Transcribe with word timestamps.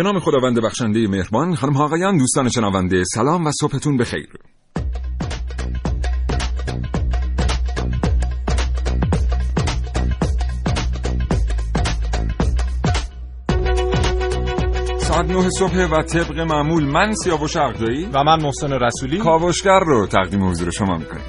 به 0.00 0.04
نام 0.04 0.20
خداوند 0.20 0.60
بخشنده 0.60 1.08
مهربان 1.08 1.54
خانم 1.54 1.72
ها 1.72 1.84
آقایان 1.84 2.16
دوستان 2.16 2.48
شنونده 2.48 3.04
سلام 3.04 3.46
و 3.46 3.50
صبحتون 3.60 3.96
بخیر. 3.96 4.28
ساعت 14.98 15.30
نه 15.30 15.50
صبح 15.50 15.86
و 15.86 16.02
طبق 16.02 16.38
معمول 16.38 16.84
من 16.84 17.14
سیاوش 17.14 17.56
عقدایی 17.56 18.04
و 18.12 18.24
من 18.24 18.42
محسن 18.42 18.72
رسولی. 18.72 19.18
کاوشگر 19.18 19.80
رو 19.80 20.06
تقدیم 20.06 20.48
حضور 20.48 20.70
شما 20.70 20.96
می‌کنیم. 20.96 21.24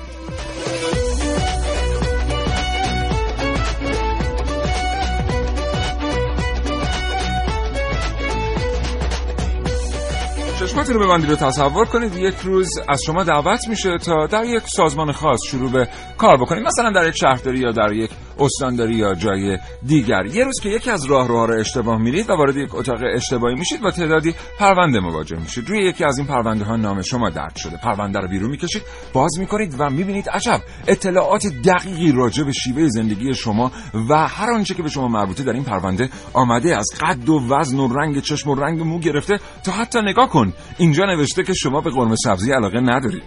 چشماتون 10.82 11.02
رو 11.02 11.08
ببندید 11.08 11.30
و 11.32 11.36
تصور 11.36 11.86
کنید. 11.86 12.16
یک 12.16 12.36
روز 12.44 12.70
از 12.90 13.04
شما 13.04 13.24
دعوت 13.24 13.68
میشه 13.68 13.98
تا 13.98 14.28
در 14.28 14.46
یک 14.46 14.64
سازمان 14.66 15.12
خاص 15.12 15.40
شروع 15.48 15.72
به 15.72 15.88
کار 16.18 16.38
بکنید 16.38 16.66
مثلا 16.66 16.92
در 16.92 17.08
یک 17.08 17.16
شهرداری 17.18 17.60
یا 17.60 17.72
در 17.72 17.94
یک 17.94 18.12
استانداری 18.40 18.96
یا 18.96 19.14
جای 19.14 19.58
دیگر. 19.86 20.26
یه 20.26 20.44
روز 20.44 20.60
که 20.60 20.70
یکی 20.70 20.92
از 20.92 21.06
راهروها 21.06 21.46
رو 21.46 21.60
اشتباه 21.60 21.98
میرید 21.98 22.30
و 22.30 22.34
وارد 22.34 22.58
یک 22.58 22.76
اتاق 22.76 23.00
اشتباهی 23.16 23.56
میشید 23.56 23.82
با 23.82 23.92
تعدادی 23.92 24.36
پرونده 24.60 25.00
مواجه 25.00 25.38
میشید. 25.40 25.70
روی 25.70 25.84
یکی 25.84 26.06
از 26.06 26.18
این 26.18 26.28
پرونده 26.28 26.66
ها 26.66 26.76
نام 26.76 27.02
شما 27.02 27.30
درد 27.30 27.56
شده. 27.56 27.78
پرونده 27.78 28.20
رو 28.20 28.28
بیرون 28.28 28.52
می‌کشید 28.52 28.82
باز 29.14 29.40
می‌کنید 29.40 29.76
و 29.78 29.90
می‌بینید 29.90 30.30
عجب 30.30 30.62
اطلاعات 30.88 31.48
دقیقی 31.48 32.12
راجع 32.12 32.44
به 32.44 32.52
شیوه 32.52 32.88
زندگی 32.88 33.34
شما 33.34 33.72
و 34.10 34.28
هر 34.28 34.52
آنچه 34.52 34.74
که 34.74 34.84
به 34.84 34.90
شما 34.90 35.08
مربوطه 35.08 35.44
در 35.44 35.54
این 35.54 35.64
پرونده 35.64 36.10
آمده 36.34 36.78
از 36.78 36.88
قد 37.02 37.30
و 37.30 37.56
وزن 37.56 37.80
و 37.80 37.94
رنگ 37.94 38.22
چشم 38.22 38.50
و 38.50 38.56
رنگ 38.56 38.82
مو 38.82 39.00
گرفته. 39.00 39.40
تا 39.64 39.72
حتی 39.72 40.02
نگاه 40.02 40.30
کن 40.30 40.54
اینجا 40.78 41.06
نوشته 41.06 41.44
که 41.44 41.54
شما 41.54 41.82
به 41.82 41.90
قرمه 41.90 42.16
سبزی 42.16 42.52
علاقه 42.52 42.80
ندارید. 42.80 43.24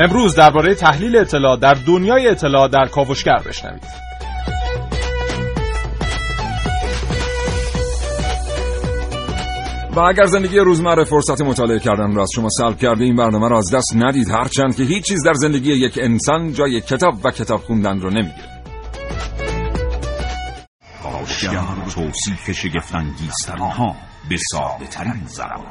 امروز 0.00 0.34
درباره 0.34 0.74
تحلیل 0.74 1.16
اطلاعات 1.16 1.60
در 1.60 1.74
دنیای 1.74 2.28
اطلاعات 2.28 2.70
در 2.70 2.86
کاوشگر 2.86 3.38
بشنوید. 3.46 4.09
و 9.96 10.00
اگر 10.00 10.26
زندگی 10.26 10.58
روزمره 10.58 11.04
فرصت 11.04 11.40
مطالعه 11.40 11.78
کردن 11.78 12.14
را 12.14 12.22
از 12.22 12.28
شما 12.34 12.48
سلب 12.58 12.78
کرده 12.78 13.04
این 13.04 13.16
برنامه 13.16 13.48
را 13.48 13.58
از 13.58 13.74
دست 13.74 13.96
ندید. 13.96 14.30
هرچند 14.30 14.76
که 14.76 14.82
هیچ 14.82 15.04
چیز 15.04 15.24
در 15.26 15.34
زندگی 15.34 15.72
یک 15.72 15.98
انسان 16.02 16.52
جای 16.52 16.80
کتاب 16.80 17.14
و 17.24 17.30
کتاب 17.30 17.60
خوندن 17.60 18.00
رو 18.00 18.10
نمی‌گیره 18.10 18.50
کاوشگر 21.02 21.64
توصیف 21.94 22.50
شگفتانگیزترین 22.50 23.58
ها 23.58 23.96
به 24.28 24.36
ساده 24.52 24.86
ترین 24.86 25.26
زبان 25.26 25.66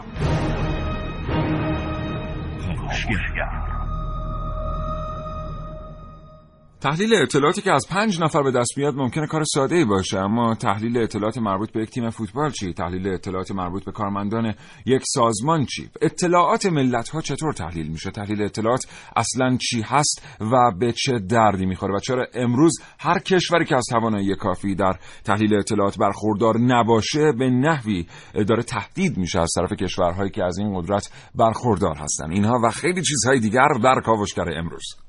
تحلیل 6.82 7.14
اطلاعاتی 7.14 7.62
که 7.62 7.72
از 7.72 7.86
پنج 7.90 8.22
نفر 8.22 8.44
به 8.44 8.52
دست 8.52 8.78
میاد 8.78 8.96
ممکنه 8.96 9.28
کار 9.28 9.44
ساده 9.44 9.76
ای 9.76 9.86
باشه 9.86 10.20
اما 10.20 10.56
تحلیل 10.56 10.98
اطلاعات 10.98 11.38
مربوط 11.38 11.72
به 11.72 11.82
یک 11.82 11.90
تیم 11.90 12.10
فوتبال 12.10 12.52
چی؟ 12.52 12.74
تحلیل 12.74 13.08
اطلاعات 13.08 13.52
مربوط 13.52 13.86
به 13.86 13.92
کارمندان 13.92 14.54
یک 14.86 15.02
سازمان 15.06 15.66
چی؟ 15.66 15.90
اطلاعات 16.02 16.66
ملت 16.66 17.10
ها 17.10 17.22
چطور 17.22 17.54
تحلیل 17.54 17.88
میشه؟ 17.88 18.12
تحلیل 18.12 18.42
اطلاعات 18.42 18.88
اصلا 19.16 19.58
چی 19.62 19.82
هست 19.82 20.38
و 20.42 20.72
به 20.80 20.92
چه 20.92 21.20
دردی 21.20 21.66
می‌خوره؟ 21.66 21.96
و 21.96 22.00
چرا 22.00 22.28
امروز 22.34 22.80
هر 23.00 23.20
کشوری 23.20 23.66
که 23.66 23.76
از 23.76 23.86
توانایی 23.90 24.36
کافی 24.36 24.76
در 24.76 24.94
تحلیل 25.24 25.54
اطلاعات 25.54 25.98
برخوردار 25.98 26.58
نباشه 26.60 27.32
به 27.32 27.50
نحوی 27.50 28.06
داره 28.48 28.64
تهدید 28.64 29.18
میشه 29.18 29.40
از 29.40 29.50
طرف 29.56 29.74
کشورهایی 29.74 30.32
که 30.32 30.44
از 30.44 30.58
این 30.58 30.82
قدرت 30.82 31.10
برخوردار 31.36 31.96
هستن. 31.96 32.32
اینها 32.32 32.60
و 32.64 32.72
خیلی 32.72 33.02
چیزهای 33.02 33.40
دیگر 33.40 33.68
در 33.84 34.02
کاوشگر 34.06 34.58
امروز. 34.58 35.09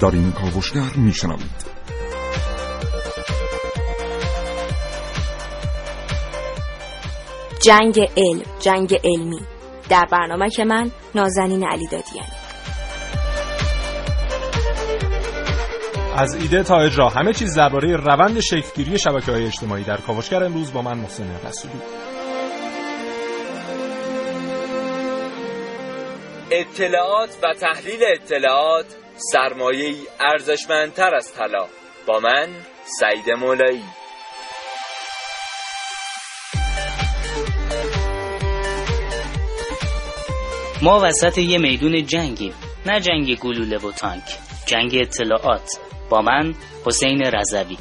در 0.00 0.10
این 0.12 0.32
کاوشگر 0.32 0.96
میشنوید. 0.96 1.68
جنگ 7.62 8.00
علم 8.16 8.42
جنگ 8.60 9.00
علمی. 9.04 9.40
در 9.88 10.06
برنامه 10.10 10.50
که 10.50 10.64
من 10.64 10.90
نازنین 11.14 11.68
علی 11.68 11.86
دادیانی 11.86 12.38
از 16.16 16.34
ایده 16.34 16.62
تا 16.62 16.78
اجرا 16.78 17.08
همه 17.08 17.32
چیز 17.32 17.58
درباره 17.58 17.96
روند 17.96 18.40
شکلگیری 18.40 18.98
شبکه 18.98 19.32
های 19.32 19.46
اجتماعی 19.46 19.84
در 19.84 19.96
کاوشگر 19.96 20.44
امروز 20.44 20.72
با 20.72 20.82
من 20.82 20.98
محسن 20.98 21.40
رسولی. 21.46 21.74
اطلاعات 26.50 27.30
و 27.42 27.54
تحلیل 27.60 28.00
اطلاعات 28.14 28.86
سرمایه 29.18 29.94
ارزشمندتر 30.20 31.14
از 31.14 31.32
طلا. 31.32 31.66
با 32.06 32.20
من 32.20 32.48
سعید 33.00 33.30
مولایی. 33.30 33.82
ما 40.82 41.00
وسط 41.02 41.38
یه 41.38 41.58
میدون 41.58 42.06
جنگیم 42.06 42.54
نه 42.86 43.00
جنگ 43.00 43.38
گلوله 43.38 43.78
و 43.78 43.92
تانک. 43.92 44.24
جنگ 44.66 44.90
اطلاعات. 44.94 45.68
با 46.10 46.22
من 46.22 46.54
حسین 46.86 47.22
رضوی. 47.22 47.76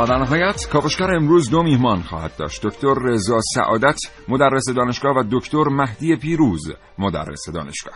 و 0.00 0.06
در 0.06 0.18
نهایت 0.18 0.68
کاوشگر 0.72 1.14
امروز 1.14 1.50
دو 1.50 1.62
میهمان 1.62 2.02
خواهد 2.02 2.36
داشت. 2.36 2.66
دکتر 2.66 2.94
رضا 2.94 3.40
سعادت 3.54 3.98
مدرس 4.28 4.68
دانشگاه 4.68 5.16
و 5.16 5.24
دکتر 5.30 5.64
مهدی 5.64 6.16
پیروز 6.16 6.72
مدرس 6.98 7.48
دانشگاه. 7.54 7.94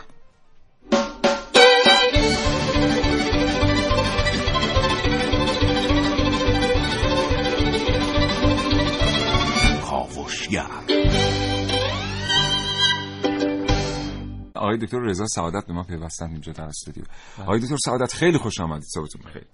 آقای 14.55 14.77
دکتر 14.77 14.99
رضا 14.99 15.25
سعادت 15.27 15.67
به 15.67 15.73
ما 15.73 15.83
پیوستن 15.83 16.29
اینجا 16.29 16.51
در 16.51 16.63
استودیو. 16.63 17.03
آقای 17.41 17.59
دکتر 17.59 17.77
سعادت 17.85 18.13
خیلی 18.13 18.37
خوش 18.37 18.59
آمدید. 18.59 18.87
صبحتون 18.93 19.21
بخیر. 19.25 19.45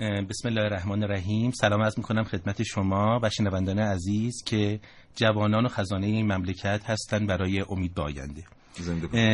بسم 0.00 0.48
الله 0.48 0.62
الرحمن 0.62 1.02
الرحیم. 1.02 1.50
سلام 1.50 1.82
عرض 1.82 1.98
می‌کنم 1.98 2.24
خدمت 2.24 2.62
شما 2.62 3.20
و 3.22 3.30
شنوندان 3.30 3.78
عزیز 3.78 4.34
که 4.46 4.80
جوانان 5.16 5.66
و 5.66 5.68
خزانه 5.68 6.06
این 6.06 6.32
مملکت 6.32 6.80
هستند 6.84 7.28
برای 7.28 7.64
امید 7.70 7.94
به 7.94 8.02
آینده. 8.02 8.44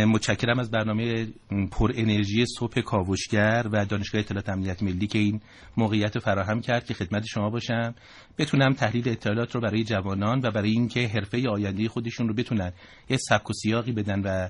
متشکرم 0.06 0.58
از 0.58 0.70
برنامه 0.70 1.28
پر 1.70 1.92
انرژی 1.94 2.44
صبح 2.58 2.80
کاوشگر 2.80 3.66
و 3.72 3.84
دانشگاه 3.84 4.20
اطلاعات 4.20 4.48
امنیت 4.48 4.82
ملی 4.82 5.06
که 5.06 5.18
این 5.18 5.40
موقعیت 5.76 6.14
رو 6.14 6.20
فراهم 6.20 6.60
کرد 6.60 6.84
که 6.84 6.94
خدمت 6.94 7.24
شما 7.24 7.50
باشم. 7.50 7.94
بتونم 8.38 8.72
تحلیل 8.72 9.08
اطلاعات 9.08 9.54
رو 9.54 9.60
برای 9.60 9.84
جوانان 9.84 10.40
و 10.44 10.50
برای 10.50 10.70
اینکه 10.70 11.08
حرفه 11.08 11.48
آینده 11.48 11.88
خودشون 11.88 12.28
رو 12.28 12.34
بتونن 12.34 12.72
یه 13.10 13.16
سبک 13.16 13.50
و 13.50 13.52
سیاقی 13.52 13.92
بدن 13.92 14.22
و 14.22 14.48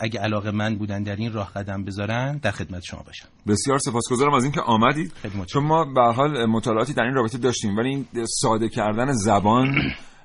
اگه 0.00 0.20
علاقه 0.20 0.50
من 0.50 0.76
بودن 0.76 1.02
در 1.02 1.16
این 1.16 1.32
راه 1.32 1.52
قدم 1.52 1.84
بذارن 1.84 2.36
در 2.36 2.50
خدمت 2.50 2.82
شما 2.82 3.02
باشم. 3.02 3.28
بسیار 3.46 3.78
سپاسگزارم 3.78 4.34
از 4.34 4.44
اینکه 4.44 4.60
آمدید. 4.60 5.12
چون 5.46 5.64
ما 5.64 5.84
به 5.84 6.12
حال 6.12 6.46
مطالعاتی 6.46 6.92
در 6.92 7.02
این 7.02 7.14
رابطه 7.14 7.38
داشتیم 7.38 7.76
ولی 7.76 7.88
این 7.88 8.06
ساده 8.26 8.68
کردن 8.68 9.12
زبان 9.12 9.74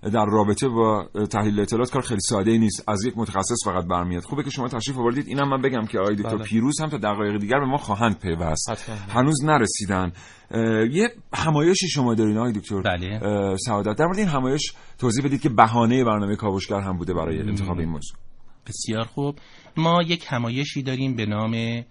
در 0.01 0.25
رابطه 0.25 0.68
با 0.68 1.09
تحلیل 1.31 1.59
اطلاعات 1.59 1.92
کار 1.92 2.01
خیلی 2.01 2.21
ساده 2.21 2.51
ای 2.51 2.57
نیست. 2.57 2.89
از 2.89 3.06
یک 3.06 3.13
متخصص 3.18 3.65
فقط 3.65 3.86
برمیاد. 3.86 4.24
خوبه 4.24 4.44
که 4.44 4.50
شما 4.50 4.68
تشریف 4.68 4.98
آوردید. 4.98 5.27
اینم 5.27 5.50
من 5.50 5.62
بگم 5.62 5.86
که 5.86 6.00
آقای 6.00 6.15
دکتر 6.15 6.36
بله. 6.36 6.44
پیروز 6.44 6.81
هم 6.81 6.89
تا 6.89 6.98
دقایق 6.98 7.38
دیگر 7.38 7.59
به 7.59 7.65
ما 7.65 7.77
خواهند 7.77 8.19
پیوست. 8.19 8.89
هنوز 9.09 9.44
نرسیدن. 9.44 10.12
یه 10.92 11.09
همایشی 11.33 11.88
شما 11.88 12.15
دارین 12.15 12.38
آقای 12.38 12.51
دکتر. 12.51 12.81
بله. 12.81 13.19
سعادت. 13.65 13.98
در 13.98 14.06
مورد 14.06 14.19
این 14.19 14.27
همایش 14.27 14.74
توضیح 14.98 15.25
بدید 15.25 15.42
که 15.42 15.50
بهانه 15.50 16.03
برنامه 16.03 16.36
کاوشگر 16.36 16.80
هم 16.80 16.98
بوده 16.98 17.13
برای 17.13 17.39
انتخاب 17.39 17.80
این 17.80 17.89
موضوع. 17.89 18.18
بسیار 18.68 19.03
خوب. 19.03 19.36
ما 19.77 20.01
یک 20.01 20.25
همایشی 20.30 20.83
داریم 20.83 21.15
به 21.15 21.25
نام 21.25 21.83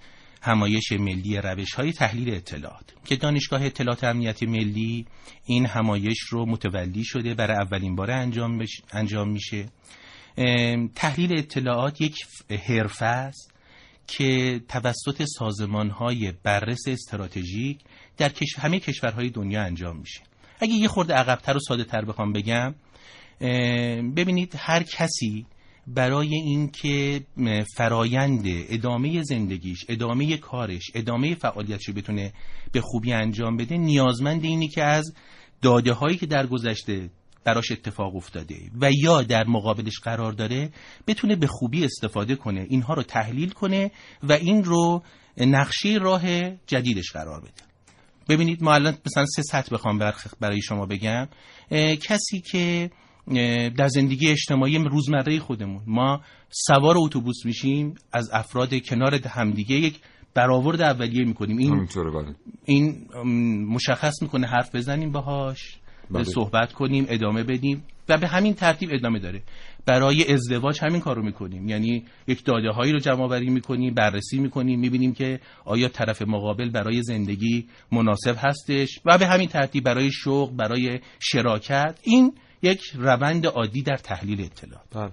همایش 0.43 0.93
ملی 0.93 1.37
روش 1.37 1.75
های 1.75 1.93
تحلیل 1.93 2.35
اطلاعات. 2.35 2.95
که 3.05 3.17
دانشگاه 3.17 3.65
اطلاعات 3.65 4.05
امنیت 4.05 4.43
ملی 4.43 5.07
این 5.45 5.67
همایش 5.67 6.19
رو 6.21 6.47
متولی 6.47 7.05
شده 7.05 7.35
برای 7.35 7.57
اولین 7.57 7.97
بار 7.97 8.11
انجام, 8.11 8.59
بش... 8.59 8.81
انجام 8.93 9.31
میشه. 9.31 9.69
تحلیل 10.95 11.39
اطلاعات 11.39 12.01
یک 12.01 12.17
حرفه 12.67 13.07
است 13.07 13.53
که 14.07 14.61
توسط 14.69 15.25
سازمان 15.39 15.91
های 15.91 16.33
بررس 16.43 16.89
استراتژیک 16.89 17.81
در 18.17 18.29
کش... 18.29 18.59
همه 18.59 18.81
کشورهای 18.81 19.31
دنیا 19.31 19.63
انجام 19.63 19.97
میشه. 19.97 20.21
اگه 20.61 20.73
یه 20.73 20.89
خورده 20.89 21.15
عقبتر 21.15 21.57
و 21.57 21.61
ساده 21.61 21.85
تر 21.85 22.05
بخوام 22.05 22.33
بگم 22.33 22.75
ببینید 24.17 24.55
هر 24.59 24.83
کسی 24.83 25.47
برای 25.87 26.35
اینکه 26.35 27.27
فرایند 27.77 28.45
ادامه 28.47 29.23
زندگیش 29.23 29.85
ادامه 29.89 30.37
کارش 30.37 30.91
ادامه 30.95 31.35
فعالیتش 31.35 31.89
رو 31.89 31.95
بتونه 31.95 32.33
به 32.73 32.81
خوبی 32.81 33.13
انجام 33.13 33.57
بده 33.57 33.77
نیازمند 33.77 34.45
اینی 34.45 34.69
که 34.69 34.85
از 34.85 35.15
داده 35.63 35.93
هایی 35.93 36.17
که 36.17 36.27
در 36.27 36.47
گذشته 36.47 37.11
براش 37.45 37.73
اتفاق 37.73 38.17
افتاده 38.17 38.57
و 38.81 38.91
یا 38.93 39.23
در 39.23 39.47
مقابلش 39.47 40.01
قرار 40.01 40.33
داره 40.33 40.71
بتونه 41.07 41.37
به 41.37 41.47
خوبی 41.47 41.85
استفاده 41.85 42.37
کنه 42.37 42.67
اینها 42.69 42.95
رو 42.95 43.03
تحلیل 43.03 43.51
کنه 43.51 43.91
و 44.23 44.33
این 44.33 44.65
رو 44.65 45.03
نقشه 45.37 45.99
راه 46.01 46.51
جدیدش 46.67 47.13
قرار 47.13 47.41
بده. 47.41 47.71
ببینید 48.29 48.63
ما 48.63 48.75
الان 48.75 48.99
مثلا 49.07 49.25
سه 49.27 49.43
سطح 49.43 49.75
بخوام 49.75 49.99
برای 50.41 50.63
شما 50.63 50.87
بگم. 50.87 51.29
کسی 52.03 52.41
که 52.41 52.91
در 53.77 53.89
زندگی 53.89 54.29
اجتماعی 54.29 54.79
روزمره 54.79 55.39
خودمون. 55.39 55.83
ما 55.87 56.21
سوار 56.51 56.95
اتوبوس 56.99 57.47
میشیم 57.47 57.95
از 58.13 58.31
افراد 58.33 58.83
کنار 58.83 59.15
همدیگه 59.15 59.77
یک 59.77 60.01
برآورد 60.35 60.83
اولیه 60.83 61.25
می‌کنیم. 61.25 61.59
این 61.59 61.87
بله. 61.97 62.35
این 62.65 63.07
مشخص 63.65 64.23
می‌کنه 64.23 64.47
حرف 64.47 64.75
بزنیم 64.75 65.13
باهاش 65.13 65.77
بله. 66.11 66.25
صحبت 66.25 66.73
کنیم 66.73 67.07
ادامه 67.09 67.43
بدیم 67.43 67.85
و 68.09 68.19
به 68.19 68.29
همین 68.29 68.55
ترتیب 68.55 68.89
ادامه 68.93 69.19
داره. 69.19 69.43
برای 69.87 70.33
ازدواج 70.33 70.79
همین 70.83 71.01
کار 71.01 71.17
رو 71.17 71.23
می‌کنیم. 71.23 71.69
یعنی 71.69 72.05
یک 72.27 72.45
داده 72.45 72.71
هایی 72.71 72.93
رو 72.93 72.99
جمع 72.99 73.23
آوری 73.23 73.51
می‌کنیم 73.51 73.95
بررسی 73.95 74.39
می‌کنیم 74.39 74.81
می‌بینیم 74.81 75.13
که 75.13 75.41
آیا 75.65 75.89
طرف 75.89 76.23
مقابل 76.23 76.71
برای 76.71 77.03
زندگی 77.03 77.67
مناسب 77.93 78.35
هستش 78.39 79.01
و 79.05 79.19
به 79.19 79.27
همین 79.27 79.49
ترتیب 79.49 79.85
برای 79.85 80.11
شغل 80.13 80.57
برای 80.57 81.01
شراکت. 81.21 81.99
این 82.03 82.33
یک 82.63 82.81
روند 82.95 83.47
عادی 83.47 83.83
در 83.83 83.97
تحلیل 83.97 84.41
اطلاعات. 84.41 84.87
بله. 84.95 85.13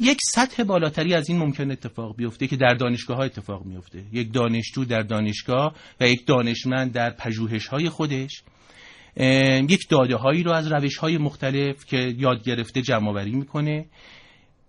یک 0.00 0.18
سطح 0.34 0.62
بالاتری 0.62 1.14
از 1.14 1.28
این 1.28 1.38
ممکن 1.38 1.70
اتفاق 1.70 2.16
بیفته 2.16 2.46
که 2.46 2.56
در 2.56 2.74
دانشگاه 2.74 3.16
ها 3.16 3.22
اتفاق 3.22 3.64
میفته 3.64 4.04
یک 4.12 4.32
دانشجو 4.32 4.84
در 4.84 5.02
دانشگاه 5.02 5.74
و 6.00 6.08
یک 6.08 6.26
دانشمند 6.26 6.92
در 6.92 7.10
پژوهش 7.10 7.66
های 7.66 7.88
خودش 7.88 8.42
یک 9.68 9.88
داده 9.88 10.16
هایی 10.16 10.42
رو 10.42 10.52
از 10.52 10.72
روش 10.72 10.96
های 10.96 11.18
مختلف 11.18 11.84
که 11.84 12.14
یاد 12.18 12.42
گرفته 12.42 12.82
جمع 12.82 13.08
آوری 13.08 13.32
می‌کنه. 13.32 13.86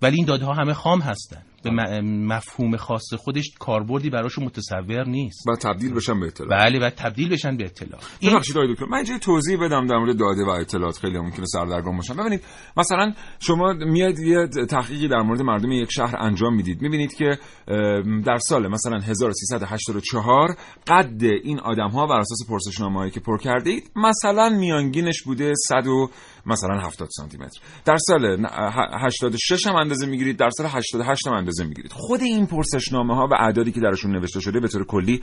ولی 0.01 0.15
این 0.15 0.25
داده 0.25 0.45
ها 0.45 0.53
همه 0.53 0.73
خام 0.73 1.01
هستن. 1.01 1.41
به 1.63 2.01
مفهوم 2.01 2.77
خاص 2.77 3.13
خودش 3.13 3.51
کاربردی 3.59 4.09
براشون 4.09 4.45
متصور 4.45 5.07
نیست. 5.07 5.47
و 5.47 5.55
تبدیل 5.55 5.93
بشن 5.93 6.19
به 6.19 6.27
اطلاعات. 6.27 6.63
بله 6.63 6.87
و 6.87 6.89
تبدیل 6.89 7.29
بشن 7.29 7.57
به 7.57 7.65
اطلاع 7.65 8.01
ببخشید 8.23 8.57
آقای 8.57 8.73
دکتر 8.73 8.85
من 8.85 8.97
اینجا 8.97 9.13
یه 9.13 9.19
توضیح 9.19 9.57
بدم 9.65 9.87
در 9.87 9.97
مورد 9.97 10.17
داده 10.17 10.45
و 10.45 10.49
اطلاعات. 10.49 10.97
خیلی 10.97 11.19
ممکنه 11.19 11.45
سردرگم 11.45 11.97
باشم 11.97 12.15
ببینید 12.17 12.41
مثلا 12.77 13.13
شما 13.39 13.73
میاد 13.73 14.19
یه 14.19 14.47
تحقیقی 14.47 15.07
در 15.07 15.21
مورد 15.21 15.41
مردم 15.41 15.71
یک 15.71 15.91
شهر 15.91 16.15
انجام 16.19 16.55
می‌دید. 16.55 16.81
می‌بینید 16.81 17.13
که 17.13 17.37
در 18.25 18.37
سال 18.37 18.67
مثلا 18.67 18.97
1384 18.97 20.55
قد 20.87 21.23
این 21.43 21.59
آدم 21.59 21.89
ها 21.89 22.07
بر 22.07 22.19
اساس 22.19 22.39
پرسشنامه 22.49 22.99
هایی 22.99 23.11
که 23.11 23.19
پر 23.19 23.37
کرده 23.37 23.69
اید 23.69 23.91
مثلا 23.95 24.49
میانگینش 24.49 25.23
بوده 25.23 25.53
100 25.67 25.87
و 25.87 26.09
مثلا 26.45 26.79
70 26.79 27.09
سانتی 27.11 27.37
متر 27.37 27.61
در 27.85 27.97
سال 27.97 28.41
ن- 28.41 28.45
ه- 28.45 29.05
86 29.05 29.67
هم 29.67 29.75
اندازه 29.75 30.05
می‌گیرید 30.05 30.37
در 30.37 30.49
سال 30.49 30.67
88 30.67 31.27
هم 31.27 31.33
اندازه 31.33 31.63
می‌گیرید. 31.63 31.91
خود 31.91 32.21
این 32.21 32.45
پرسشنامه 32.45 33.15
ها 33.15 33.27
و 33.31 33.33
اعدادی 33.33 33.71
که 33.71 33.79
درشون 33.79 34.11
نوشته 34.11 34.39
شده 34.39 34.59
به 34.59 34.67
طور 34.67 34.85
کلی 34.85 35.21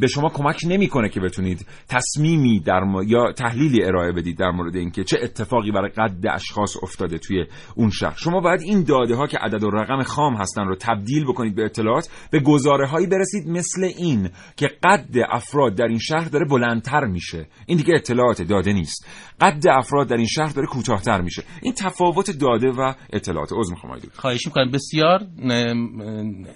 به 0.00 0.06
شما 0.06 0.28
کمک 0.28 0.60
نمی‌کنه 0.68 1.08
که 1.08 1.20
بتونید 1.20 1.66
تصمیمی 1.88 2.60
در 2.60 2.80
م... 2.80 3.02
یا 3.06 3.32
تحلیلی 3.32 3.84
ارائه 3.84 4.12
بدید 4.12 4.38
در 4.38 4.50
مورد 4.50 4.76
اینکه 4.76 5.04
چه 5.04 5.18
اتفاقی 5.22 5.70
برای 5.70 5.90
قد 5.90 6.26
اشخاص 6.30 6.76
افتاده 6.82 7.18
توی 7.18 7.44
اون 7.74 7.90
شهر. 7.90 8.14
شما 8.16 8.40
باید 8.40 8.60
این 8.62 8.82
داده 8.82 9.14
ها 9.14 9.26
که 9.26 9.38
عدد 9.38 9.64
و 9.64 9.70
رقم 9.70 10.02
خام 10.02 10.34
هستن 10.36 10.62
رو 10.62 10.76
تبدیل 10.76 11.24
بکنید 11.24 11.54
به 11.54 11.64
اطلاعات 11.64 12.08
به 12.30 12.40
گزاره 12.40 12.88
هایی 12.88 13.06
برسید 13.06 13.48
مثل 13.48 13.84
این 13.84 14.30
که 14.56 14.70
قد 14.82 15.16
افراد 15.28 15.74
در 15.74 15.86
این 15.86 15.98
شهر 15.98 16.28
داره 16.28 16.44
بلندتر 16.44 17.04
میشه. 17.04 17.46
این 17.66 17.78
دیگه 17.78 17.94
اطلاعات 17.94 18.42
داده 18.42 18.72
نیست. 18.72 19.06
قد 19.40 19.64
افراد 19.70 20.08
در 20.08 20.16
این 20.16 20.26
شهر 20.26 20.51
داره 20.54 20.66
کوتاهتر 20.66 21.20
میشه. 21.20 21.42
این 21.62 21.72
تفاوت 21.72 22.30
داده 22.30 22.70
و 22.70 22.94
اطلاعات 23.12 23.48
عذر 23.52 23.70
می‌خوام. 23.70 23.98
خواهش 24.16 24.46
می‌کنم. 24.46 24.70
بسیار 24.70 25.26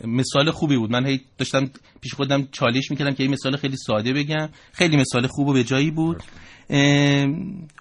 مثال 0.05 0.51
خوبی 0.51 0.77
بود. 0.77 0.91
من 0.91 1.07
هی 1.07 1.21
داشتم 1.39 1.71
پیش 2.01 2.15
خودم 2.15 2.49
چالش 2.53 2.91
می‌کردم 2.91 3.15
که 3.15 3.23
این 3.23 3.33
مثال 3.33 3.57
خیلی 3.57 3.77
ساده 3.77 4.13
بگم. 4.13 4.49
خیلی 4.73 4.97
مثال 4.97 5.27
خوب 5.27 5.49
و 5.49 5.53
به 5.53 5.65
جایی 5.65 5.91
بود. 5.91 6.23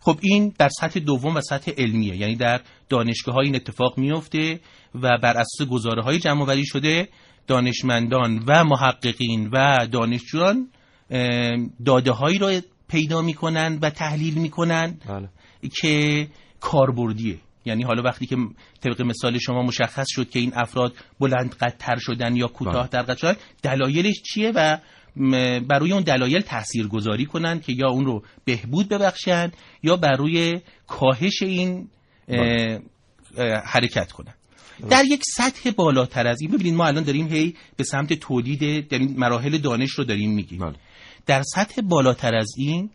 خب 0.01 0.19
این 0.21 0.53
در 0.57 0.69
سطح 0.69 0.99
دوم 0.99 1.35
و 1.35 1.41
سطح 1.41 1.71
علمیه. 1.77 2.15
یعنی 2.15 2.35
در 2.35 2.61
دانشگاه 2.89 3.35
های 3.35 3.45
این 3.45 3.55
اتفاق 3.55 3.97
میفته 3.97 4.59
و 4.95 5.17
بر 5.17 5.37
اساس 5.37 5.67
گزاره 5.71 6.03
های 6.03 6.19
جمع 6.19 6.41
آوری 6.41 6.65
شده 6.65 7.07
دانشمندان 7.47 8.43
و 8.47 8.63
محققین 8.63 9.49
و 9.53 9.87
دانشجویان 9.91 10.67
داده 11.85 12.11
هایی 12.11 12.37
را 12.37 12.51
پیدا 12.87 13.21
می‌کنن 13.21 13.79
و 13.81 13.89
تحلیل 13.89 14.33
می‌کنن. 14.33 14.97
بله. 15.07 15.29
که 15.67 16.27
کاربردیه. 16.59 17.37
یعنی 17.65 17.83
حالا 17.83 18.03
وقتی 18.03 18.25
که 18.25 18.35
طبق 18.81 19.01
مثال 19.01 19.37
شما 19.37 19.61
مشخص 19.61 20.05
شد 20.09 20.29
که 20.29 20.39
این 20.39 20.51
افراد 20.55 20.93
بلند 21.19 21.55
قدتر 21.55 21.95
شدن 21.99 22.35
یا 22.35 22.47
کوتاه 22.47 22.87
در 22.87 23.01
قد 23.01 23.17
شدن 23.17 23.35
دلایلش 23.63 24.21
چیه 24.21 24.51
و 24.55 24.77
بر 25.67 25.79
روی 25.79 25.93
اون 25.93 26.03
دلایل 26.03 26.41
تأثیر 26.41 26.87
گذاری 26.87 27.25
کنن 27.25 27.59
که 27.59 27.73
یا 27.73 27.89
اون 27.89 28.05
رو 28.05 28.23
بهبود 28.45 28.89
ببخشن 28.89 29.51
یا 29.83 29.97
بر 29.97 30.15
روی 30.15 30.59
کاهش 30.87 31.43
این 31.43 31.87
اه، 32.27 32.79
اه، 33.37 33.61
حرکت 33.65 34.11
کنن. 34.11 34.33
در 34.89 35.05
یک 35.05 35.21
سطح 35.35 35.71
بالاتر 35.71 36.27
از 36.27 36.41
این 36.41 36.51
ببینید 36.51 36.73
ما 36.73 36.85
الان 36.85 37.03
داریم 37.03 37.27
هی 37.27 37.55
به 37.77 37.83
سمت 37.83 38.13
تولید 38.13 38.87
در 38.87 38.99
این 38.99 39.15
مراحل 39.19 39.57
دانش 39.57 39.91
رو 39.91 40.03
داریم 40.03 40.31
میگیم. 40.31 40.59
بله. 40.59 40.75
در 41.25 41.41
سطح 41.43 41.81
بالاتر 41.81 42.35
از 42.35 42.53
این 42.57 42.89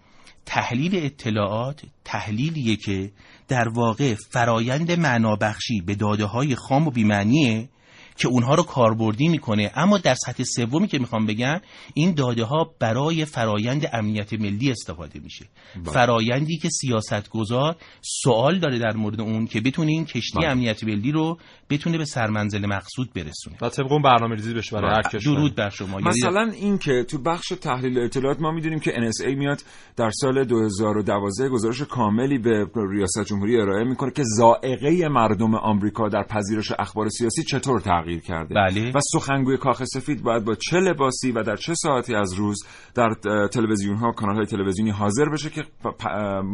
تحلیل 0.46 1.04
اطلاعات 1.04 1.82
تحلیلیه 2.04 2.76
که 2.76 3.12
در 3.48 3.68
واقع 3.68 4.14
فرایند 4.30 4.92
معنابخشی 4.92 5.80
به 5.80 5.94
داده 5.94 6.24
های 6.24 6.54
خام 6.54 6.86
و 6.86 6.90
بیمعنیه 6.90 7.68
که 8.16 8.28
اونها 8.28 8.54
رو 8.54 8.62
کاربردی 8.62 9.28
می‌کنه. 9.28 9.70
اما 9.74 9.98
در 9.98 10.14
سطح 10.14 10.42
سومی 10.42 10.88
که 10.88 10.98
می‌خوام 10.98 11.26
بگم 11.26 11.60
این 11.94 12.14
داده 12.14 12.44
ها 12.44 12.74
برای 12.78 13.24
فرایند 13.24 13.86
امنیت 13.92 14.32
ملی 14.32 14.70
استفاده 14.70 15.20
میشه. 15.20 15.46
فرایندی 15.84 16.58
که 16.58 16.68
سیاستگزار 16.68 17.76
سوال 18.00 18.58
داره 18.58 18.78
در 18.78 18.96
مورد 18.96 19.20
اون 19.20 19.46
که 19.46 19.60
بتونه 19.60 19.90
این 19.90 20.04
کشتی 20.04 20.38
بله. 20.38 20.48
امنیت 20.48 20.84
ملی 20.84 21.12
رو 21.12 21.38
بتونه 21.70 21.98
به 21.98 22.04
سرمنزل 22.04 22.66
مقصود 22.66 23.12
برسونه. 23.14 23.56
و 23.62 23.68
طبق 23.68 23.92
اون 23.92 24.02
برنامه 24.02 24.34
ریزی 24.34 24.54
بشه 24.54 24.76
برای 24.76 24.94
هر 24.94 25.02
کشور. 25.02 25.34
درود 25.34 25.54
بر 25.54 25.70
شما. 25.70 25.98
مثلا 25.98 26.52
این 26.54 26.78
که 26.78 27.04
تو 27.08 27.18
بخش 27.18 27.48
تحلیل 27.48 27.98
اطلاعات 27.98 28.40
ما 28.40 28.50
می‌دونیم 28.50 28.80
که 28.80 28.90
NSA 28.90 29.36
میاد 29.36 29.62
در 29.96 30.10
سال 30.10 30.44
2012 30.44 31.48
گزارش 31.48 31.82
کاملی 31.82 32.38
به 32.38 32.66
ریاست 32.90 33.24
جمهوری 33.24 33.60
ارائه 33.60 33.84
می‌کنه 33.84 34.10
که 34.10 34.22
زائقه 34.36 35.08
مردم 35.08 35.54
آمریکا 35.54 36.08
در 36.08 36.22
پذیرش 36.22 36.72
اخبار 36.78 37.08
سیاسی 37.08 37.42
چطور 37.42 37.80
تغییر 37.80 38.09
تغییر 38.10 38.20
کرده 38.20 38.54
بله. 38.54 38.92
و 38.94 39.00
سخنگوی 39.12 39.56
کاخ 39.56 39.84
سفید 39.84 40.22
باید 40.22 40.44
با 40.44 40.54
چه 40.54 40.76
لباسی 40.76 41.32
و 41.32 41.42
در 41.42 41.56
چه 41.56 41.74
ساعتی 41.74 42.14
از 42.14 42.32
روز 42.32 42.66
در 42.94 43.14
تلویزیون 43.52 43.96
ها 43.96 44.12
کانال 44.12 44.36
های 44.36 44.46
تلویزیونی 44.46 44.90
حاضر 44.90 45.28
بشه 45.28 45.50
که 45.50 45.62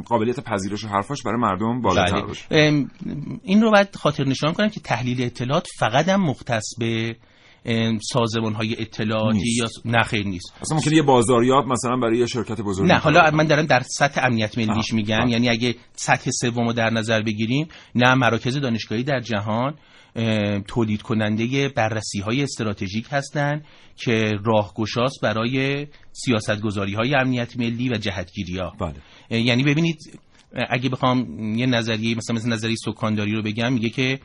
قابلیت 0.06 0.40
پذیرش 0.40 0.84
و 0.84 0.88
حرفاش 0.88 1.22
برای 1.22 1.40
مردم 1.40 1.80
بالاتر 1.80 2.20
بله. 2.20 2.30
بشه 2.30 2.46
این 3.42 3.62
رو 3.62 3.70
باید 3.70 3.96
خاطر 3.96 4.24
نشان 4.24 4.52
کنم 4.52 4.68
که 4.68 4.80
تحلیل 4.80 5.22
اطلاعات 5.22 5.68
فقط 5.78 6.08
هم 6.08 6.22
مختص 6.22 6.64
به 6.78 7.16
سازمان 8.12 8.54
های 8.54 8.76
اطلاعاتی 8.78 9.38
نیست. 9.38 9.58
یا 9.58 9.92
نه 9.92 10.02
خیر 10.02 10.26
نیست 10.26 10.54
اصلا 10.60 10.76
ممکنه 10.76 10.94
یه 10.94 11.02
بازاریاب 11.02 11.66
مثلا 11.66 11.96
برای 11.96 12.18
یه 12.18 12.26
شرکت 12.26 12.60
بزرگ 12.60 12.86
نه 12.86 12.94
حالا 12.94 13.30
من 13.30 13.46
دارم 13.46 13.66
در 13.66 13.80
سطح 13.80 14.20
امنیت 14.24 14.58
ملیش. 14.58 14.92
میگم. 14.92 15.28
یعنی 15.28 15.48
اگه 15.48 15.74
سطح 15.92 16.30
سوم 16.30 16.66
رو 16.66 16.72
در 16.72 16.90
نظر 16.90 17.22
بگیریم 17.22 17.68
نه 17.94 18.14
مراکز 18.14 18.56
دانشگاهی 18.56 19.02
در 19.02 19.20
جهان 19.20 19.74
تولید 20.68 21.02
کننده 21.02 21.68
بررسی 21.68 22.20
های 22.20 22.42
استراتژیک 22.42 23.06
هستند 23.10 23.64
که 23.96 24.32
راهگشاست 24.44 25.20
برای 25.22 25.86
سیاستگذاری 26.12 26.94
های 26.94 27.14
امنیت 27.14 27.56
ملی 27.56 27.88
و 27.88 27.96
جهتگیری 27.96 28.58
ها 28.58 28.72
بله 28.80 29.40
یعنی 29.40 29.62
ببینید 29.62 30.20
اگه 30.68 30.88
بخوام 30.88 31.38
یه 31.54 31.66
نظریه 31.66 32.14
مثلا 32.14 32.36
مثل 32.36 32.52
نظریه 32.52 32.76
سکانداری 32.84 33.32
رو 33.32 33.42
بگم 33.42 33.72
میگه 33.72 33.88
که 33.88 34.20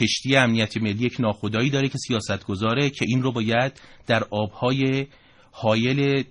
کشتی 0.00 0.36
امنیت 0.36 0.76
ملی 0.76 1.04
یک 1.04 1.20
ناخدایی 1.20 1.70
داره 1.70 1.88
که 1.88 1.98
سیاست 1.98 2.44
گذاره 2.44 2.90
که 2.90 3.04
این 3.08 3.22
رو 3.22 3.32
باید 3.32 3.80
در 4.06 4.24
آبهای 4.30 5.06
حایل 5.50 6.24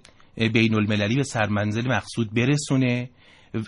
بین 0.53 0.75
المللی 0.75 1.15
به 1.15 1.23
سرمنزل 1.23 1.87
مقصود 1.87 2.33
برسونه. 2.33 3.09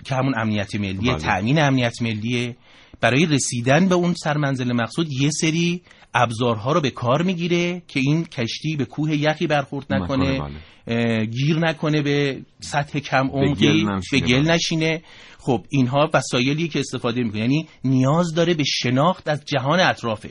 که 0.05 0.15
همون 0.15 0.33
امنیت 0.37 0.75
ملی 0.75 0.93
بله. 0.93 1.17
تأمین 1.17 1.59
امنیت 1.59 2.01
ملیه 2.01 2.55
برای 3.01 3.25
رسیدن 3.25 3.87
به 3.87 3.95
اون 3.95 4.13
سرمنزل 4.13 4.73
مقصود 4.73 5.07
یه 5.11 5.29
سری 5.29 5.81
ابزارها 6.13 6.71
رو 6.71 6.81
به 6.81 6.89
کار 6.89 7.21
می‌گیره 7.21 7.81
که 7.87 7.99
این 7.99 8.25
کشتی 8.25 8.75
به 8.75 8.85
کوه 8.85 9.15
یخی 9.15 9.47
برخورد 9.47 9.93
نکنه 9.93 10.39
بله. 10.87 11.25
گیر 11.25 11.59
نکنه 11.59 12.01
به 12.01 12.41
سطح 12.59 12.99
کم 12.99 13.27
عمقی 13.27 13.85
به 14.11 14.19
گل 14.19 14.43
بله. 14.43 14.53
نشینه 14.53 15.01
خب 15.39 15.65
اینها 15.69 16.09
وسایلی 16.13 16.67
که 16.67 16.79
استفاده 16.79 17.23
می‌کنه 17.23 17.41
یعنی 17.41 17.67
نیاز 17.83 18.33
داره 18.33 18.53
به 18.53 18.63
شناخت 18.63 19.27
از 19.27 19.45
جهان 19.45 19.79
اطرافش 19.79 20.29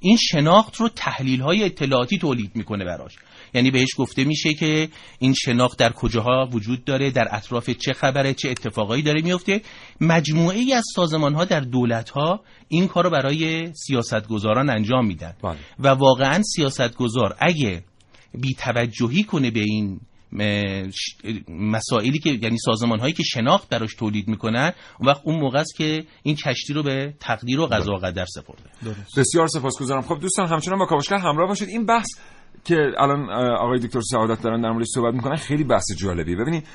این 0.00 0.16
شناخت 0.16 0.76
رو 0.76 0.88
تحلیل 0.88 1.40
های 1.40 1.64
اطلاعاتی 1.64 2.18
تولید 2.18 2.50
می‌کنه 2.54 2.84
براش 2.84 3.16
یعنی 3.54 3.70
بهش 3.70 3.88
گفته 3.98 4.24
میشه 4.24 4.54
که 4.54 4.88
این 5.18 5.34
شناخت 5.34 5.78
در 5.78 5.92
کجاها 5.92 6.48
وجود 6.52 6.84
داره 6.84 7.10
در 7.10 7.28
اطراف 7.30 7.70
چه 7.70 7.92
خبره 7.92 8.34
چه 8.34 8.50
اتفاقایی 8.50 9.02
داره 9.02 9.22
میفته. 9.22 9.60
مجموعه 10.00 10.58
ای 10.58 10.72
از 10.72 10.84
سازمان 10.94 11.34
ها 11.34 11.44
در 11.44 11.60
دولت 11.60 12.10
ها 12.10 12.40
این 12.68 12.88
کار 12.88 13.04
رو 13.04 13.10
برای 13.10 13.72
سیاستگزاران 13.74 14.70
انجام 14.70 15.06
میدن. 15.06 15.34
بله. 15.42 15.56
و 15.78 15.88
واقعا 15.88 16.42
سیاستگزار 16.42 17.36
اگه 17.38 17.84
بیتوجهی 18.34 19.22
کنه 19.22 19.50
به 19.50 19.60
این 19.60 20.00
مسائلی 21.48 22.18
که 22.18 22.30
یعنی 22.30 22.58
سازمان 22.58 23.00
هایی 23.00 23.12
که 23.12 23.22
شناخت 23.22 23.68
براش 23.68 23.94
تولید 23.94 24.28
می‌کنن 24.28 24.72
اون 25.00 25.08
وقت 25.08 25.20
اون 25.24 25.40
موقع 25.40 25.58
است 25.58 25.76
که 25.76 26.04
این 26.22 26.36
کشتی 26.36 26.72
رو 26.72 26.82
به 26.82 27.14
تقدیر 27.20 27.60
و 27.60 27.66
قضا 27.66 27.92
و 27.92 27.96
قدر 27.96 28.24
سپرده. 28.24 28.96
بسیار 29.16 29.46
سپاسگزارم. 29.46 30.02
خب 30.02 30.18
دوستان 30.20 30.48
همچنان 30.48 30.78
با 30.78 30.86
کاوشگر 30.86 31.16
همراه 31.16 31.48
باشید. 31.48 31.68
این 31.68 31.86
بحث 31.86 32.08
که 32.64 32.76
الان 32.98 33.30
آقای 33.58 33.78
دکتر 33.78 34.00
سعادت 34.00 34.42
دارن 34.42 34.60
در 34.60 34.70
موردش 34.70 34.86
صحبت 34.94 35.14
می‌کنن 35.14 35.36
خیلی 35.36 35.64
بحث 35.64 35.84
جالبی 35.96 36.36
ببینید 36.36 36.66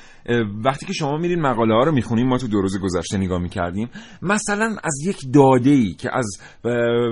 وقتی 0.64 0.86
که 0.86 0.92
شما 0.92 1.16
میرین 1.16 1.40
مقاله 1.40 1.74
ها 1.74 1.82
رو 1.82 1.92
می‌خونیم 1.92 2.26
ما 2.26 2.38
تو 2.38 2.48
دو 2.48 2.60
روز 2.60 2.80
گذشته 2.80 3.18
نگاه 3.18 3.38
می‌کردیم 3.38 3.90
مثلا 4.22 4.76
از 4.84 4.94
یک 5.06 5.16
داده 5.34 5.70
ای 5.70 5.94
که 5.94 6.10
از 6.16 6.26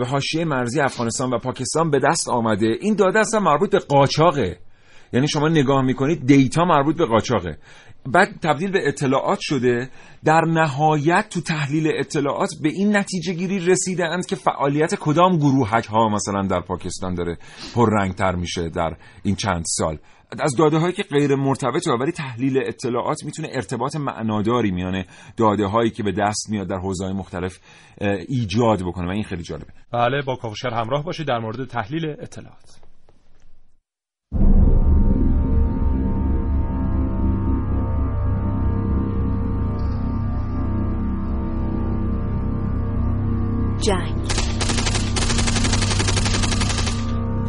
حاشیه 0.07 0.45
مرزی 0.45 0.81
افغانستان 0.81 1.31
و 1.31 1.39
پاکستان 1.39 1.91
به 1.91 1.99
دست 1.99 2.29
آمده 2.29 2.77
این 2.81 2.95
داده 2.95 3.19
اصلا 3.19 3.41
مربوط 3.41 3.71
به 3.71 3.79
قاچاقه. 3.79 4.59
یعنی 5.13 5.29
شما 5.29 5.49
نگاه 5.49 5.83
می‌کنید 5.83 6.27
دیتا 6.27 6.65
مربوط 6.65 6.97
به 6.97 7.07
قاچاقه. 7.07 7.59
بعد 8.13 8.29
تبدیل 8.43 8.71
به 8.71 8.89
اطلاعات 8.89 9.39
شده 9.41 9.91
در 10.25 10.41
نهایت 10.41 11.29
تو 11.31 11.41
تحلیل 11.41 11.93
اطلاعات 11.99 12.51
به 12.63 12.69
این 12.69 12.97
نتیجه 12.97 13.33
گیری 13.33 13.59
رسیده 13.59 14.07
اند 14.07 14.27
که 14.27 14.37
فعالیت 14.37 14.95
کدام 14.95 15.37
گروهک 15.37 15.87
ها 15.87 16.09
مثلا 16.09 16.43
در 16.43 16.61
پاکستان 16.61 17.15
داره 17.15 17.39
پررنگتر 17.75 18.35
میشه 18.35 18.69
در 18.69 18.97
این 19.23 19.35
چند 19.35 19.65
سال. 19.67 19.99
از 20.39 20.57
داده 20.57 20.79
هایی 20.79 20.93
که 20.93 21.03
غیر 21.03 21.35
مرتبطه 21.35 21.93
ولی 21.93 22.13
تحلیل 22.13 22.59
اطلاعات 22.67 23.25
می‌تونه 23.25 23.49
ارتباط 23.53 23.97
معناداری 23.97 24.71
میانه 24.71 25.07
داده 25.37 25.67
هایی 25.67 25.91
که 25.91 26.03
به 26.03 26.13
دست 26.13 26.51
میاد 26.51 26.69
در 26.69 26.79
حوزه 26.79 27.13
مختلف 27.13 27.59
ایجاد 28.29 28.83
بکنه 28.83 29.07
و 29.07 29.11
این 29.11 29.25
خیلی 29.25 29.43
جالبه. 29.43 29.73
بله 29.93 30.23
با 30.23 30.37
کاوشگر 30.37 30.71
همراه 30.71 31.05
باشید 31.05 31.27
در 31.27 31.39
مورد 31.39 31.69
تحلیل 31.69 32.07
اطلاعات. 32.07 32.86
جنگ. 43.87 44.17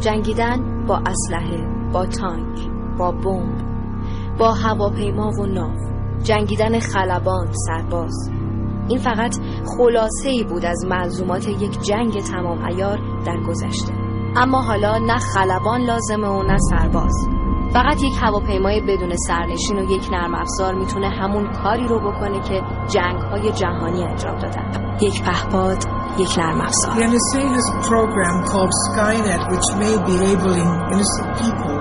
جنگیدن 0.00 0.86
با 0.86 0.96
اسلحه 1.06 1.90
با 1.92 2.06
تانک 2.06 2.58
با 2.98 3.12
بمب 3.12 3.58
با 4.38 4.52
هواپیما 4.52 5.30
و 5.40 5.46
ناو. 5.46 5.72
جنگیدن 6.22 6.78
خلبان 6.78 7.48
سرباز. 7.52 8.30
این 8.88 8.98
فقط 8.98 9.36
خلاصه 9.78 10.28
ای 10.28 10.44
بود 10.44 10.64
از 10.64 10.84
ملزومات 10.90 11.48
یک 11.48 11.80
جنگ 11.80 12.20
تمام 12.20 12.64
ایار 12.64 12.98
در 13.26 13.40
گذشته. 13.48 13.92
اما 14.36 14.62
حالا 14.62 14.98
نه 14.98 15.18
خلبان 15.18 15.80
لازمه 15.80 16.28
و 16.28 16.42
نه 16.42 16.58
سرباز. 16.58 17.14
فقط 17.72 18.02
یک 18.02 18.14
هواپیمای 18.22 18.80
بدون 18.80 19.16
سرنشین 19.16 19.78
و 19.78 19.90
یک 19.90 20.08
نرم 20.12 20.34
افزار 20.34 20.74
می‌تونه 20.74 21.08
همون 21.08 21.52
کاری 21.52 21.88
رو 21.88 22.00
بکنه 22.00 22.40
که 22.40 22.62
جنگ 22.88 23.20
های 23.20 23.52
جهانی 23.52 24.04
انجام 24.04 24.38
دادن. 24.38 24.96
یک 25.00 25.22
پهپاد 25.22 25.97
یک 26.18 26.38
نرم 26.38 26.60
افزار 26.60 26.94
The 26.94 27.02
NSA 27.02 27.42
has 27.56 27.66
a 27.76 27.80
program 27.92 28.36
called 28.50 28.72
Skynet, 28.86 29.42
which 29.52 29.68
may 29.82 29.94
be 30.08 30.14
labeling 30.26 30.70
innocent 30.92 31.28
people 31.42 31.76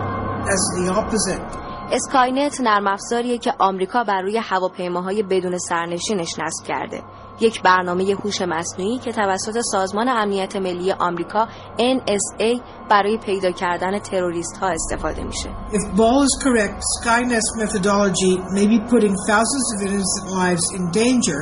as 0.53 0.61
the 0.75 0.85
opposite. 0.99 1.67
اسکاینت 1.91 2.61
نرم 2.61 2.87
افزاریه 2.87 3.37
که 3.37 3.53
آمریکا 3.59 4.03
بر 4.03 4.21
روی 4.21 4.37
هواپیماهای 4.37 5.23
بدون 5.23 5.57
سرنشینش 5.57 6.39
نصب 6.39 6.67
کرده 6.67 7.03
یک 7.39 7.61
برنامه 7.61 8.15
هوش 8.23 8.41
مصنوعی 8.41 8.97
که 8.97 9.11
توسط 9.11 9.61
سازمان 9.61 10.09
امنیت 10.09 10.55
ملی 10.55 10.91
آمریکا 10.91 11.47
NSA 11.77 12.61
برای 12.89 13.17
پیدا 13.17 13.51
کردن 13.51 13.99
تروریست 13.99 14.57
ها 14.57 14.67
استفاده 14.67 15.23
میشه 15.23 15.49
If 15.71 15.97
Ball 15.97 16.23
is 16.23 16.43
correct, 16.43 16.83
Skynet's 16.99 17.51
methodology 17.63 18.37
may 18.57 18.67
be 18.67 18.79
putting 18.91 19.15
thousands 19.27 19.67
of 19.75 19.79
innocent 19.87 20.27
lives 20.41 20.65
in 20.77 20.91
danger 20.91 21.39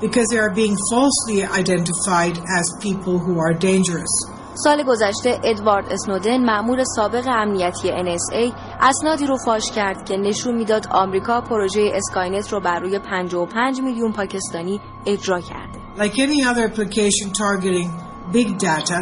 because 0.00 0.26
they 0.30 0.38
are 0.38 0.54
being 0.54 0.76
falsely 0.90 1.44
identified 1.44 2.38
as 2.58 2.64
people 2.80 3.18
who 3.18 3.38
are 3.38 3.54
dangerous. 3.54 4.12
سال 4.64 4.82
گذشته 4.82 5.40
ادوارد 5.44 5.92
اسنودن 5.92 6.44
مأمور 6.44 6.84
سابق 6.96 7.28
امنیتی 7.28 7.88
NSA 7.88 8.54
اسنادی 8.80 9.26
رو 9.26 9.36
فاش 9.44 9.70
کرد 9.74 10.04
که 10.04 10.16
نشون 10.16 10.54
میداد 10.54 10.86
آمریکا 10.90 11.40
پروژه 11.40 11.92
اسکاینت 11.94 12.52
رو 12.52 12.60
بر 12.60 12.80
روی 12.80 12.98
55 12.98 13.80
میلیون 13.80 14.12
پاکستانی 14.12 14.80
اجرا 15.06 15.40
کرده 15.40 15.80
Like 15.96 16.18
any 16.18 16.42
other 16.44 16.64
application 16.70 17.32
targeting 17.32 17.90
big 18.32 18.58
data, 18.58 18.98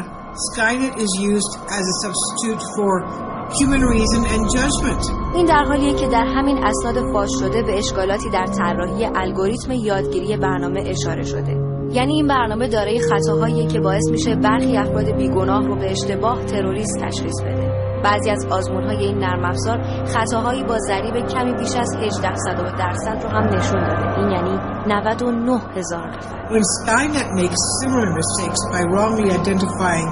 Skynet 0.48 0.94
is 1.04 1.12
used 1.20 1.52
as 1.78 1.84
a 1.92 1.96
substitute 2.04 2.62
for 2.76 3.31
human 3.59 3.83
reason 3.95 4.21
and 4.33 4.43
judgment. 4.55 5.03
این 5.35 5.45
در 5.45 5.63
حالیه 5.67 5.93
که 5.93 6.07
در 6.07 6.25
همین 6.35 6.57
اسناد 6.57 7.11
فاش 7.13 7.29
شده 7.39 7.63
به 7.63 7.77
اشکالاتی 7.77 8.29
در 8.29 8.45
طراحی 8.45 9.05
الگوریتم 9.15 9.71
یادگیری 9.71 10.37
برنامه 10.37 10.83
اشاره 10.87 11.23
شده. 11.23 11.57
یعنی 11.91 12.13
این 12.13 12.27
برنامه 12.27 12.67
دارای 12.67 12.99
خطاهایی 12.99 13.67
که 13.67 13.79
باعث 13.79 14.09
میشه 14.11 14.35
برخی 14.35 14.77
افراد 14.77 15.15
بیگناه 15.17 15.67
رو 15.67 15.75
به 15.75 15.91
اشتباه 15.91 16.45
تروریست 16.45 16.99
تشخیص 17.01 17.41
بده. 17.41 17.73
بعضی 18.03 18.29
از 18.29 18.45
آزمونهای 18.49 18.97
این 18.97 19.17
نرم 19.17 19.45
افزار 19.45 19.81
خطاهایی 20.05 20.63
با 20.63 20.77
ضریب 20.77 21.27
کمی 21.27 21.53
بیش 21.53 21.75
از 21.75 21.95
18 22.01 22.35
صدم 22.35 22.77
درصد 22.77 23.23
رو 23.23 23.29
هم 23.29 23.43
نشون 23.43 23.87
داده. 23.87 24.19
این 24.19 24.31
یعنی 24.31 24.59
99 24.87 25.61
هزار 25.75 26.07
نفر. 26.07 26.47
When 26.49 26.63
Skynet 26.79 27.27
makes 27.41 27.61
similar 27.81 28.09
mistakes 28.21 28.61
by 28.73 28.81
wrongly 28.93 29.31
identifying 29.39 30.09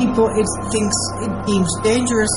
people 0.00 0.28
it 0.40 0.48
thinks 0.72 0.98
it 1.26 1.32
deems 1.48 1.72
dangerous, 1.90 2.34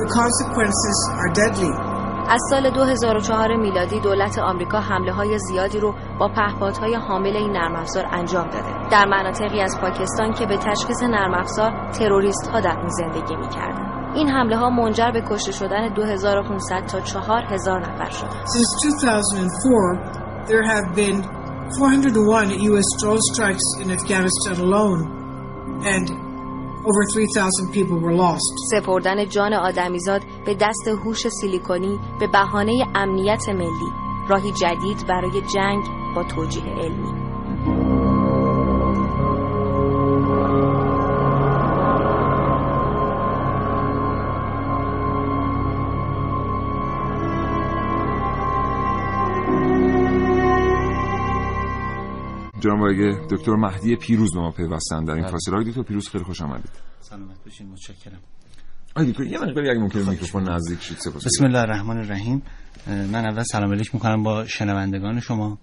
the 0.00 0.06
consequences 0.20 0.98
are 1.20 1.30
deadly. 1.40 1.98
از 2.30 2.40
سال 2.50 2.70
2004 2.70 3.56
میلادی 3.56 4.00
دولت 4.00 4.38
آمریکا 4.38 4.80
حمله 4.80 5.12
های 5.12 5.38
زیادی 5.38 5.80
رو 5.80 5.94
با 6.20 6.28
پهپادهای 6.28 6.94
حامل 6.94 7.36
این 7.36 7.52
نرم 7.52 7.76
افزار 7.76 8.04
انجام 8.12 8.50
داده 8.50 8.88
در 8.90 9.04
مناطقی 9.06 9.60
از 9.60 9.78
پاکستان 9.80 10.32
که 10.32 10.46
به 10.46 10.56
تشخیص 10.56 11.02
نرم 11.02 11.34
افزار 11.34 11.90
تروریست 11.90 12.46
ها 12.52 12.60
در 12.60 12.78
اون 12.78 12.88
زندگی 12.88 13.36
می‌کردن 13.36 14.12
این 14.14 14.28
حمله 14.28 14.56
ها 14.56 14.70
منجر 14.70 15.10
به 15.10 15.22
کشته 15.30 15.52
شدن 15.52 15.94
2500 15.94 16.86
تا 16.86 17.00
4000 17.00 17.80
نفر 17.80 18.10
شد 18.10 18.26
Since 18.26 18.70
2004, 18.82 20.46
there 20.46 20.62
have 20.62 20.94
been 20.96 21.22
401 21.78 22.62
U.S. 22.70 22.86
drone 23.00 23.20
strikes 23.32 23.66
in 23.82 23.90
Afghanistan 23.90 24.56
alone, 24.66 25.00
and 25.84 26.27
over 26.88 27.04
3,000 27.12 27.72
people 27.72 27.98
were 27.98 28.16
lost. 28.16 28.54
سپردن 28.70 29.28
جان 29.28 29.52
آدمیزاد 29.54 30.22
به 30.46 30.54
دست 30.54 30.88
هوش 30.88 31.28
سیلیکونی 31.28 31.98
به 32.20 32.26
بهانه 32.26 32.72
امنیت 32.94 33.48
ملی 33.48 33.92
راهی 34.28 34.52
جدید 34.52 35.06
برای 35.06 35.40
جنگ 35.54 35.84
با 36.16 36.24
توجیه 36.24 36.64
علمی 36.64 37.17
جناب 52.60 52.78
آقای 52.78 53.14
دکتر 53.30 53.52
مهدی 53.52 53.96
پیروز 53.96 54.34
به 54.34 54.40
ما 54.40 54.50
پیوستن 54.50 55.04
در 55.04 55.12
این 55.12 55.22
بله. 55.22 55.30
فاصله. 55.32 55.54
آقای 55.54 55.70
دکتر 55.70 55.82
پیروز 55.82 56.08
خیلی 56.08 56.24
خوش 56.24 56.42
آمدید. 56.42 56.70
سلامت 57.00 57.44
باشین 57.44 57.68
متشکرم. 57.68 58.18
آقای 58.96 59.12
دکتر 59.12 59.24
یه 59.24 59.38
مقداری 59.38 59.70
اگه 59.70 59.80
ممکنه 59.80 60.10
میکروفون 60.10 60.48
نزدیک 60.48 60.82
شید 60.82 60.96
سپاس. 60.98 61.24
بسم 61.26 61.44
الله 61.44 61.58
الرحمن 61.58 61.96
الرحیم. 61.98 62.42
من 62.86 63.26
اول 63.26 63.42
سلام 63.42 63.72
علیک 63.72 63.94
می‌کنم 63.94 64.22
با 64.22 64.46
شنوندگان 64.46 65.20
شما 65.20 65.58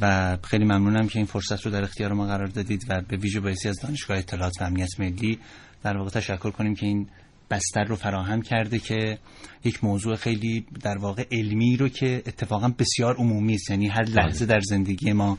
و 0.00 0.36
خیلی 0.42 0.64
ممنونم 0.64 1.08
که 1.08 1.18
این 1.18 1.26
فرصت 1.26 1.66
رو 1.66 1.72
در 1.72 1.82
اختیار 1.82 2.12
ما 2.12 2.26
قرار 2.26 2.46
دادید 2.46 2.84
و 2.88 3.02
به 3.08 3.16
ویژه 3.16 3.40
بایستی 3.40 3.68
از 3.68 3.80
دانشگاه 3.82 4.18
اطلاعات 4.18 4.52
و 4.60 4.64
امنیت 4.64 5.00
ملی 5.00 5.38
در 5.82 5.96
واقع 5.96 6.10
تشکر 6.10 6.50
کنیم 6.50 6.74
که 6.74 6.86
این 6.86 7.08
بستر 7.50 7.84
رو 7.84 7.96
فراهم 7.96 8.42
کرده 8.42 8.78
که 8.78 9.18
یک 9.64 9.84
موضوع 9.84 10.16
خیلی 10.16 10.66
در 10.82 10.98
واقع 10.98 11.24
علمی 11.32 11.76
رو 11.76 11.88
که 11.88 12.22
اتفاقا 12.26 12.68
بسیار 12.78 13.16
عمومی 13.16 13.54
است 13.54 13.70
یعنی 13.70 13.88
هر 13.88 14.04
لحظه 14.04 14.46
در 14.46 14.60
زندگی 14.60 15.12
ما 15.12 15.38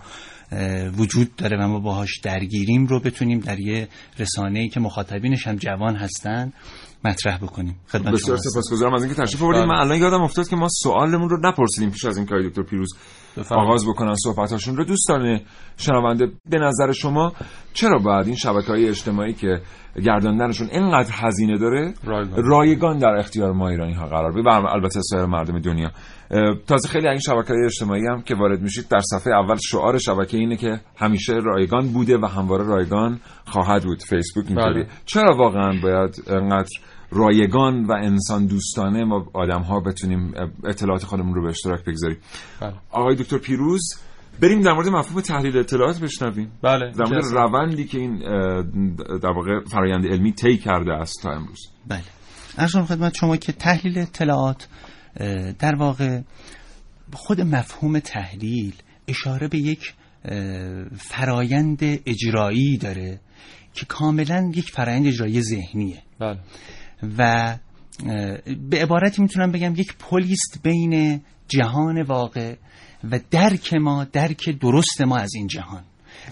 وجود 0.97 1.35
داره 1.35 1.57
و 1.57 1.67
ما 1.67 1.79
باهاش 1.79 2.19
درگیریم 2.23 2.85
رو 2.85 2.99
بتونیم 2.99 3.39
در 3.39 3.59
یه 3.59 3.87
رسانه 4.19 4.59
ای 4.59 4.69
که 4.69 4.79
مخاطبینش 4.79 5.47
هم 5.47 5.55
جوان 5.55 5.95
هستن 5.95 6.53
مطرح 7.05 7.37
بکنیم 7.37 7.75
خدمت 7.87 8.13
بسیار. 8.13 8.37
سپاسگزارم 8.37 8.93
از 8.93 9.03
اینکه 9.03 9.21
تشریف 9.21 9.43
آوردید 9.43 9.61
بله. 9.61 9.71
من 9.71 9.79
الان 9.79 9.97
یادم 9.97 10.21
افتاد 10.21 10.47
که 10.47 10.55
ما 10.55 10.67
سوالمون 10.69 11.29
رو 11.29 11.37
نپرسیدیم 11.49 11.91
پیش 11.91 12.05
از 12.05 12.17
اینکه 12.17 12.35
آقای 12.35 12.49
دکتر 12.49 12.63
پیروز. 12.63 12.89
آغاز 13.51 13.87
بکنن 13.87 14.15
صحبتاشون 14.15 14.77
رو. 14.77 14.85
دوستان 14.85 15.39
شنونده 15.77 16.27
به 16.49 16.57
نظر 16.59 16.91
شما 16.91 17.33
چرا 17.73 17.99
باید 17.99 18.27
این 18.27 18.35
شبکه 18.35 18.67
های 18.67 18.89
اجتماعی 18.89 19.33
که 19.33 19.61
گرداندنشون 20.03 20.67
اینقدر 20.71 21.11
هزینه 21.13 21.57
داره 21.57 21.93
رایگان. 22.03 22.43
رایگان 22.43 22.97
در 22.97 23.15
اختیار 23.15 23.51
ما 23.51 23.69
ایرانی 23.69 23.93
ها 23.93 24.05
قرار 24.05 24.37
و 24.37 24.49
البته 24.49 24.99
سایر 25.01 25.25
مردم 25.25 25.59
دنیا. 25.59 25.91
تازه 26.67 26.87
خیلی 26.87 27.07
این 27.07 27.19
شبکه 27.19 27.53
های 27.53 27.65
اجتماعی 27.65 28.07
هم 28.07 28.21
که 28.21 28.35
وارد 28.35 28.61
میشید 28.61 28.87
در 28.87 28.99
صفحه 28.99 29.33
اول 29.33 29.55
شعار 29.55 29.97
شبکه 29.97 30.37
اینه 30.37 30.55
که 30.55 30.79
همیشه 30.97 31.33
رایگان 31.33 31.93
بوده 31.93 32.17
و 32.17 32.25
همواره 32.25 32.63
رایگان 32.63 33.19
خواهد 33.45 33.83
بود. 33.83 33.99
فیسبوک 34.03 34.45
اینطوری. 34.47 34.83
بله. 34.83 34.87
چرا 35.05 35.37
واقعا 35.37 35.73
باید 35.83 36.23
انقدر 36.27 36.69
رایگان 37.11 37.85
و 37.85 37.91
انسان 37.91 38.45
دوستانه 38.45 39.03
ما 39.03 39.25
آدم 39.33 39.61
ها 39.61 39.79
بتونیم 39.79 40.33
اطلاعات 40.65 41.03
خودمون 41.03 41.33
رو 41.33 41.43
به 41.43 41.49
اشتراک 41.49 41.85
بگذاریم. 41.85 42.17
بله. 42.61 42.73
آقای 42.91 43.15
دکتر 43.15 43.37
پیروز 43.37 43.81
بریم 44.41 44.61
در 44.61 44.73
مورد 44.73 44.87
مفهوم 44.87 45.21
تحلیل 45.21 45.57
اطلاعات 45.57 45.99
بشنویم. 45.99 46.51
بله 46.61 46.91
در 46.91 47.05
مورد 47.05 47.25
روندی 47.25 47.85
که 47.85 47.99
این 47.99 48.19
در 48.97 49.31
واقع 49.31 49.59
فرایند 49.71 50.05
علمی 50.05 50.31
طی 50.31 50.57
کرده 50.57 50.93
است 50.93 51.19
تا 51.23 51.31
امروز. 51.31 51.59
بله. 51.87 52.03
ارز 52.57 52.73
کنم 52.73 52.85
خدمت 52.85 53.13
شما 53.15 53.37
که 53.37 53.51
تحلیل 53.51 53.99
اطلاعات 53.99 54.67
در 55.59 55.75
واقع 55.75 56.21
خود 57.13 57.41
مفهوم 57.41 57.99
تحلیل 57.99 58.73
اشاره 59.07 59.47
به 59.47 59.57
یک 59.57 59.93
فرایند 60.97 61.79
اجرایی 61.81 62.77
داره 62.77 63.19
که 63.73 63.85
کاملا 63.85 64.51
یک 64.55 64.71
فرایند 64.71 65.07
اجرایی 65.07 65.41
ذهنیه. 65.41 66.03
بله. 66.19 66.39
و 67.17 67.57
به 68.69 68.81
عبارتی 68.81 69.21
می‌تونم 69.21 69.51
بگم 69.51 69.75
یک 69.75 69.95
پلیست 69.99 70.59
بین 70.63 71.21
جهان 71.47 72.01
واقع 72.01 72.55
و 73.11 73.19
درک 73.31 73.73
ما 73.73 74.03
درک 74.03 74.49
درست 74.49 75.01
ما 75.01 75.17
از 75.17 75.29
این 75.35 75.47
جهان. 75.47 75.83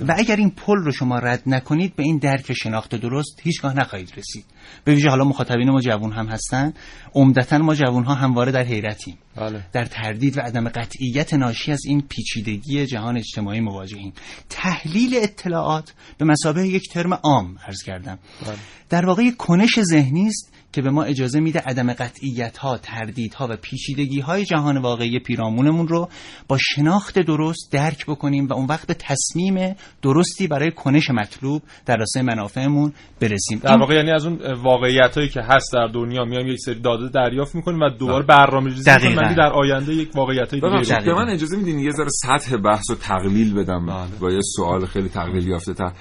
و 0.08 0.16
اگر 0.18 0.36
این 0.36 0.50
پل 0.50 0.76
رو 0.76 0.92
شما 0.92 1.20
رد 1.20 1.44
نکنید 1.46 1.96
به 1.96 2.04
این 2.04 2.18
درک 2.18 2.54
شناخت 2.54 2.96
درست 2.96 3.40
هیچگاه 3.44 3.74
نخواهید 3.74 4.14
رسید. 4.18 4.46
به 4.84 4.94
ویژه 4.94 5.10
حالا 5.10 5.24
مخاطبین 5.24 5.70
ما 5.70 5.82
جوان 5.82 6.14
هم 6.14 6.28
هستن. 6.28 6.74
عمدتا 7.16 7.58
ما 7.58 7.76
جوان 7.76 8.04
ها 8.04 8.14
همواره 8.14 8.52
در 8.52 8.64
حیرتیم. 8.64 9.18
بله. 9.36 9.66
در 9.72 9.86
تردید 9.86 10.38
و 10.38 10.42
عدم 10.42 10.70
قطعیت 10.70 11.34
ناشی 11.34 11.72
از 11.72 11.82
این 11.86 12.02
پیچیدگی 12.10 12.86
جهان 12.86 13.18
اجتماعی 13.18 13.60
مواجهیم. 13.60 14.14
تحلیل 14.50 15.20
اطلاعات 15.22 15.94
به 16.18 16.26
مسابقه 16.26 16.68
یک 16.68 16.90
ترم 16.90 17.14
عام 17.14 17.58
عرض 17.68 17.84
کردم. 17.84 18.20
بله. 18.46 18.56
در 18.90 19.06
واقع 19.06 19.24
یک 19.24 19.38
کنش 19.38 19.80
ذهنی 19.80 20.28
است 20.28 20.54
که 20.74 20.82
به 20.82 20.90
ما 20.90 21.04
اجازه 21.04 21.40
میده 21.40 21.60
عدم 21.60 21.94
قطعیت 21.94 22.58
ها 22.58 22.78
تردید 22.78 23.34
ها 23.34 23.48
و 23.50 23.56
پیچیدگی 23.62 24.20
های 24.20 24.46
جهان 24.46 24.78
واقعی 24.78 25.20
پیرامونمون 25.20 25.88
رو 25.88 26.10
با 26.48 26.58
شناخت 26.60 27.20
درست 27.20 27.70
درک 27.72 28.06
بکنیم 28.06 28.48
و 28.48 28.54
اون 28.54 28.66
وقت 28.66 28.88
به 28.88 28.94
تصمیم 28.94 29.76
درستی 30.02 30.48
برای 30.48 30.72
کنش 30.72 31.10
مطلوب 31.10 31.62
در 31.86 31.96
راستای 31.98 32.24
منافعمون 32.24 32.94
برسیم. 33.22 33.60
در 33.60 33.72
این- 33.72 33.80
واقع 33.80 33.96
یعنی 33.96 34.12
از 34.12 34.26
اون 34.26 34.40
واقعیت 34.54 35.18
هایی 35.18 35.30
که 35.30 35.42
هست 35.42 35.74
در 35.74 35.88
دنیا 35.88 36.24
میایم 36.26 36.48
یک 36.48 36.60
سری 36.66 36.80
داده 36.82 37.10
دریافت 37.10 37.56
می‌کنیم 37.56 37.80
و 37.80 37.90
دوباره 37.90 38.26
برنامه 38.26 38.70
ریزی 38.70 38.92
می‌کنیم. 39.08 39.36
در 39.36 39.52
آینده 39.54 39.94
یک 39.94 40.16
واقعیت 40.16 40.54
های 40.54 40.62
دیگه 40.62 41.06
به 41.06 41.14
من 41.14 41.30
اجازه 41.30 41.58
میدین 41.58 41.80
یه 41.80 41.92
ذره 41.92 42.10
سطح 42.10 42.58
بحث 42.58 42.90
و 42.90 42.96
تقلیل 42.96 43.54
بدم 43.54 43.86
بله. 43.86 44.20
با 44.22 44.32
یه 44.32 44.40
سوال 44.56 44.86
خیلی 44.86 45.10
تقلیل 45.10 45.48
یافته 45.48 45.74
تر 45.74 45.92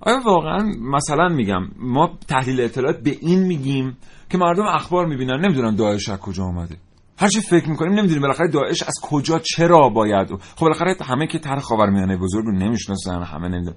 آیا 0.00 0.20
واقعا 0.26 0.58
مثلا 0.80 1.28
میگم 1.28 1.68
ما 1.78 2.18
تحلیل 2.28 2.60
اطلاعات 2.60 3.02
به 3.02 3.16
این 3.20 3.42
میگیم 3.42 3.96
که 4.30 4.38
مردم 4.38 4.62
اخبار 4.62 5.06
می‌بینن. 5.06 5.40
نمی‌دونن 5.40 5.76
داعش 5.76 6.08
از 6.08 6.18
کجا 6.18 6.44
اومده. 6.44 6.76
هر 7.18 7.28
چی 7.28 7.40
فکر 7.40 7.68
می‌کنیم 7.68 7.92
نمی‌دونیم 7.92 8.22
بالاخره 8.22 8.48
داعش 8.48 8.82
از 8.82 8.94
کجا 9.02 9.38
چرا 9.38 9.88
باید؟ 9.88 10.28
خب 10.28 10.60
بالاخره 10.60 10.96
همه 11.04 11.26
که 11.26 11.38
طرح 11.38 11.60
خاورمیانه 11.60 12.16
بزرگ 12.16 12.44
رو 12.44 12.52
نمی‌شناسن 12.52 13.22
همه 13.22 13.48
نمی‌دونن. 13.48 13.76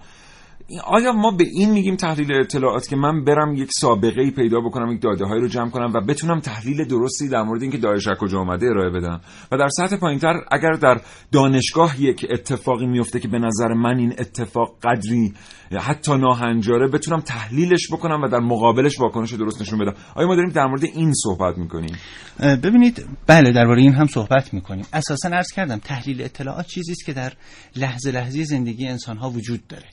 آیا 0.83 1.11
ما 1.11 1.31
به 1.31 1.43
این 1.53 1.71
میگیم 1.71 1.95
تحلیل 1.95 2.33
اطلاعات 2.33 2.87
که 2.87 2.95
من 2.95 3.23
برم 3.23 3.55
یک 3.55 3.69
سابقه 3.71 4.21
ای 4.21 4.31
پیدا 4.31 4.59
بکنم 4.59 4.91
یک 4.91 5.01
داده 5.01 5.25
هایی 5.25 5.41
رو 5.41 5.47
جمع 5.47 5.69
کنم 5.69 5.91
و 5.93 6.01
بتونم 6.01 6.39
تحلیل 6.39 6.87
درستی 6.87 7.29
در 7.29 7.43
مورد 7.43 7.61
اینکه 7.61 7.77
داعش 7.77 8.07
از 8.07 8.17
کجا 8.17 8.39
اومده 8.39 8.65
ارائه 8.67 8.89
بدم؟ 8.89 9.21
و 9.51 9.57
در 9.57 9.69
سطح 9.69 9.95
پایینتر 9.95 10.33
اگر 10.51 10.71
در 10.71 11.01
دانشگاه 11.31 12.01
یک 12.01 12.25
اتفاقی 12.29 12.85
میفته 12.85 13.19
که 13.19 13.27
به 13.27 13.39
نظر 13.39 13.73
من 13.73 13.97
این 13.97 14.13
اتفاق 14.19 14.75
قدری 14.83 15.33
حتی 15.79 16.17
ناهنجاره 16.17 16.87
بتونم 16.87 17.19
تحلیلش 17.19 17.91
بکنم 17.91 18.21
و 18.23 18.27
در 18.27 18.39
مقابلش 18.39 18.99
واکنش 18.99 19.33
درست 19.33 19.61
نشون 19.61 19.79
بدم. 19.79 19.93
آیا 20.15 20.27
ما 20.27 20.35
داریم 20.35 20.51
در 20.51 20.65
مورد 20.65 20.83
این 20.83 21.13
صحبت 21.13 21.57
می‌کنیم؟ 21.57 21.95
ببینید 22.39 23.05
بله 23.27 23.51
درباره 23.51 23.81
این 23.81 23.93
هم 23.93 24.07
صحبت 24.07 24.53
می‌کنیم. 24.53 24.85
اساسا 24.93 25.29
عرض 25.29 25.51
کردم 25.51 25.77
تحلیل 25.77 26.21
اطلاعات 26.21 26.67
چیزی 26.67 26.91
است 26.91 27.05
که 27.05 27.13
در 27.13 27.33
لحظه 27.75 28.11
لحظه 28.11 28.43
زندگی 28.43 28.87
انسان 28.87 29.17
ها 29.17 29.29
وجود 29.29 29.67
داره. 29.67 29.85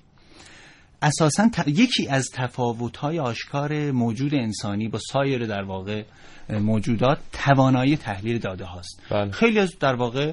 اساسا 1.03 1.49
ت- 1.49 1.69
یکی 1.69 2.09
از 2.09 2.29
تفاوت‌های 2.35 3.19
آشکار 3.19 3.91
موجود 3.91 4.35
انسانی 4.35 4.89
با 4.89 4.99
سایر 5.13 5.47
در 5.47 5.63
واقع 5.63 6.03
موجودات 6.51 7.19
توانایی 7.33 7.97
تحلیل 7.97 8.39
داده 8.39 8.65
هاست 8.65 9.03
بله. 9.11 9.31
خیلی 9.31 9.59
از 9.59 9.79
در 9.81 9.95
واقع 9.95 10.33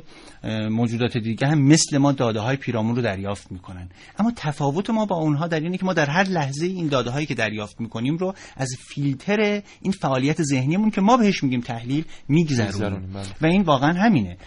موجودات 0.69 1.17
دیگه 1.17 1.47
هم 1.47 1.61
مثل 1.61 1.97
ما 1.97 2.11
داده 2.11 2.39
های 2.39 2.55
پیرامون 2.57 2.95
رو 2.95 3.01
دریافت 3.01 3.51
می‌کنن 3.51 3.89
اما 4.19 4.31
تفاوت 4.35 4.89
ما 4.89 5.05
با 5.05 5.15
اونها 5.15 5.47
در 5.47 5.59
اینه 5.59 5.77
که 5.77 5.85
ما 5.85 5.93
در 5.93 6.09
هر 6.09 6.23
لحظه 6.23 6.65
این 6.65 6.87
داده 6.87 7.09
هایی 7.09 7.25
که 7.25 7.35
دریافت 7.35 7.81
می‌کنیم 7.81 8.17
رو 8.17 8.33
از 8.57 8.69
فیلتر 8.79 9.61
این 9.81 9.91
فعالیت 9.91 10.43
ذهنیمون 10.43 10.91
که 10.91 11.01
ما 11.01 11.17
بهش 11.17 11.43
میگیم 11.43 11.61
تحلیل 11.61 12.05
میگذرونیم 12.27 13.13
بله. 13.13 13.25
و 13.41 13.45
این 13.45 13.61
واقعا 13.61 13.93
همینه 13.93 14.37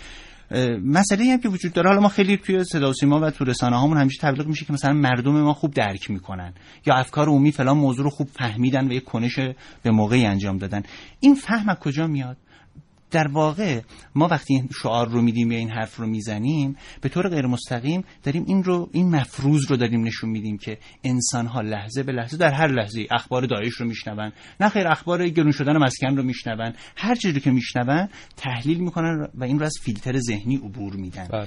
مسئله 0.85 1.25
هم 1.25 1.41
که 1.41 1.49
وجود 1.49 1.73
داره. 1.73 1.89
حالا 1.89 2.01
ما 2.01 2.09
خیلی 2.09 2.37
توی 2.37 2.65
صدا 2.65 2.91
و 2.91 2.93
سیما 2.93 3.21
و 3.21 3.31
تو 3.31 3.45
رسانه 3.45 3.77
هامون 3.77 3.97
همیشه 3.97 4.19
تبلیغ 4.21 4.47
میشه 4.47 4.65
که 4.65 4.73
مثلا 4.73 4.93
مردم 4.93 5.33
ما 5.33 5.55
خوب 5.55 5.75
درک 5.75 6.11
می‌کنن 6.11 6.53
یا 6.87 6.95
افکار 6.95 7.29
عمومی 7.29 7.53
فلان 7.53 7.77
موضوع 7.77 8.05
رو 8.05 8.11
خوب 8.11 8.29
فهمیدن 8.29 8.89
و 8.89 8.93
یک 8.93 9.05
کنش 9.05 9.39
به 9.83 9.91
موقعی 9.91 10.27
انجام 10.27 10.59
دادن. 10.59 10.83
این 11.21 11.35
فهم 11.35 11.69
از 11.69 11.77
کجا 11.77 12.07
میاد؟ 12.07 12.37
در 13.11 13.29
واقع 13.29 13.81
ما 14.15 14.29
وقتی 14.29 14.55
این 14.55 14.69
شعار 14.83 15.09
رو 15.09 15.23
میدیم 15.23 15.53
یا 15.53 15.59
این 15.59 15.71
حرف 15.71 15.97
رو 15.97 16.07
می‌زنیم 16.07 16.77
به 17.01 17.09
طور 17.09 17.29
غیر 17.29 17.47
مستقیم 17.47 18.05
داریم 18.23 18.45
این 18.47 18.65
رو 18.65 18.89
این 18.93 19.17
مفروض 19.17 19.71
رو 19.71 19.77
داریم 19.77 20.05
نشون 20.05 20.31
میدیم 20.31 20.59
که 20.59 20.79
انسان 21.05 21.47
ها 21.47 21.61
لحظه 21.61 22.03
به 22.03 22.13
لحظه 22.13 22.37
در 22.37 22.51
هر 22.51 22.69
لحظه 22.69 23.07
اخبار 23.11 23.47
داعش 23.47 23.73
رو 23.73 23.87
میشنون 23.87 24.33
نه 24.61 24.69
خیر 24.69 24.89
اخبار 24.89 25.29
گرون 25.29 25.53
شدن 25.53 25.77
مسکن 25.77 26.17
رو 26.17 26.23
میشنون 26.23 26.73
هر 26.97 27.15
چیزی 27.15 27.41
که 27.41 27.51
میشنون 27.51 28.09
تحلیل 28.37 28.79
می‌کنن 28.79 29.29
و 29.35 29.45
این 29.45 29.59
رو 29.59 29.67
از 29.67 29.75
فیلتر 29.83 30.19
ذهنی 30.19 30.57
عبور 30.57 30.97
میدن 30.97 31.29
بله. 31.33 31.47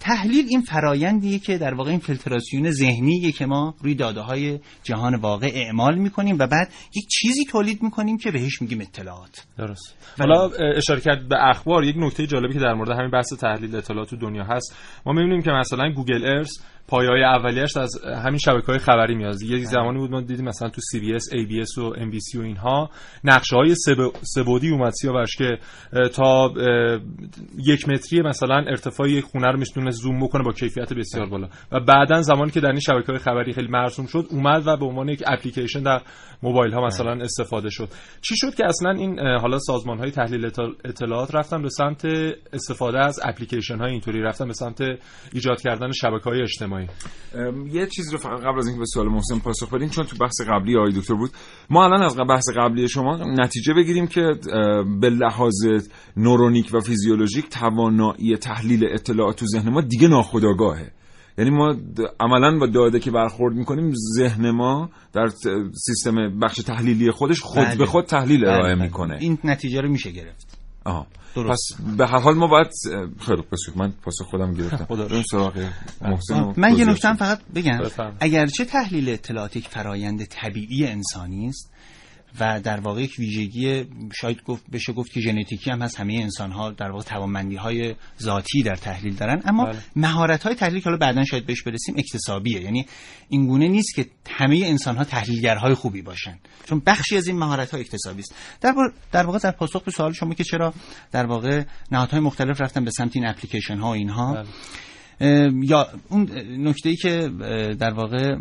تحلیل 0.00 0.46
این 0.48 0.60
فرایندیه 0.60 1.38
که 1.38 1.58
در 1.58 1.74
واقع 1.74 1.90
این 1.90 1.98
فیلتراسیون 1.98 2.70
ذهنیه 2.70 3.32
که 3.32 3.46
ما 3.46 3.74
روی 3.82 3.94
داده 3.94 4.20
های 4.20 4.58
جهان 4.82 5.14
واقع 5.14 5.50
اعمال 5.54 5.98
می‌کنیم 5.98 6.36
و 6.38 6.46
بعد 6.46 6.68
یک 6.96 7.04
چیزی 7.08 7.44
تولید 7.44 7.82
می‌کنیم 7.82 8.18
که 8.18 8.30
بهش 8.30 8.62
میگیم 8.62 8.80
اطلاعات. 8.80 9.46
درست. 9.58 10.14
حالا 10.18 10.44
اه، 10.44 10.76
اشاره 10.76 11.00
کرد 11.00 11.28
به 11.28 11.48
اخبار. 11.48 11.84
یک 11.84 11.96
نکته 11.98 12.26
جالبی 12.26 12.52
که 12.52 12.58
در 12.58 12.74
مورد 12.74 12.90
همین 12.90 13.10
بحث 13.10 13.32
تحلیل 13.32 13.76
اطلاعات 13.76 14.10
تو 14.10 14.16
دنیا 14.16 14.44
هست. 14.44 14.76
ما 15.06 15.12
می‌بینیم 15.12 15.42
که 15.42 15.50
مثلا 15.50 15.92
گوگل 15.92 16.24
ارث 16.24 16.50
پایه‌های 16.90 17.22
اولیش 17.22 17.76
از 17.76 18.04
همین 18.04 18.38
شبکه‌های 18.38 18.78
خبری 18.78 19.14
میاد. 19.14 19.42
یه 19.42 19.64
زمانی 19.64 19.98
بود 19.98 20.10
ما 20.10 20.20
دیدیم 20.20 20.44
مثلا 20.44 20.68
تو 20.68 20.80
سی 20.80 21.00
بی 21.00 21.14
اس 21.14 21.32
ای 21.32 21.44
بی 21.44 21.60
اس 21.60 21.78
و 21.78 21.92
ام 21.98 22.10
بی 22.10 22.20
سی 22.20 22.38
و 22.38 22.42
اینها. 22.42 22.90
نقشه 23.24 23.56
های 23.56 23.74
سه 24.22 24.38
بعدی 24.38 24.70
اومد 24.70 24.92
سیاوش 24.92 25.36
که 25.36 25.58
تا 26.14 26.52
یک 27.58 27.88
متری 27.88 28.22
مثلا 28.22 28.56
ارتفاع 28.56 29.10
یک 29.10 29.24
خونه 29.24 29.46
رو 29.46 29.58
می‌تونه 29.58 29.90
زوم 29.90 30.20
بکنه 30.20 30.42
با 30.44 30.52
کیفیت 30.52 30.92
بسیار 30.92 31.26
بالا. 31.26 31.48
و 31.72 31.80
بعدا 31.80 32.22
زمانی 32.22 32.50
که 32.50 32.60
در 32.60 32.70
این 32.70 32.80
شبکه‌های 32.80 33.18
خبری 33.18 33.52
خیلی 33.52 33.68
مرسوم 33.68 34.06
شد 34.06 34.26
اومد 34.30 34.66
و 34.66 34.76
به 34.76 34.84
عنوان 34.84 35.08
یک 35.08 35.22
اپلیکیشن 35.26 35.82
در 35.82 36.00
موبایل 36.42 36.72
ها 36.72 36.86
مثلا 36.86 37.12
استفاده 37.12 37.70
شد. 37.70 37.88
چی 38.20 38.36
شد 38.36 38.54
که 38.54 38.66
اصلا 38.66 38.90
این 38.90 39.18
حالا 39.18 39.58
سازمان 39.58 39.98
های 39.98 40.10
تحلیل 40.10 40.50
اطلاعات 40.84 41.34
رفتن 41.34 41.62
به 41.62 41.68
سمت 41.68 42.04
استفاده 42.52 42.98
از 42.98 43.20
اپلیکیشن 43.24 43.78
های 43.78 43.90
اینطوری 43.90 44.22
رفتن 44.22 44.46
به 44.46 44.52
سمت 44.52 44.80
ایجاد 45.32 45.60
کردن 45.60 45.92
شبکه 45.92 46.30
های 46.30 46.42
اجتماعی؟ 46.42 46.79
یه 47.72 47.86
چیز 47.86 48.12
رو 48.12 48.18
فقط 48.18 48.40
قبل 48.40 48.58
از 48.58 48.66
اینکه 48.66 48.78
به 48.78 48.86
سوال 48.86 49.08
محسن 49.08 49.38
پاسخ 49.38 49.74
بدیم 49.74 49.88
چون 49.88 50.04
تو 50.04 50.16
بحث 50.16 50.40
قبلی 50.48 50.76
آقای 50.76 50.92
دکتر 50.92 51.14
بود 51.14 51.30
ما 51.70 51.84
الان 51.84 52.02
از 52.02 52.16
بحث 52.16 52.44
قبلی 52.56 52.88
شما 52.88 53.16
نتیجه 53.16 53.74
بگیریم 53.74 54.06
که 54.06 54.22
به 55.00 55.10
لحاظ 55.10 55.66
نورونیک 56.16 56.70
و 56.72 56.80
فیزیولوژیک 56.80 57.48
توانایی 57.48 58.36
تحلیل 58.36 58.84
اطلاعات 58.92 59.36
تو 59.36 59.46
ذهن 59.46 59.68
ما 59.70 59.80
دیگه 59.80 60.08
ناخودآگاهه 60.08 60.92
یعنی 61.38 61.50
ما 61.50 61.76
عملا 62.20 62.58
با 62.58 62.66
داده 62.66 63.00
که 63.00 63.10
برخورد 63.10 63.54
می‌کنیم 63.54 63.92
ذهن 64.16 64.50
ما 64.50 64.90
در 65.12 65.26
سیستم 65.72 66.38
بخش 66.42 66.56
تحلیلی 66.56 67.10
خودش 67.10 67.40
خود 67.40 67.64
بله. 67.64 67.76
به 67.76 67.86
خود 67.86 68.04
تحلیل. 68.04 68.44
ارائه 68.44 68.74
بله. 68.74 68.84
می‌کنه 68.84 69.16
این 69.20 69.38
نتیجه 69.44 69.80
رو 69.80 69.88
میشه 69.88 70.10
گرفت 70.10 70.59
آها. 70.84 71.06
درست. 71.34 71.50
پس 71.50 71.82
به 71.96 72.06
هر 72.06 72.18
حال 72.18 72.34
ما 72.34 72.46
باید 72.46 72.66
خیلی 73.20 73.42
بسیار 73.52 73.76
من 73.76 73.92
پاسخ 74.02 74.26
خودم 74.30 74.54
گرفتم. 74.54 74.86
این 74.90 75.22
سراغ 75.30 75.68
محسن 76.02 76.54
من 76.56 76.78
یه 76.78 76.84
نکته 76.84 77.14
فقط 77.14 77.40
بگم. 77.54 77.78
اگرچه 78.20 78.64
تحلیل 78.64 79.08
اطلاعات 79.08 79.56
یک 79.56 79.68
فرایند 79.68 80.24
طبیعی 80.24 80.86
انسانی 80.86 81.48
است 81.48 81.72
و 82.40 82.60
در 82.60 82.80
واقع 82.80 83.02
یک 83.02 83.18
ویژگی 83.18 83.84
شاید 84.20 84.42
گفت 84.42 84.70
بشه 84.72 84.92
گفت 84.92 85.12
که 85.12 85.20
ژنتیکی 85.20 85.70
هم 85.70 85.82
هست 85.82 86.00
همه 86.00 86.14
انسان 86.14 86.52
ها 86.52 86.70
در 86.70 86.90
واقع 86.90 87.04
توانمندی 87.04 87.56
های 87.56 87.94
ذاتی 88.22 88.62
در 88.62 88.76
تحلیل 88.76 89.14
دارن. 89.14 89.42
اما 89.44 89.64
بله. 89.64 89.78
مهارت 89.96 90.42
های 90.42 90.54
تحلیل 90.54 90.78
که 90.78 90.84
حالا 90.84 90.96
بعدا 90.96 91.24
شاید 91.24 91.46
بهش 91.46 91.62
برسیم 91.62 91.94
اکتسابیه. 91.98 92.60
یعنی 92.60 92.86
این 93.28 93.46
گونه 93.46 93.68
نیست 93.68 93.94
که 93.94 94.06
همه 94.30 94.62
انسان 94.64 94.96
ها 94.96 95.04
تحلیلگرهای 95.04 95.74
خوبی 95.74 96.02
باشن. 96.02 96.38
چون 96.66 96.82
بخشی 96.86 97.16
از 97.16 97.26
این 97.26 97.38
مهارت 97.38 97.70
ها 97.70 97.78
اکتسابی 97.78 98.20
است. 98.20 98.34
در, 98.60 98.74
در 99.12 99.26
واقع 99.26 99.38
در 99.38 99.50
پاسخ 99.50 99.82
به 99.82 99.90
سوال 99.90 100.12
شما 100.12 100.34
که 100.34 100.44
چرا 100.44 100.74
در 101.12 101.26
واقع 101.26 101.64
نهادهای 101.92 102.20
مختلف 102.20 102.60
رفتن 102.60 102.84
به 102.84 102.90
سمت 102.90 103.16
این 103.16 103.26
اپلیکیشن 103.26 103.78
ها 103.78 103.88
و 103.88 103.92
اینها. 103.92 104.34
بله. 104.34 104.46
یا 105.62 105.86
اون 106.08 106.30
نکته 106.58 106.88
ای 106.88 106.96
که 106.96 107.30
در 107.78 107.92
واقع 107.92 108.36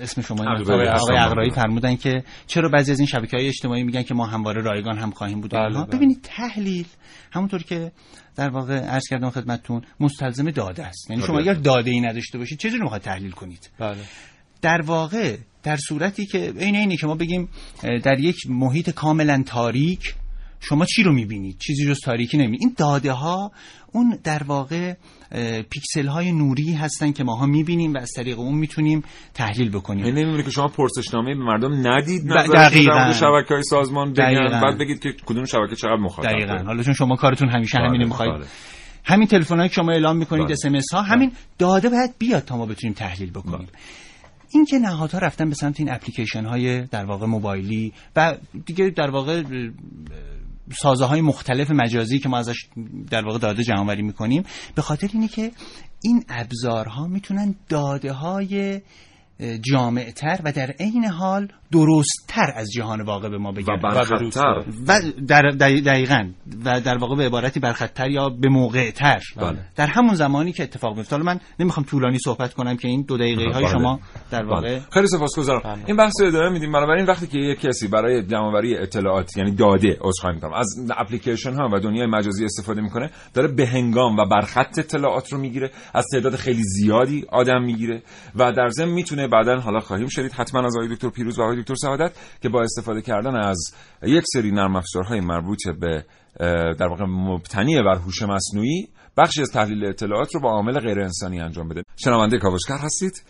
اسم 0.00 0.22
شما 0.22 0.44
آقای 0.60 1.18
اقرایی 1.18 1.50
فرمودن 1.50 1.96
که 1.96 2.24
چرا 2.46 2.68
بعضی 2.68 2.92
از 2.92 2.98
این 2.98 3.06
شبکه 3.06 3.36
های 3.36 3.48
اجتماعی 3.48 3.82
میگن 3.82 4.02
که 4.02 4.14
ما 4.14 4.26
همواره 4.26 4.62
رایگان 4.62 4.98
هم 4.98 5.10
خواهیم 5.10 5.40
بود 5.40 5.50
بله, 5.50 5.74
بله. 5.74 5.84
ببینید 5.84 6.20
تحلیل 6.22 6.86
همونطور 7.32 7.62
که 7.62 7.92
در 8.36 8.48
واقع 8.48 8.78
عرض 8.78 9.02
کردم 9.10 9.30
خدمتتون 9.30 9.82
مستلزم 10.00 10.50
داده 10.50 10.86
است 10.86 11.10
یعنی 11.10 11.22
شما 11.22 11.36
بله. 11.36 11.50
اگر 11.50 11.60
داده 11.60 11.90
ای 11.90 12.00
نداشته 12.00 12.38
باشید 12.38 12.58
چجوری 12.58 12.82
می‌خواد 12.82 13.00
تحلیل 13.00 13.30
کنید 13.30 13.70
بله. 13.78 13.98
در 14.62 14.80
واقع 14.80 15.36
در 15.62 15.76
صورتی 15.76 16.26
که 16.26 16.52
این 16.56 16.76
اینی 16.76 16.96
که 16.96 17.06
ما 17.06 17.14
بگیم 17.14 17.48
در 18.02 18.20
یک 18.20 18.36
محیط 18.48 18.90
کاملا 18.90 19.42
تاریک 19.46 20.14
شما 20.60 20.84
چی 20.84 21.02
رو 21.02 21.12
می‌بینید؟ 21.12 21.58
چیزی 21.58 21.86
جز 21.86 22.00
تاریکی 22.00 22.36
نمی‌بینید. 22.36 22.60
این 22.60 22.74
داده 22.78 23.12
ها 23.12 23.52
اون 23.92 24.18
در 24.24 24.42
واقع 24.42 24.94
پیکسل 25.70 26.06
های 26.06 26.32
نوری 26.32 26.72
هستن 26.72 27.12
که 27.12 27.24
ماها 27.24 27.46
می‌بینیم 27.46 27.94
و 27.94 27.98
از 27.98 28.10
طریق 28.16 28.38
اون 28.38 28.54
می‌تونیم 28.54 29.02
تحلیل 29.34 29.70
بکنیم. 29.70 30.04
یعنی 30.04 30.22
نمیمونه 30.22 30.42
که 30.42 30.50
شما 30.50 30.68
پرسشنامه 30.68 31.34
به 31.34 31.44
مردم 31.44 31.88
ندید 31.88 32.22
نظر 32.24 33.12
شبکه 33.12 33.54
های 33.54 33.62
سازمان 33.62 34.12
بگن 34.12 34.60
بعد 34.62 34.78
بگید 34.78 35.00
که 35.00 35.08
کدوم 35.26 35.44
شبکه 35.44 35.76
چقدر 35.76 35.96
مخاطب. 35.96 36.30
دقیقاً. 36.30 36.58
حالا 36.66 36.82
چون 36.82 36.94
شما 36.94 37.16
کارتون 37.16 37.48
همیشه 37.48 37.78
بله، 37.78 37.88
همینه 37.88 38.04
می‌خواید. 38.04 38.32
بله. 38.34 38.46
همین 39.04 39.26
تلفن 39.26 39.68
که 39.68 39.74
شما 39.74 39.92
اعلام 39.92 40.16
می‌کنید 40.16 40.52
اس 40.52 40.66
بله. 40.66 40.80
ها 40.92 41.02
همین 41.02 41.32
داده 41.58 41.88
باید 41.88 42.10
بیاد 42.18 42.44
تا 42.44 42.56
ما 42.56 42.66
بتونیم 42.66 42.94
تحلیل 42.94 43.30
بکنیم. 43.30 43.68
این 44.54 44.64
که 44.64 44.78
نهادها 44.78 45.18
رفتن 45.18 45.48
به 45.48 45.54
سمت 45.54 45.80
این 45.80 45.92
اپلیکیشن 45.92 46.44
های 46.44 46.80
در 46.80 47.04
واقع 47.04 47.26
موبایلی 47.26 47.92
و 48.16 48.36
دیگه 48.66 48.90
در 48.90 49.10
واقع 49.10 49.42
سازه 50.72 51.04
های 51.04 51.20
مختلف 51.20 51.70
مجازی 51.70 52.18
که 52.18 52.28
ما 52.28 52.38
ازش 52.38 52.66
در 53.10 53.24
واقع 53.24 53.38
داده 53.38 53.62
جمع 53.62 53.94
می‌کنیم 53.94 54.42
به 54.74 54.82
خاطر 54.82 55.08
اینه 55.12 55.28
که 55.28 55.52
این 56.02 56.24
ابزارها 56.28 57.06
می‌تونن 57.06 57.54
داده 57.68 58.12
های 58.12 58.80
جامعتر 59.60 60.40
و 60.44 60.52
در 60.52 60.70
عین 60.70 61.04
حال 61.04 61.48
درستتر 61.72 62.52
از 62.56 62.70
جهان 62.72 63.00
واقع 63.00 63.28
به 63.28 63.38
ما 63.38 63.52
بگن 63.52 63.72
و 63.72 63.76
برخطتر 63.76 64.64
و 64.88 65.00
در 65.28 65.42
دقیقا 65.86 66.30
و 66.64 66.80
در 66.80 66.98
واقع 66.98 67.16
به 67.16 67.24
عبارتی 67.26 67.60
برخطتر 67.60 68.10
یا 68.10 68.28
به 68.28 68.48
موقع 68.48 68.90
تر 68.90 69.20
بله. 69.36 69.58
در 69.76 69.86
همون 69.86 70.14
زمانی 70.14 70.52
که 70.52 70.62
اتفاق 70.62 70.96
میفته 70.96 71.16
من 71.16 71.40
نمی‌خوام 71.58 71.86
طولانی 71.86 72.18
صحبت 72.18 72.54
کنم 72.54 72.76
که 72.76 72.88
این 72.88 73.02
دو 73.02 73.16
دقیقه 73.16 73.44
های 73.44 73.64
بله. 73.64 73.72
شما 73.72 74.00
در 74.30 74.44
واقع 74.44 74.68
بله. 74.68 74.82
خیلی 74.92 75.06
سپاسگزارم 75.06 75.60
بله. 75.64 75.84
این 75.86 75.96
بحث 75.96 76.20
رو 76.20 76.26
ادامه 76.26 76.48
میدیم 76.48 76.72
بنابراین 76.72 77.06
وقتی 77.06 77.26
که 77.26 77.38
یک 77.38 77.60
کسی 77.60 77.88
برای 77.88 78.22
جمعآوری 78.22 78.76
اطلاعات 78.76 79.36
یعنی 79.36 79.50
داده 79.50 79.98
عذرخواهی 80.00 80.34
می‌کنم 80.34 80.52
از 80.52 80.66
اپلیکیشن 80.96 81.52
ها 81.54 81.68
و 81.72 81.80
دنیای 81.80 82.06
مجازی 82.06 82.44
استفاده 82.44 82.80
می‌کنه 82.80 83.10
داره 83.34 83.48
به 83.48 83.66
هنگام 83.66 84.16
و 84.16 84.26
برخط 84.26 84.78
اطلاعات 84.78 85.32
رو 85.32 85.38
می‌گیره 85.38 85.70
از 85.94 86.04
تعداد 86.12 86.36
خیلی 86.36 86.62
زیادی 86.62 87.24
آدم 87.32 87.62
می‌گیره 87.62 88.02
و 88.36 88.52
در 88.52 88.68
ضمن 88.68 88.92
می‌تونه 88.92 89.28
بعدا 89.28 89.60
حالا 89.60 89.80
خواهیم 89.80 90.08
شدید 90.08 90.32
حتما 90.32 90.66
از 90.66 90.76
آقای 90.76 90.94
دکتر 90.94 91.08
پیروز 91.08 91.38
و 91.38 91.42
آقای 91.42 91.59
دکتر 91.60 91.74
سعادت 91.74 92.12
که 92.42 92.48
با 92.48 92.62
استفاده 92.62 93.02
کردن 93.02 93.36
از 93.36 93.74
یک 94.02 94.24
سری 94.32 94.50
نرم 94.50 94.76
افزارهای 94.76 95.20
مربوط 95.20 95.68
به 95.80 96.04
در 96.74 96.86
واقع 96.86 97.04
مبتنی 97.04 97.82
بر 97.82 97.96
هوش 97.96 98.22
مصنوعی 98.22 98.88
بخشی 99.16 99.42
از 99.42 99.50
تحلیل 99.50 99.84
اطلاعات 99.84 100.34
رو 100.34 100.40
با 100.40 100.50
عامل 100.50 100.80
غیر 100.80 101.00
انسانی 101.00 101.40
انجام 101.40 101.68
بده. 101.68 101.82
شنونده 101.96 102.38
کاوشگر 102.38 102.78
هستید. 102.78 103.22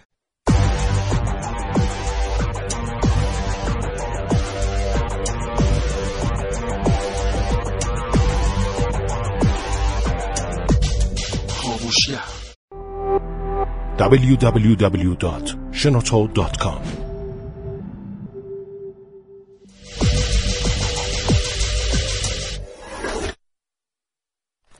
www.shenoto.com 14.00 16.99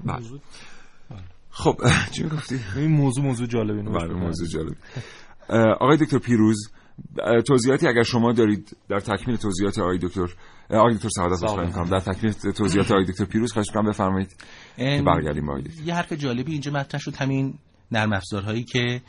بله. 0.05 0.41
خب 1.51 1.77
چی 2.13 2.23
می‌گفتی؟ 2.23 2.61
این 2.77 2.91
موضوع 2.91 3.25
موضوع 3.25 3.47
جالبی 3.47 3.83
بله 3.83 4.15
موضوع 4.15 4.49
جالب 4.49 4.77
آقای 5.81 5.97
دکتر 5.97 6.19
پیروز 6.19 6.71
توضیحاتی 7.47 7.87
اگر 7.87 8.03
شما 8.03 8.33
دارید 8.33 8.77
در 8.89 9.01
تکمیل 9.01 9.37
توضیحات 9.37 9.79
آقای 9.79 9.99
دکتر 9.99 10.29
آقای 10.71 10.95
دکتر 10.95 11.09
سعادت 11.09 11.45
عذر 11.45 11.65
می‌کنم. 11.65 11.91
در 11.91 12.01
تکمیل 12.01 12.33
توضیحات 12.33 12.91
آقای 12.91 13.05
دکتر 13.05 13.25
پیروز 13.25 13.53
خواهش 13.53 13.69
می‌کنم. 13.69 13.91
بفرمایید 13.91 14.37
که 14.77 15.03
برگردیم 15.07 15.47
به 15.47 15.53
آقای 15.53 15.65
یه 15.85 15.95
حرف 15.95 16.13
جالبی 16.13 16.53
اینجا 16.53 16.73
مطرح 16.73 17.01
شد. 17.01 17.17
همین 17.17 17.55
نرم 17.93 18.13
افزارهایی 18.13 18.65
که 18.65 19.03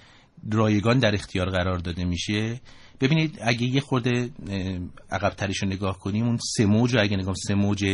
رایگان 0.51 0.99
در 0.99 1.13
اختیار 1.13 1.49
قرار 1.49 1.77
داده 1.77 2.05
میشه. 2.05 2.61
ببینید 3.01 3.39
اگه 3.41 3.63
یه 3.63 3.81
خورده 3.81 4.29
عقب 5.11 5.29
ترش 5.29 5.63
رو 5.63 5.69
نگاه 5.69 5.99
کنیم 5.99 6.25
اون 6.25 6.37
سه 6.57 6.65
موج 6.65 6.97
اگه 6.97 7.17
نگاه 7.17 7.35
سه 7.47 7.55
موج 7.55 7.85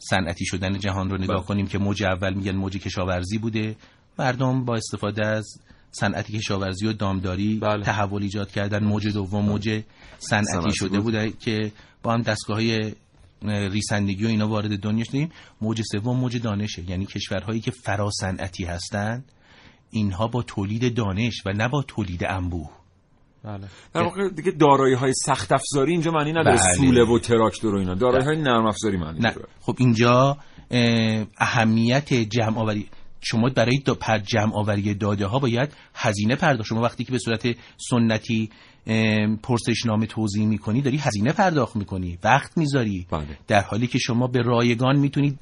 صنعتی 0.00 0.44
شدن 0.46 0.78
جهان 0.78 1.10
رو 1.10 1.16
نگاه 1.16 1.36
بله. 1.36 1.46
کنیم 1.46 1.66
که 1.66 1.78
موج 1.78 2.02
اول 2.02 2.34
میگن 2.34 2.56
موج 2.56 2.76
کشاورزی 2.76 3.38
بوده. 3.38 3.76
مردم 4.18 4.64
با 4.64 4.74
استفاده 4.74 5.26
از 5.26 5.46
صنعت 5.90 6.30
کشاورزی 6.30 6.86
و 6.86 6.92
دامداری 6.92 7.58
بله. 7.58 7.84
تحول 7.84 8.22
ایجاد 8.22 8.50
کردن. 8.50 8.84
موج 8.84 9.08
دوم 9.08 9.44
موج 9.44 9.82
صنعتی 10.18 10.72
شده 10.72 11.00
بوده 11.00 11.30
که 11.30 11.72
با 12.02 12.12
هم 12.12 12.22
دستگاه 12.22 12.56
های 12.56 12.92
ریسندگی 13.42 14.24
و 14.24 14.28
اینا 14.28 14.48
وارد 14.48 14.78
دنیا 14.78 15.04
شدیم. 15.04 15.30
موج 15.60 15.82
سوم 15.82 16.16
موج 16.16 16.42
دانشه. 16.42 16.90
یعنی 16.90 17.06
کشورهایی 17.06 17.60
که 17.60 17.70
فرا 17.70 18.10
صنعتی 18.10 18.64
هستند 18.64 19.24
اینها 19.90 20.28
با 20.28 20.42
تولید 20.42 20.94
دانش 20.94 21.42
و 21.46 21.52
نه 21.52 21.68
با 21.68 21.82
تولید 21.82 22.24
انبوه. 22.24 22.79
بله. 23.44 23.66
در 23.94 24.02
واقع 24.02 24.28
دیگه 24.28 24.50
دارایی 24.50 24.94
های 24.94 25.12
سخت 25.12 25.52
افزاری 25.52 25.92
اینجا 25.92 26.10
معنی 26.10 26.30
نداره 26.30 26.56
بله. 26.56 26.76
سوله 26.76 27.04
و 27.04 27.18
تراکتور 27.18 27.74
و 27.74 27.78
اینا 27.78 27.94
دارایی 27.94 28.24
های 28.24 28.36
نرم 28.36 28.66
افزاری 28.66 28.96
معنی 28.96 29.20
نه. 29.20 29.34
خب 29.60 29.76
اینجا 29.78 30.38
اهمیت 31.38 32.14
جمع 32.14 32.58
آوری 32.58 32.88
شما 33.20 33.50
برای 33.56 33.78
دا 33.84 33.94
پر 33.94 34.18
جمع 34.18 34.54
آوری 34.54 34.94
داده 34.94 35.26
ها 35.26 35.38
باید 35.38 35.72
هزینه 35.94 36.36
پرداخت 36.36 36.68
شما 36.68 36.80
وقتی 36.80 37.04
که 37.04 37.12
به 37.12 37.18
صورت 37.18 37.46
سنتی 37.90 38.50
پرسشنامه 39.42 40.06
توضیح 40.06 40.46
می‌کنی 40.46 40.82
داری 40.82 40.96
هزینه 40.96 41.32
پرداخت 41.32 41.76
می‌کنی 41.76 42.18
وقت 42.24 42.58
می‌ذاری 42.58 43.06
بله. 43.10 43.38
در 43.48 43.60
حالی 43.60 43.86
که 43.86 43.98
شما 43.98 44.26
به 44.26 44.42
رایگان 44.42 44.98
می‌تونید 44.98 45.38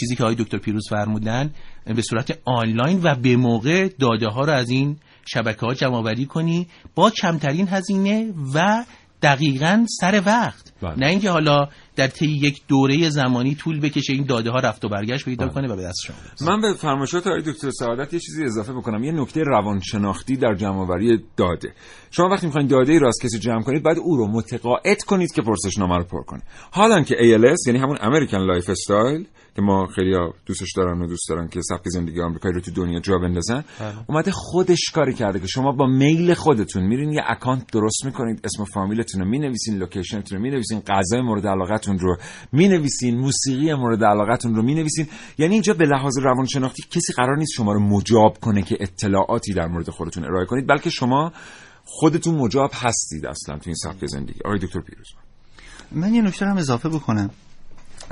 چیزی 0.00 0.16
که 0.16 0.22
آقای 0.22 0.34
دکتر 0.34 0.58
پیروز 0.58 0.88
فرمودن 0.90 1.50
به 1.84 2.02
صورت 2.02 2.38
آنلاین 2.44 3.00
و 3.02 3.14
به 3.14 3.36
موقع 3.36 3.88
داده 3.88 4.28
ها 4.28 4.44
رو 4.44 4.52
از 4.52 4.70
این 4.70 4.96
شبکه 5.26 5.66
ها 5.66 5.74
جمع 5.74 6.24
کنی 6.24 6.66
با 6.94 7.10
کمترین 7.10 7.68
هزینه 7.68 8.32
و 8.54 8.84
دقیقا 9.22 9.86
سر 10.00 10.22
وقت 10.26 10.72
بله. 10.82 10.94
نه 10.96 11.06
اینکه 11.06 11.30
حالا 11.30 11.68
در 11.96 12.06
طی 12.06 12.26
یک 12.26 12.62
دوره 12.68 13.10
زمانی 13.10 13.54
طول 13.54 13.80
بکشه 13.80 14.12
این 14.12 14.24
داده 14.24 14.50
ها 14.50 14.58
رفت 14.58 14.84
و 14.84 14.88
برگشت 14.88 15.24
پیدا 15.24 15.46
بله. 15.46 15.54
کنه 15.54 15.68
و 15.68 15.76
به 15.76 15.82
دست 15.82 15.98
شما. 16.06 16.16
من 16.48 16.60
به 16.60 16.72
فرمایشات 16.78 17.26
آقای 17.26 17.42
دکتر 17.42 17.70
سعادت 17.70 18.12
یه 18.12 18.20
چیزی 18.20 18.44
اضافه 18.44 18.72
بکنم 18.72 19.04
یه 19.04 19.12
نکته 19.12 19.42
روانشناختی 19.42 20.36
در 20.36 20.54
جمعآوری 20.54 21.24
داده 21.36 21.72
شما 22.10 22.28
وقتی 22.28 22.46
می‌خواین 22.46 22.68
داده 22.68 22.92
ای 22.92 22.98
را 22.98 23.08
از 23.08 23.18
کسی 23.22 23.38
جمع 23.38 23.62
کنید 23.62 23.82
بعد 23.82 23.98
او 23.98 24.16
رو 24.16 24.28
متقاعد 24.28 25.02
کنید 25.02 25.32
که 25.32 25.42
پرسشنامه 25.42 25.96
رو 25.96 26.04
پر 26.04 26.22
کنه 26.22 26.42
حالا 26.70 27.02
که 27.02 27.14
ALS 27.14 27.66
یعنی 27.66 27.78
همون 27.78 27.98
American 28.00 28.38
lifestyle 28.38 29.26
که 29.56 29.62
ما 29.62 29.86
خیلی 29.86 30.16
دوستش 30.46 30.72
دارن 30.76 31.02
و 31.02 31.06
دوست 31.06 31.28
دارن 31.28 31.48
که 31.48 31.60
سبک 31.62 31.82
زندگی 31.84 32.20
آمریکایی 32.20 32.54
رو 32.54 32.60
تو 32.60 32.70
دنیا 32.70 33.00
جا 33.00 33.18
بندازن 33.18 33.64
اومده 34.06 34.30
خودش 34.30 34.90
کاری 34.94 35.14
کرده 35.14 35.40
که 35.40 35.46
شما 35.46 35.72
با 35.72 35.86
میل 35.86 36.34
خودتون 36.34 36.82
میرین 36.82 37.12
یه 37.12 37.22
account 37.26 37.66
درست 37.72 38.04
می‌کنید 38.04 38.40
اسم 38.44 38.64
فامیلتون 38.64 39.20
رو 39.20 39.28
می‌نویسین 39.28 39.78
location 39.78 40.22
تون 40.22 40.38
رو 40.38 40.42
می‌نویسین 40.42 40.80
غذای 40.80 41.20
مورد 41.20 41.46
علاقتون 41.86 41.98
رو 41.98 42.16
می‌نویسین 42.52 43.18
موسیقی 43.18 43.74
مورد 43.74 44.04
علاقتون 44.04 44.54
رو 44.54 44.62
می‌نویسین. 44.62 45.08
یعنی 45.38 45.52
اینجا 45.52 45.74
به 45.74 45.84
لحاظ 45.84 46.18
روانشناختی 46.18 46.82
کسی 46.90 47.12
قرار 47.12 47.36
نیست 47.36 47.52
شما 47.52 47.72
رو 47.72 47.80
مجاب 47.80 48.38
کنه 48.40 48.62
که 48.62 48.76
اطلاعاتی 48.80 49.54
در 49.54 49.66
مورد 49.66 49.90
خودتون 49.90 50.24
ارائه 50.24 50.46
کنید 50.46 50.66
بلکه 50.66 50.90
شما 50.90 51.32
خودتون 51.84 52.34
مجاب 52.34 52.70
هستید 52.74 53.26
اصلا 53.26 53.58
تو 53.58 53.62
این 53.66 53.74
سبک 53.74 54.06
زندگی. 54.06 54.40
آقای 54.44 54.58
دکتر 54.58 54.80
پیروز. 54.80 55.06
من 55.92 56.14
یه 56.14 56.22
نکته 56.22 56.46
هم 56.46 56.56
اضافه 56.56 56.88
بکنم. 56.88 57.30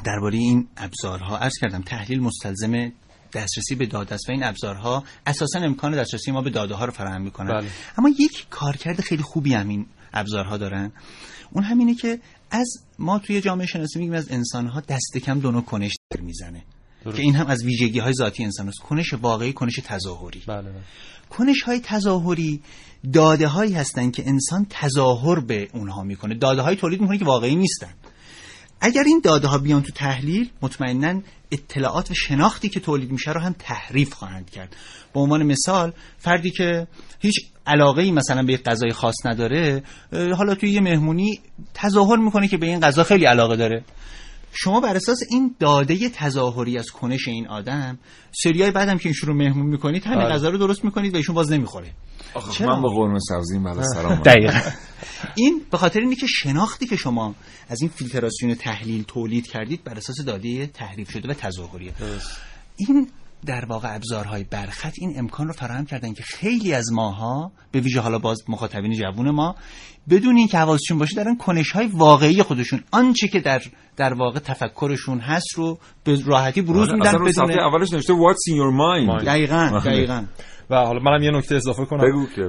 درباره 0.05 0.39
این 0.39 0.69
ابزارها 0.77 1.39
عرض 1.39 1.55
کردم 1.61 1.83
تحلیل 1.83 2.21
مستلزم 2.21 2.93
دسترسی 3.33 3.75
به 3.75 3.87
داده 3.87 4.15
است 4.15 4.29
و 4.29 4.33
این 4.33 4.45
ابزارها 4.45 5.05
اساسا 5.27 5.59
امکان 5.59 5.97
دسترسی 5.97 6.33
ما 6.33 6.43
به 6.43 6.51
داده 6.51 6.75
ها 6.75 6.85
رو 6.85 6.93
فراهم 6.93 7.23
می‌کنن. 7.23 7.61
بله. 7.61 7.69
اما 7.99 8.09
یک 8.09 8.47
کارکرد 8.51 9.01
خیلی 9.01 9.23
خوبی 9.23 9.55
هم 9.55 9.69
این 9.69 9.87
ابزارها 10.13 10.57
دارن. 10.57 10.93
اون 11.53 11.65
همینه 11.65 11.95
که 11.95 12.21
از 12.55 12.69
ما 12.99 13.19
توی 13.19 13.41
جامعه 13.41 13.67
شناسی 13.67 13.99
میگیم 13.99 14.15
از 14.15 14.31
انسان 14.31 14.67
ها 14.67 14.81
دست 14.81 15.19
کم 15.25 15.41
دو 15.41 15.51
نوع 15.51 15.63
کنش 15.63 15.93
می‌زنه. 16.23 16.65
درست. 17.05 17.17
که 17.17 17.23
این 17.23 17.35
هم 17.35 17.47
از 17.47 17.65
ویژگی 17.65 17.99
های 17.99 18.13
ذاتی 18.13 18.45
انسان 18.45 18.69
است. 18.69 18.79
کنش 18.79 19.15
واقعی 19.15 19.53
کنش 19.53 19.81
تظاهری. 19.85 20.43
بله 20.47 20.63
بله. 20.63 20.81
کنش 21.31 21.63
های 21.63 21.81
تظاهری 21.81 22.61
داده 23.13 23.47
هایی 23.47 23.73
هستند 23.73 24.13
که 24.13 24.29
انسان 24.29 24.67
تظاهر 24.71 25.41
به 25.41 25.69
اونها 25.75 26.03
می‌کنه. 26.03 26.35
داده 26.35 26.63
های 26.63 26.77
تولید 26.77 27.01
می‌کنه 27.01 27.19
که 27.19 27.25
واقعی 27.25 27.57
نیستن. 27.57 27.95
اگر 28.85 29.03
این 29.07 29.21
داده 29.25 29.49
ها 29.49 29.59
بیان 29.59 29.83
تو 29.83 29.93
تحلیل 29.93 30.51
مطمئنا 30.63 31.21
اطلاعات 31.51 32.11
و 32.11 32.15
شناختی 32.15 32.69
که 32.69 32.81
تولید 32.81 33.11
میشه 33.11 33.33
رو 33.33 33.41
هم 33.41 33.55
تحریف 33.59 34.13
خواهند 34.13 34.51
کرد. 34.51 34.77
به 35.15 35.21
عنوان 35.21 35.43
مثال 35.43 35.93
فردی 36.19 36.51
که 36.51 36.87
هیچ 37.21 37.35
علاقه 37.67 38.03
ای 38.03 38.13
مثلا 38.13 38.43
به 38.43 38.53
یک 38.53 38.63
غذای 38.63 38.93
خاص 38.93 39.15
نداره 39.25 39.83
حالا 40.13 40.55
توی 40.55 40.71
یه 40.71 40.81
مهمونی 40.81 41.41
تظاهر 41.75 42.17
می‌کنه 42.17 42.49
که 42.49 42.57
به 42.57 42.67
این 42.67 42.81
غذا 42.81 43.05
خیلی 43.05 43.25
علاقه 43.25 43.57
داره. 43.57 43.85
شما 44.55 44.81
بر 44.81 44.97
اساس 44.97 45.19
این 45.31 45.55
داده 45.59 46.09
تظاهری 46.09 46.79
از 46.79 46.91
کنش 46.91 47.29
این 47.29 47.49
آدم 47.49 47.99
سریای 48.43 48.71
بعدم 48.71 48.99
که 48.99 49.07
این 49.07 49.15
شروع 49.15 49.37
مهمون 49.37 49.67
می‌کنید 49.67 50.05
همین 50.05 50.19
بله. 50.19 50.35
غذا 50.35 50.49
رو 50.49 50.59
درست 50.59 50.85
می‌کنید 50.85 51.15
و 51.15 51.17
ایشون 51.17 51.35
باز 51.35 51.53
نمی‌خوره 51.53 51.91
چرا؟ 52.53 52.77
من 52.77 52.83
با 52.83 52.89
قرمه 52.89 53.19
سبزی 53.29 53.59
بله 53.59 53.83
سلام 53.83 54.15
دقیقا 54.31 54.61
این 55.35 55.63
به 55.71 55.79
خاطر 55.79 56.01
اینه 56.01 56.17
که 56.17 56.27
شناختی 56.27 56.87
که 56.87 56.97
شما 56.97 57.35
از 57.69 57.83
این 57.83 57.91
فیلتراسیون 57.91 58.55
تحلیل 58.55 59.03
تولید 59.03 59.47
کردید 59.47 59.85
بر 59.85 59.95
اساس 59.95 60.21
داده 60.21 60.67
تحریف 60.67 61.11
شده 61.11 61.29
و 61.29 61.35
تظاهریه 61.35 61.93
این 62.77 63.09
در 63.47 63.65
واقع 63.65 63.95
ابزارهای 63.95 64.45
برخط 64.45 64.93
این 64.99 65.19
امکان 65.19 65.47
رو 65.47 65.53
فراهم 65.53 65.87
کردن 65.87 66.13
که 66.13 66.23
خیلی 66.23 66.75
از 66.75 66.93
ماها 66.93 67.53
به 67.73 67.81
ویژه 67.81 68.01
حالا 68.01 68.19
باز 68.19 68.43
مخاطبین 68.49 68.93
جوون 68.93 69.31
ما 69.31 69.55
بدون 70.11 70.37
اینکه 70.37 70.59
حواسشون 70.59 70.99
باشه 70.99 71.17
دارن 71.17 71.37
کنش 71.37 71.71
های 71.71 71.87
واقعی 71.87 72.43
خودشون 72.43 72.85
آنچه 72.93 73.29
که 73.29 73.41
در 73.41 73.61
در 73.97 74.15
واقع 74.15 74.39
تفکرشون 74.39 75.19
هست 75.21 75.55
رو 75.55 75.79
به 76.05 76.19
راحتی 76.27 76.63
بروز 76.63 76.89
آره، 76.89 76.99
میدن 76.99 77.25
بدون 77.25 77.59
اولش 77.59 77.93
نوشته 77.93 78.13
What's 78.13 78.53
in 78.53 78.57
your 78.57 78.73
mind 78.73 79.25
دقیقاً 79.27 79.71
بله. 79.73 79.81
دقیقاً 79.81 80.25
و 80.71 80.77
حالا 80.77 81.01
منم 81.01 81.23
یه 81.23 81.31
نکته 81.31 81.55
اضافه 81.55 81.85
کنم 81.85 82.09
بگو 82.09 82.27
که. 82.37 82.43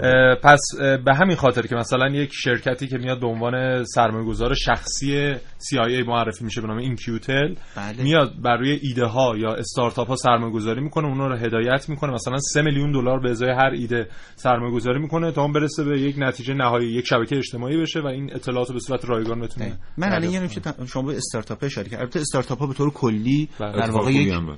پس 0.43 0.61
به 1.05 1.15
همین 1.15 1.35
خاطر 1.35 1.61
که 1.61 1.75
مثلا 1.75 2.09
یک 2.09 2.31
شرکتی 2.33 2.87
که 2.87 2.97
میاد 2.97 3.19
به 3.19 3.27
عنوان 3.27 3.83
سرمایه 3.83 4.25
گذار 4.25 4.53
شخصی 4.53 5.33
CIA 5.35 6.07
معرفی 6.07 6.43
میشه 6.43 6.61
به 6.61 6.67
نام 6.67 6.77
اینکیوتل 6.77 7.55
بله. 7.77 8.03
میاد 8.03 8.31
بر 8.43 8.57
روی 8.57 8.79
ایده 8.81 9.05
ها 9.05 9.33
یا 9.37 9.53
استارتاپ 9.53 10.07
ها 10.07 10.15
سرمایه 10.15 10.53
گذاری 10.53 10.81
می‌کنه 10.81 11.07
اونا 11.07 11.27
رو 11.27 11.37
هدایت 11.37 11.89
می‌کنه 11.89 12.13
مثلا 12.13 12.37
3 12.37 12.61
میلیون 12.61 12.91
دلار 12.91 13.19
به 13.19 13.29
ازای 13.29 13.51
هر 13.51 13.71
ایده 13.73 14.07
سرمایه 14.35 14.73
گذاری 14.73 14.99
می‌کنه 14.99 15.31
تا 15.31 15.41
اون 15.41 15.53
برسه 15.53 15.83
به 15.83 15.99
یک 15.99 16.15
نتیجه 16.17 16.53
نهایی 16.53 16.93
یک 16.93 17.05
شبکه 17.07 17.37
اجتماعی 17.37 17.77
بشه 17.81 17.99
و 17.99 18.07
این 18.07 18.29
اطلاعات 18.35 18.67
رو 18.67 18.73
به 18.73 18.79
صورت 18.79 19.05
رایگان 19.05 19.41
بتونه 19.41 19.77
من 19.97 20.13
الان 20.13 20.31
یه 20.31 20.39
نکته 20.39 20.85
شما 20.87 21.03
به 21.03 21.17
استارتاپ 21.17 21.63
اشاره 21.63 21.89
کردید 21.89 21.99
البته 21.99 22.19
استارتاپ 22.19 22.59
ها 22.59 22.67
به 22.67 22.73
طور 22.73 22.91
کلی 22.91 23.49
بله. 23.59 23.71
در 23.71 23.91
واقع. 23.91 24.11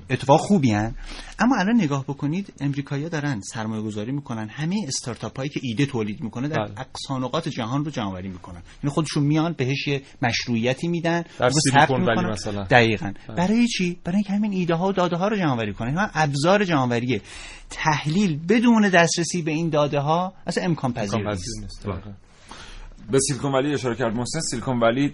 اتفاق 0.10 0.40
خوبی 0.40 0.72
هن. 0.72 0.96
اما 1.40 1.56
الان 1.60 1.76
نگاه 1.76 2.04
بکنید 2.04 2.54
امریکایی‌ها 2.60 3.10
دارن 3.10 3.42
سرمایه 3.42 3.82
گذاری 3.82 4.12
می‌کنن 4.12 4.50
همه 4.50 4.76
استارتاپ 4.88 5.38
هایی 5.38 5.50
که 5.50 5.60
ایده 5.64 5.86
تولید 5.86 6.22
می‌کنه 6.22 6.48
در 6.48 6.56
بله. 6.66 6.80
اقصا 6.80 7.18
نقاط 7.18 7.48
جهان 7.48 7.86
رو 7.86 7.92
جمع 7.92 8.08
آوری 8.08 8.28
می‌کنن 8.28 8.62
یعنی 8.84 8.94
خودشون 8.94 9.24
میان 9.24 9.54
بهش 9.58 9.88
یه 9.88 10.02
مشروعیتی 10.22 10.88
میدن 10.88 11.24
در 11.40 11.50
سیلیکون 11.50 12.06
ولی. 12.06 12.26
مثلا. 12.26 12.64
دقیقاً 12.64 13.14
بله. 13.28 13.38
برای 13.38 13.68
چی 13.68 14.00
برای 14.04 14.16
اینکه 14.16 14.34
همین 14.34 14.54
ایده 14.54 14.76
ها 14.76 14.88
و 14.88 14.92
داده 14.92 15.16
ها 15.16 15.28
رو 15.28 15.36
جمع 15.38 15.52
آوری 15.52 15.74
کنن 15.74 15.88
اینا 15.88 16.10
ابزار 16.14 16.64
جمع 16.64 16.80
آوریه 16.80 17.22
تحلیل 17.70 18.40
بدون 18.50 18.90
دسترسی 18.90 19.42
به 19.42 19.52
این 19.52 19.70
داده 19.70 20.00
ها 20.00 20.34
اصلا 20.48 20.64
امکان 20.64 20.94
پذیر 20.94 21.30
نیست. 21.30 21.86
بله. 21.86 21.94
دقیقاً. 21.94 22.12
به 23.12 23.20
سیلیکون 23.20 23.52
ولی 23.52 23.74
اشاره 23.74 23.96
کرد 23.96 24.16
محسن 24.16 24.40
سیلیکون 24.40 24.80
ولی 24.80 25.10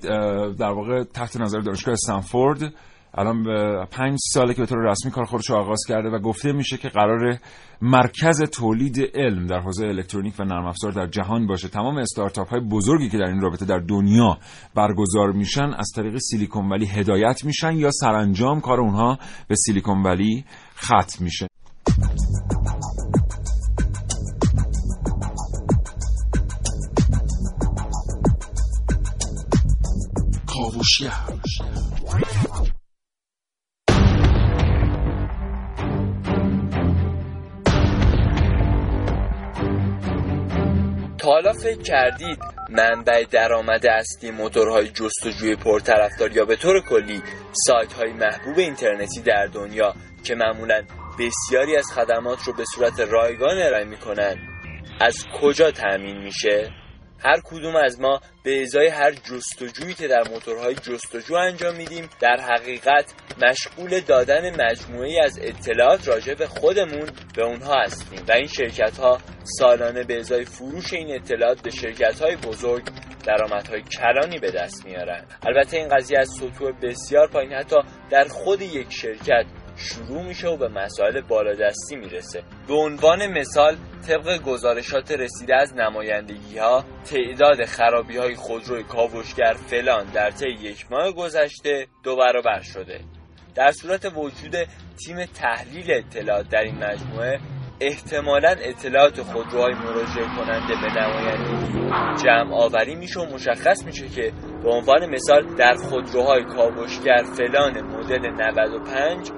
در 0.55 0.71
واقع 0.71 1.03
تحت 1.03 1.38
نظر 1.38 1.59
دانشگاه 1.59 1.93
استنفورد 1.93 2.73
الان 3.17 3.43
پنج 3.86 4.17
ساله 4.34 4.54
که 4.54 4.62
به 4.62 4.67
طور 4.67 4.78
رسمی 4.91 5.12
کار 5.12 5.26
خودش 5.26 5.49
رو 5.49 5.56
آغاز 5.56 5.80
کرده 5.88 6.10
و 6.10 6.19
گفته 6.19 6.52
میشه 6.52 6.78
که 6.78 6.89
قرار 6.89 7.38
مرکز 7.82 8.41
تولید 8.41 9.12
علم 9.15 9.47
در 9.47 9.60
حوزه 9.60 9.86
الکترونیک 9.86 10.34
و 10.39 10.43
نرم 10.43 10.65
افزار 10.65 10.91
در 10.91 11.08
جهان 11.08 11.47
باشه. 11.47 11.67
تمام 11.67 11.97
استارتاپ 11.97 12.49
های 12.49 12.60
بزرگی 12.60 13.10
که 13.10 13.17
در 13.17 13.26
این 13.26 13.41
رابطه 13.41 13.65
در 13.65 13.80
دنیا 13.80 14.38
برگزار 14.76 15.32
میشن 15.32 15.73
از 15.73 15.91
طریق 15.95 16.17
سیلیکون 16.17 16.69
ولی 16.69 16.86
هدایت 16.86 17.45
میشن 17.45 17.76
یا 17.76 17.91
سرانجام 17.91 18.62
کار 18.62 18.80
اونها 18.80 19.17
به 19.47 19.56
سیلیکون 19.56 20.04
ولی 20.04 20.45
ختم 20.76 21.23
میشه. 21.23 21.47
کاوشگر 30.47 31.13
تا 41.23 41.29
حالا 41.29 41.53
فکر 41.53 41.81
کردید 41.81 42.39
منبع 42.69 43.23
درآمد 43.31 43.86
اصلی 43.86 44.31
موتورهای 44.31 44.88
جستجوی 44.88 45.55
پرطرفدار 45.55 46.31
یا 46.31 46.45
به 46.45 46.55
طور 46.55 46.81
کلی 46.89 47.21
سایت 47.67 47.93
های 47.93 48.13
محبوب 48.13 48.57
اینترنتی 48.57 49.21
در 49.21 49.45
دنیا 49.45 49.93
که 50.23 50.36
معمولا 50.36 50.83
بسیاری 51.19 51.77
از 51.77 51.91
خدمات 51.91 52.43
رو 52.43 52.53
به 52.53 52.65
صورت 52.75 52.99
رایگان 52.99 53.57
ارائه 53.57 53.86
می‌کنن 53.86 54.36
از 55.01 55.25
کجا 55.41 55.71
تأمین 55.71 56.17
میشه؟ 56.17 56.82
هر 57.25 57.39
کدوم 57.43 57.75
از 57.75 58.01
ما 58.01 58.21
به 58.43 58.62
ازای 58.62 58.88
هر 58.88 59.12
جستجویی 59.12 59.93
که 59.93 60.07
در 60.07 60.23
موتورهای 60.29 60.75
جستجو 60.75 61.36
انجام 61.36 61.75
میدیم 61.75 62.09
در 62.19 62.38
حقیقت 62.39 63.13
مشغول 63.43 63.99
دادن 63.99 64.65
مجموعی 64.65 65.19
از 65.19 65.39
اطلاعات 65.41 66.07
راجع 66.07 66.33
به 66.33 66.47
خودمون 66.47 67.09
به 67.36 67.43
اونها 67.45 67.81
هستیم. 67.81 68.19
و 68.27 68.31
این 68.31 68.47
شرکت 68.47 68.97
ها 68.97 69.17
سالانه 69.43 70.03
به 70.03 70.17
ازای 70.17 70.45
فروش 70.45 70.93
این 70.93 71.15
اطلاعات 71.15 71.62
به 71.62 71.69
شرکت 71.69 72.21
های 72.21 72.36
بزرگ 72.36 72.83
درآمدهای 73.25 73.81
کلانی 73.81 74.39
به 74.39 74.51
دست 74.51 74.86
میارن. 74.86 75.25
البته 75.43 75.77
این 75.77 75.88
قضیه 75.88 76.19
از 76.19 76.29
سطوح 76.29 76.71
بسیار 76.81 77.27
پایین 77.27 77.53
حتی 77.53 77.75
در 78.09 78.23
خود 78.23 78.62
یک 78.62 78.93
شرکت 78.93 79.45
شروع 79.75 80.23
میشه 80.23 80.47
و 80.47 80.57
به 80.57 80.67
مسائل 80.67 81.21
بالادستی 81.21 81.95
می‌رسه. 81.95 82.43
به 82.67 82.73
عنوان 82.73 83.27
مثال 83.27 83.77
طبق 84.07 84.41
گزارشات 84.41 85.12
رسیده 85.12 85.55
از 85.55 85.73
نمایندگی 85.73 86.57
ها 86.57 86.86
تعداد 87.05 87.65
خرابی 87.65 88.17
های 88.17 88.36
خودروی 88.36 88.83
کاوشگر 88.83 89.53
فلان 89.53 90.05
در 90.05 90.31
طی 90.31 90.49
یک 90.49 90.91
ماه 90.91 91.12
گذشته 91.12 91.88
دو 92.03 92.15
برابر 92.15 92.62
شده. 92.62 92.99
در 93.55 93.71
صورت 93.71 94.05
وجود 94.05 94.55
تیم 95.05 95.25
تحلیل 95.25 95.91
اطلاعات 95.91 96.49
در 96.49 96.62
این 96.62 96.75
مجموعه 96.75 97.39
احتمالا 97.81 98.49
اطلاعات 98.49 99.21
خودروهای 99.21 99.73
مراجعه 99.73 100.25
کننده 100.38 100.73
به 100.81 101.01
نمایندگی 101.01 101.73
جمع 102.23 102.53
آوری 102.53 102.95
میشه 102.95 103.19
و 103.19 103.33
مشخص 103.33 103.83
میشه 103.86 104.07
که 104.07 104.33
به 104.63 104.69
عنوان 104.69 105.09
مثال 105.09 105.55
در 105.55 105.73
خودروهای 105.73 106.43
کاوشگر 106.43 107.23
فلان 107.38 107.81
مدل 107.81 108.29
95 108.29 109.31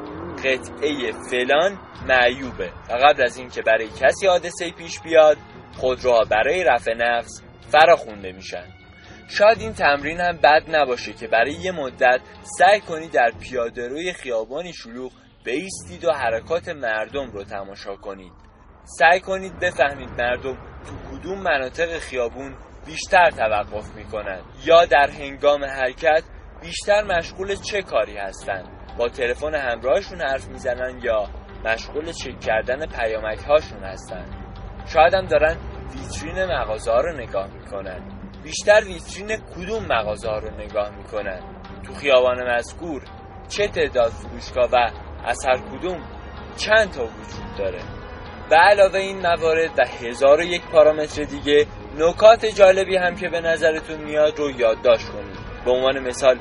قطعه 0.44 1.12
فلان 1.32 1.80
معیوبه. 2.08 2.72
و 2.90 2.94
قبل 2.94 3.24
از 3.24 3.38
اینکه 3.38 3.62
برای 3.62 3.88
کسی 3.88 4.28
حادثه 4.28 4.72
پیش 4.72 5.00
بیاد 5.00 5.38
خودروها 5.78 6.24
برای 6.24 6.64
رفع 6.64 6.94
نقص 6.94 7.42
فراخونده 7.72 8.32
میشن. 8.32 8.66
شاید 9.28 9.60
این 9.60 9.74
تمرین 9.74 10.20
هم 10.20 10.38
بد 10.38 10.76
نباشه 10.76 11.14
که 11.14 11.28
برای 11.28 11.54
یه 11.54 11.72
مدت 11.72 12.22
سعی 12.60 12.80
کنید 12.80 13.12
در 13.12 13.32
پیاده 13.40 13.88
روی 13.88 14.14
خیابانی 14.14 14.74
شلوغ 14.74 15.12
بیستید 15.46 16.06
و 16.06 16.12
حرکات 16.12 16.70
مردم 16.70 17.32
رو 17.32 17.44
تماشا 17.44 17.96
کنید. 17.96 18.34
سعی 18.84 19.20
کنید 19.20 19.60
بفهمید 19.60 20.10
مردم 20.10 20.58
تو 20.86 21.18
کدوم 21.18 21.42
مناطق 21.42 22.00
خیابون 22.00 22.56
بیشتر 22.86 23.30
توقف 23.30 23.96
می‌کنن 23.96 24.42
یا 24.66 24.86
در 24.86 25.10
هنگام 25.10 25.64
حرکت 25.64 26.24
بیشتر 26.62 27.04
مشغول 27.04 27.56
چه 27.56 27.82
کاری 27.82 28.18
هستن. 28.18 28.64
با 28.98 29.10
تلفن 29.10 29.56
همراهشون 29.56 30.22
حرف 30.22 30.48
می‌زنن 30.48 31.00
یا 31.04 31.28
مشغول 31.66 32.12
چک 32.12 32.40
کردن 32.40 32.86
پیامک 32.86 33.40
هاشون 33.40 33.84
هستن. 33.84 34.26
شاید 34.94 35.14
هم 35.14 35.26
دارن 35.26 35.58
ویترین 35.96 36.46
مغازه 36.46 36.92
رو 36.92 37.18
نگاه 37.18 37.48
می‌کنن. 37.48 38.02
بیشتر 38.44 38.82
ویترین 38.86 39.38
کدوم 39.56 39.86
مغازه 39.90 40.30
ها 40.30 40.40
رو 40.40 40.50
نگاه 40.50 40.90
می‌کنن؟ 40.98 41.40
تو 41.84 41.94
خیابان 41.94 42.56
مذکور 42.56 43.02
چه 43.48 43.68
تعداد 43.68 44.12
فروشگاه 44.12 44.70
و 44.72 44.90
از 45.26 45.46
هر 45.46 45.58
کدوم 45.58 46.02
چند 46.58 46.92
تا 46.92 47.04
وجود 47.04 47.58
داره؟ 47.58 47.80
به 48.50 48.56
علاوه 48.56 49.00
این 49.00 49.18
موارد 49.18 49.80
و 49.80 49.86
هزار 49.86 50.40
و 50.40 50.44
یک 50.44 50.62
پارامتر 50.72 51.24
دیگه 51.24 51.66
نکات 51.98 52.46
جالبی 52.46 52.98
هم 52.98 53.16
که 53.16 53.30
به 53.30 53.42
نظرتون 53.42 54.02
میاد 54.04 54.40
رو 54.40 54.52
یادداشت 54.52 55.10
کنید. 55.10 55.38
به 55.66 55.72
عنوان 55.72 56.00
مثال 56.00 56.40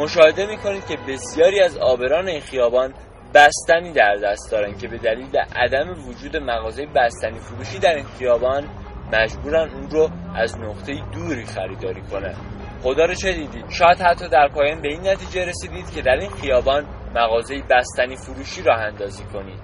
مشاهده 0.00 0.46
می‌کنید 0.46 0.86
که 0.86 0.96
بسیاری 1.08 1.60
از 1.60 1.78
آبران 1.78 2.28
این 2.28 2.40
خیابان 2.40 2.94
بستنی 3.34 3.92
در 3.92 4.14
دست 4.14 4.50
دارن 4.52 4.78
که 4.78 4.88
به 4.88 4.98
دلیل 4.98 5.36
عدم 5.56 6.08
وجود 6.08 6.36
مغازه 6.36 6.86
بستنی 6.96 7.38
فروشی 7.38 7.78
در 7.78 7.94
این 7.94 8.04
خیابان 8.18 8.64
مجبورن 9.12 9.70
اون 9.70 9.90
رو 9.90 10.10
از 10.36 10.58
نقطه 10.58 10.92
دوری 11.12 11.44
خریداری 11.44 12.02
کنن. 12.02 12.34
خدا 12.82 13.04
رو 13.04 13.14
چه 13.14 13.32
دیدید؟ 13.32 13.64
شاید 13.70 14.00
حتی 14.00 14.28
در 14.28 14.48
پایان 14.48 14.82
به 14.82 14.88
این 14.88 15.08
نتیجه 15.08 15.44
رسیدید 15.44 15.90
که 15.90 16.02
در 16.02 16.16
این 16.16 16.30
خیابان 16.30 16.86
مغازه 17.14 17.62
بستنی 17.70 18.16
فروشی 18.16 18.62
راه 18.62 18.80
اندازی 18.80 19.24
کنید. 19.24 19.60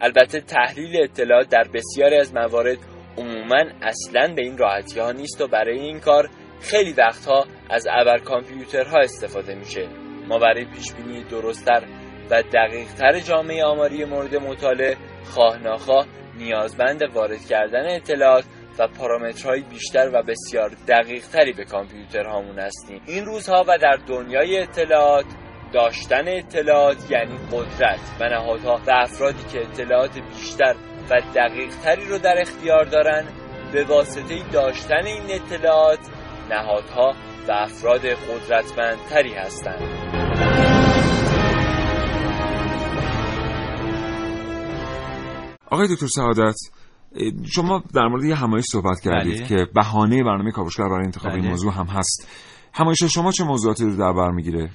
البته 0.00 0.40
تحلیل 0.40 1.02
اطلاعات 1.02 1.48
در 1.48 1.64
بسیاری 1.74 2.16
از 2.16 2.34
موارد 2.34 2.78
عموما 3.18 3.64
اصلا 3.82 4.34
به 4.34 4.42
این 4.42 4.58
راحتی 4.58 5.00
ها 5.00 5.12
نیست 5.12 5.40
و 5.40 5.46
برای 5.46 5.78
این 5.78 6.00
کار 6.00 6.28
خیلی 6.62 6.92
وقتها 6.92 7.46
از 7.70 7.86
ابر 7.90 8.18
کامپیوترها 8.18 8.98
استفاده 8.98 9.54
میشه. 9.54 9.88
ما 10.28 10.38
برای 10.38 10.64
پیش 10.64 10.92
بینی 10.92 11.24
درستتر 11.24 11.82
و 12.30 12.42
دقیقتر 12.42 13.18
جامعه 13.18 13.64
آماری 13.64 14.04
مورد 14.04 14.36
مطالعه 14.36 14.96
خواه 15.24 15.58
ناخواه 15.58 16.06
نیازمند 16.38 17.02
وارد 17.14 17.46
کردن 17.46 17.96
اطلاعات 17.96 18.44
و 18.78 18.88
پارامترهای 18.88 19.60
بیشتر 19.60 20.10
و 20.14 20.22
بسیار 20.22 20.70
دقیقتری 20.88 21.52
به 21.52 21.64
کامپیوترهامون 21.64 22.58
هستیم. 22.58 23.02
این 23.06 23.24
روزها 23.24 23.64
و 23.68 23.78
در 23.78 23.98
دنیای 24.06 24.58
اطلاعات 24.58 25.26
داشتن 25.72 26.28
اطلاعات 26.28 27.10
یعنی 27.10 27.38
قدرت 27.52 28.00
و 28.20 28.28
نهادها 28.28 28.80
و 28.86 28.90
افرادی 28.90 29.42
که 29.52 29.60
اطلاعات 29.60 30.18
بیشتر 30.18 30.74
و 31.10 31.22
دقیقتری 31.34 32.04
رو 32.08 32.18
در 32.18 32.40
اختیار 32.40 32.84
دارن 32.84 33.24
به 33.72 33.84
واسطه 33.84 34.42
داشتن 34.52 35.06
این 35.06 35.22
اطلاعات 35.30 35.98
نهادها 36.52 37.14
و 37.48 37.52
افراد 37.52 38.00
قدرتمندتری 38.06 39.34
هستند 39.34 39.82
آقای 45.70 45.88
دکتر 45.88 46.06
سعادت 46.06 46.54
شما 47.52 47.82
در 47.94 48.06
مورد 48.06 48.24
یه 48.24 48.34
همایش 48.34 48.64
صحبت 48.72 49.00
کردید 49.00 49.38
بله. 49.38 49.46
که 49.46 49.66
بهانه 49.74 50.24
برنامه 50.24 50.50
کاوشگر 50.50 50.84
برای 50.84 51.04
انتخاب 51.04 51.32
این 51.32 51.40
بله. 51.40 51.50
موضوع 51.50 51.72
هم 51.72 51.86
هست 51.86 52.28
همایش 52.72 53.04
شما 53.04 53.32
چه 53.32 53.44
موضوعاتی 53.44 53.84
رو 53.84 53.96
در 53.96 54.12
بر 54.12 54.30
می‌گیره 54.30 54.70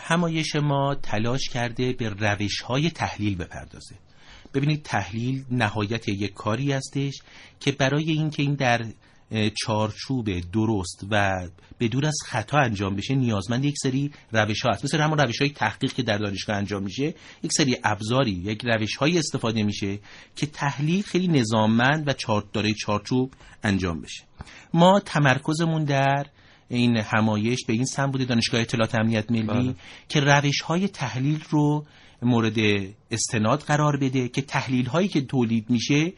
همایش 0.00 0.56
ما 0.56 0.94
تلاش 0.94 1.48
کرده 1.48 1.92
به 1.92 2.08
روش 2.08 2.60
های 2.60 2.90
تحلیل 2.90 3.36
بپردازه 3.36 3.94
ببینید 4.54 4.82
تحلیل 4.82 5.44
نهایت 5.50 6.08
یک 6.08 6.34
کاری 6.34 6.72
هستش 6.72 7.22
که 7.60 7.72
برای 7.72 8.10
اینکه 8.10 8.42
این 8.42 8.54
در 8.54 8.84
چارچوب 9.32 10.40
درست 10.52 11.06
و 11.10 11.48
بدون 11.80 12.04
از 12.04 12.16
خطا 12.26 12.58
انجام 12.58 12.96
بشه 12.96 13.14
نیازمند 13.14 13.64
یک 13.64 13.74
سری 13.82 14.10
روش 14.32 14.62
ها 14.62 14.70
هست 14.70 14.84
مثل 14.84 15.00
همون 15.00 15.18
روش 15.18 15.40
های 15.40 15.50
تحقیق 15.50 15.92
که 15.92 16.02
در 16.02 16.18
دانشگاه 16.18 16.56
انجام 16.56 16.82
میشه 16.82 17.14
یک 17.42 17.52
سری 17.52 17.76
ابزاری 17.84 18.30
یک 18.30 18.62
روش 18.64 18.96
های 18.96 19.18
استفاده 19.18 19.62
میشه 19.62 19.98
که 20.36 20.46
تحلیل 20.46 21.02
خیلی 21.02 21.28
نظاممند 21.28 22.08
و 22.08 22.12
چارت 22.12 22.52
داره 22.52 22.74
چارچوب 22.74 23.32
انجام 23.62 24.00
بشه 24.00 24.24
ما 24.74 25.00
تمرکزمون 25.00 25.84
در 25.84 26.26
این 26.68 26.96
همایش 26.96 27.58
به 27.66 27.72
این 27.72 27.84
سم 27.84 28.10
بوده 28.10 28.24
دانشگاه 28.24 28.60
اطلاعات 28.60 28.94
امنیت 28.94 29.30
ملی 29.30 29.46
بله. 29.46 29.74
که 30.08 30.20
روش 30.20 30.60
های 30.60 30.88
تحلیل 30.88 31.44
رو 31.50 31.84
مورد 32.22 32.56
استناد 33.10 33.60
قرار 33.60 33.96
بده 33.96 34.28
که 34.28 34.42
تحلیل 34.42 34.86
هایی 34.86 35.08
که 35.08 35.20
تولید 35.20 35.70
میشه 35.70 36.12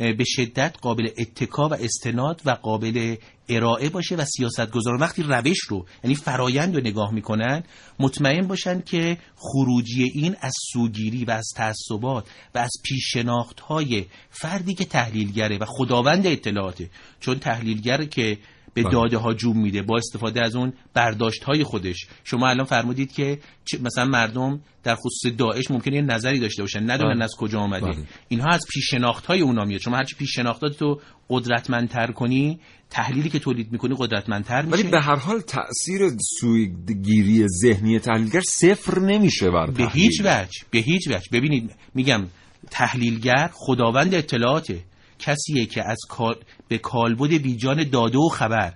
به 0.00 0.24
شدت 0.24 0.76
قابل 0.80 1.08
اتکا 1.18 1.68
و 1.68 1.74
استناد 1.74 2.42
و 2.44 2.50
قابل 2.50 3.16
ارائه 3.48 3.88
باشه 3.88 4.16
و 4.16 4.24
سیاستگزاران 4.24 5.00
وقتی 5.00 5.22
روش 5.22 5.58
رو 5.68 5.86
یعنی 6.04 6.14
فرایند 6.14 6.74
رو 6.74 6.80
نگاه 6.80 7.14
می‌کنن 7.14 7.62
مطمئن 7.98 8.46
باشن 8.46 8.80
که 8.80 9.18
خروجی 9.36 10.04
این 10.14 10.36
از 10.40 10.52
سوگیری 10.72 11.24
و 11.24 11.30
از 11.30 11.48
تعصبات 11.56 12.28
و 12.54 12.58
از 12.58 12.70
پیشناخت 12.84 13.60
های 13.60 14.04
فردی 14.30 14.74
که 14.74 14.84
تحلیلگره 14.84 15.58
و 15.58 15.64
خداوند 15.68 16.26
اطلاعاته. 16.26 16.90
چون 17.20 17.38
تحلیلگر 17.38 18.04
که 18.04 18.38
به 18.74 18.82
بله. 18.82 18.92
داده 18.92 19.16
ها 19.16 19.34
جوم 19.34 19.62
میده 19.62 19.82
با 19.82 19.96
استفاده 19.96 20.42
از 20.42 20.56
اون 20.56 20.72
برداشت 20.94 21.44
های 21.44 21.64
خودش 21.64 22.06
شما 22.24 22.48
الان 22.48 22.64
فرمودید 22.64 23.12
که 23.12 23.38
مثلا 23.82 24.04
مردم 24.04 24.60
در 24.82 24.94
خصوص 24.94 25.32
داعش 25.38 25.70
ممکنه 25.70 25.96
یه 25.96 26.02
نظری 26.02 26.40
داشته 26.40 26.62
باشن 26.62 26.90
ندونن 26.90 27.14
بله. 27.14 27.24
از 27.24 27.34
کجا 27.38 27.60
آمده 27.60 27.86
بله. 27.86 28.04
اینها 28.28 28.48
از 28.48 28.66
پیش 28.72 28.90
شناخت 28.90 29.26
های 29.26 29.40
اونا 29.40 29.64
میاد 29.64 29.80
شما 29.80 29.96
هرچی 29.96 30.16
پیش 30.16 30.34
شناختات 30.34 30.78
تو 30.78 31.00
قدرتمندتر 31.28 32.12
کنی 32.12 32.60
تحلیلی 32.90 33.28
که 33.28 33.38
تولید 33.38 33.72
می‌کنی 33.72 33.94
قدرتمندتر 33.98 34.62
میشه 34.62 34.76
ولی 34.76 34.90
به 34.90 35.00
هر 35.00 35.16
حال 35.16 35.40
تاثیر 35.40 36.00
سوگیری 36.40 37.46
ذهنی 37.62 37.98
تحلیلگر 37.98 38.40
صفر 38.40 38.98
نمیشه 38.98 39.50
بر 39.50 39.66
به. 39.70 39.88
هیچ 39.92 40.20
وجه 40.20 40.60
به 40.70 40.78
هیچ 40.78 41.08
وجه 41.08 41.26
ببینید 41.32 41.70
میگم 41.94 42.26
تحلیلگر 42.70 43.50
خداوند 43.52 44.14
اطلاعاته 44.14 44.84
کسیه 45.20 45.66
که 45.66 45.90
از 45.90 45.98
کال... 46.08 46.34
به 46.68 46.78
کالبد 46.78 47.30
بیجان 47.30 47.90
داده 47.90 48.18
و 48.18 48.28
خبر. 48.28 48.74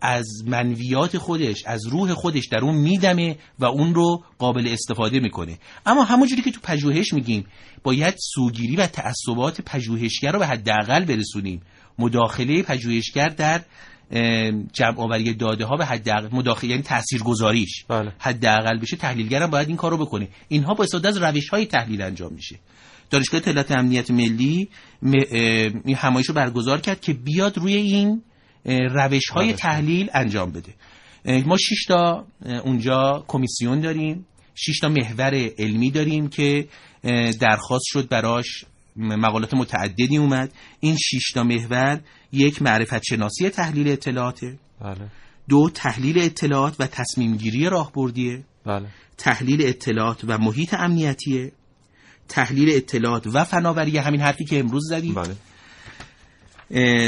از 0.00 0.26
منویات 0.46 1.18
خودش 1.18 1.62
از 1.66 1.86
روح 1.86 2.14
خودش 2.14 2.46
در 2.46 2.58
اون 2.58 2.74
میدمه 2.74 3.36
و 3.58 3.64
اون 3.64 3.94
رو 3.94 4.24
قابل 4.38 4.68
استفاده 4.68 5.20
می‌کنه. 5.20 5.58
اما 5.86 6.04
همونجوری 6.04 6.42
که 6.42 6.50
تو 6.50 6.60
پژوهش 6.62 7.12
میگیم 7.12 7.46
باید 7.82 8.14
سوگیری 8.18 8.76
و 8.76 8.86
تعصبات 8.86 9.60
پژوهشگر 9.60 10.32
رو 10.32 10.38
به 10.38 10.46
حداقل 10.46 11.04
برسونیم. 11.04 11.62
مداخله 11.98 12.62
پژوهشگر 12.62 13.28
در 13.28 13.60
جمع 14.72 15.00
آوری 15.00 15.34
داده 15.34 15.64
ها 15.64 15.76
به 15.76 15.84
حداقل 15.84 16.28
مداخله 16.32 16.70
یعنی 16.70 16.82
تاثیرگذاریش. 16.82 17.84
بله. 17.88 18.12
حداقل 18.18 18.78
بشه 18.78 18.96
تحلیلگرم 18.96 19.50
باید 19.50 19.68
این 19.68 19.76
کار 19.76 19.90
رو 19.90 19.98
بکنه. 19.98 20.28
اینها 20.48 20.74
با 20.74 20.84
استفاده 20.84 21.08
از 21.08 21.16
روش 21.16 21.48
های 21.48 21.66
تحلیل 21.66 22.02
انجام 22.02 22.32
میشه. 22.32 22.58
دانشگاه 23.10 23.40
اطلاعات 23.40 23.70
امنیت 23.70 24.10
ملی 24.10 24.68
همایش 25.96 26.26
رو 26.28 26.34
برگزار 26.34 26.80
کرد 26.80 27.00
که 27.00 27.12
بیاد 27.12 27.58
روی 27.58 27.74
این 27.74 28.22
روش 28.64 29.28
های. 29.30 29.52
تحلیل 29.52 30.10
انجام 30.14 30.50
بده. 30.50 30.74
ما 31.46 31.56
شش 31.56 31.84
تا 31.88 32.26
اه، 32.44 32.58
اونجا 32.58 33.24
کمیسیون 33.28 33.80
داریم 33.80 34.26
شش 34.54 34.78
تا 34.78 34.88
محور 34.88 35.50
علمی 35.58 35.90
داریم 35.90 36.28
که 36.28 36.68
درخواست 37.40 37.84
شد 37.86 38.08
براش 38.08 38.64
مقالات 38.96 39.54
متعددی 39.54 40.16
اومد. 40.16 40.52
این 40.80 40.96
شش 40.96 41.30
تا 41.34 41.44
محور 41.44 42.00
یک 42.32 42.62
معرفت 42.62 43.02
شناسی 43.02 43.48
تحلیل 43.48 43.88
اطلاعاته. 43.88 44.58
بله. 44.80 45.08
دو 45.48 45.70
تحلیل 45.74 46.18
اطلاعات 46.18 46.76
و 46.78 46.86
تصمیم 46.86 47.36
گیری 47.36 47.68
راهبردیه. 47.68 48.44
بله. 48.66 48.86
تحلیل 49.18 49.66
اطلاعات 49.66 50.20
و 50.24 50.38
محیط 50.38 50.74
امنیتیه. 50.74 51.52
تحلیل 52.28 52.76
اطلاعات 52.76 53.26
و 53.26 53.44
فناوری 53.44 53.98
همین 53.98 54.20
حرفی 54.20 54.44
که 54.44 54.58
امروز 54.58 54.82
زدیم. 54.88 55.14
بله. 55.14 55.36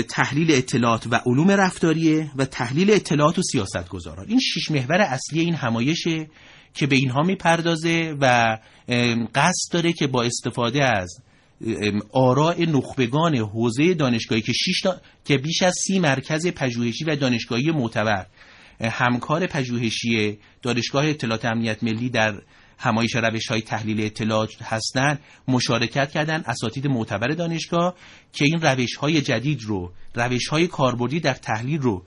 تحلیل 0.03 0.53
اطلاعات 0.53 1.07
و 1.11 1.21
علوم 1.27 1.51
رفتاریه 1.51 2.31
و 2.37 2.45
تحلیل 2.45 2.91
اطلاعات 2.91 3.39
و 3.39 3.43
سیاست 3.43 3.89
گذاران 3.89 4.27
این 4.29 4.41
شش 4.41 4.71
محور 4.71 5.01
اصلی 5.01 5.41
این 5.41 5.55
همایشه 5.55 6.27
که 6.75 6.87
به 6.87 6.97
اینها 6.97 7.23
می‌پردازه 7.23 8.17
و 8.21 8.59
قصد 9.35 9.73
داره 9.73 9.93
که 9.93 10.07
با 10.07 10.23
استفاده 10.23 10.85
از 10.85 11.17
آراء 12.13 12.55
نخبگان 12.59 13.37
حوزه 13.37 13.95
دانشگاهی 13.95 14.43
که 14.43 14.53
شش 14.53 14.81
تا 14.81 15.01
که 15.25 15.39
بیش 15.39 15.63
از 15.63 15.75
سی 15.87 15.99
مرکز 15.99 16.47
پژوهشی 16.47 17.05
و 17.05 17.17
دانشگاهی 17.17 17.71
معتبر 17.71 18.27
همکار 18.81 19.47
پژوهشی 19.47 20.39
دانشگاه 20.63 21.07
اطلاعات 21.07 21.45
امنیت 21.45 21.83
ملی 21.83 22.11
در 22.11 22.43
همایش 22.79 23.17
روش 23.17 23.47
های 23.47 23.63
تحلیل 23.63 24.01
اطلاعات 24.01 24.63
هستند 24.63 25.21
مشارکت 25.49 26.11
کردن 26.11 26.43
اساتید 26.47 26.87
معتبر 26.87 27.29
دانشگاه 27.29 27.95
که 28.33 28.45
این 28.45 28.61
روش 28.63 28.97
های 28.97 29.21
جدید 29.21 29.63
رو 29.63 29.93
روش 30.15 30.49
های 30.49 30.67
کاربردی 30.67 31.21
در 31.21 31.35
تحلیل 31.35 31.81
رو 31.81 32.05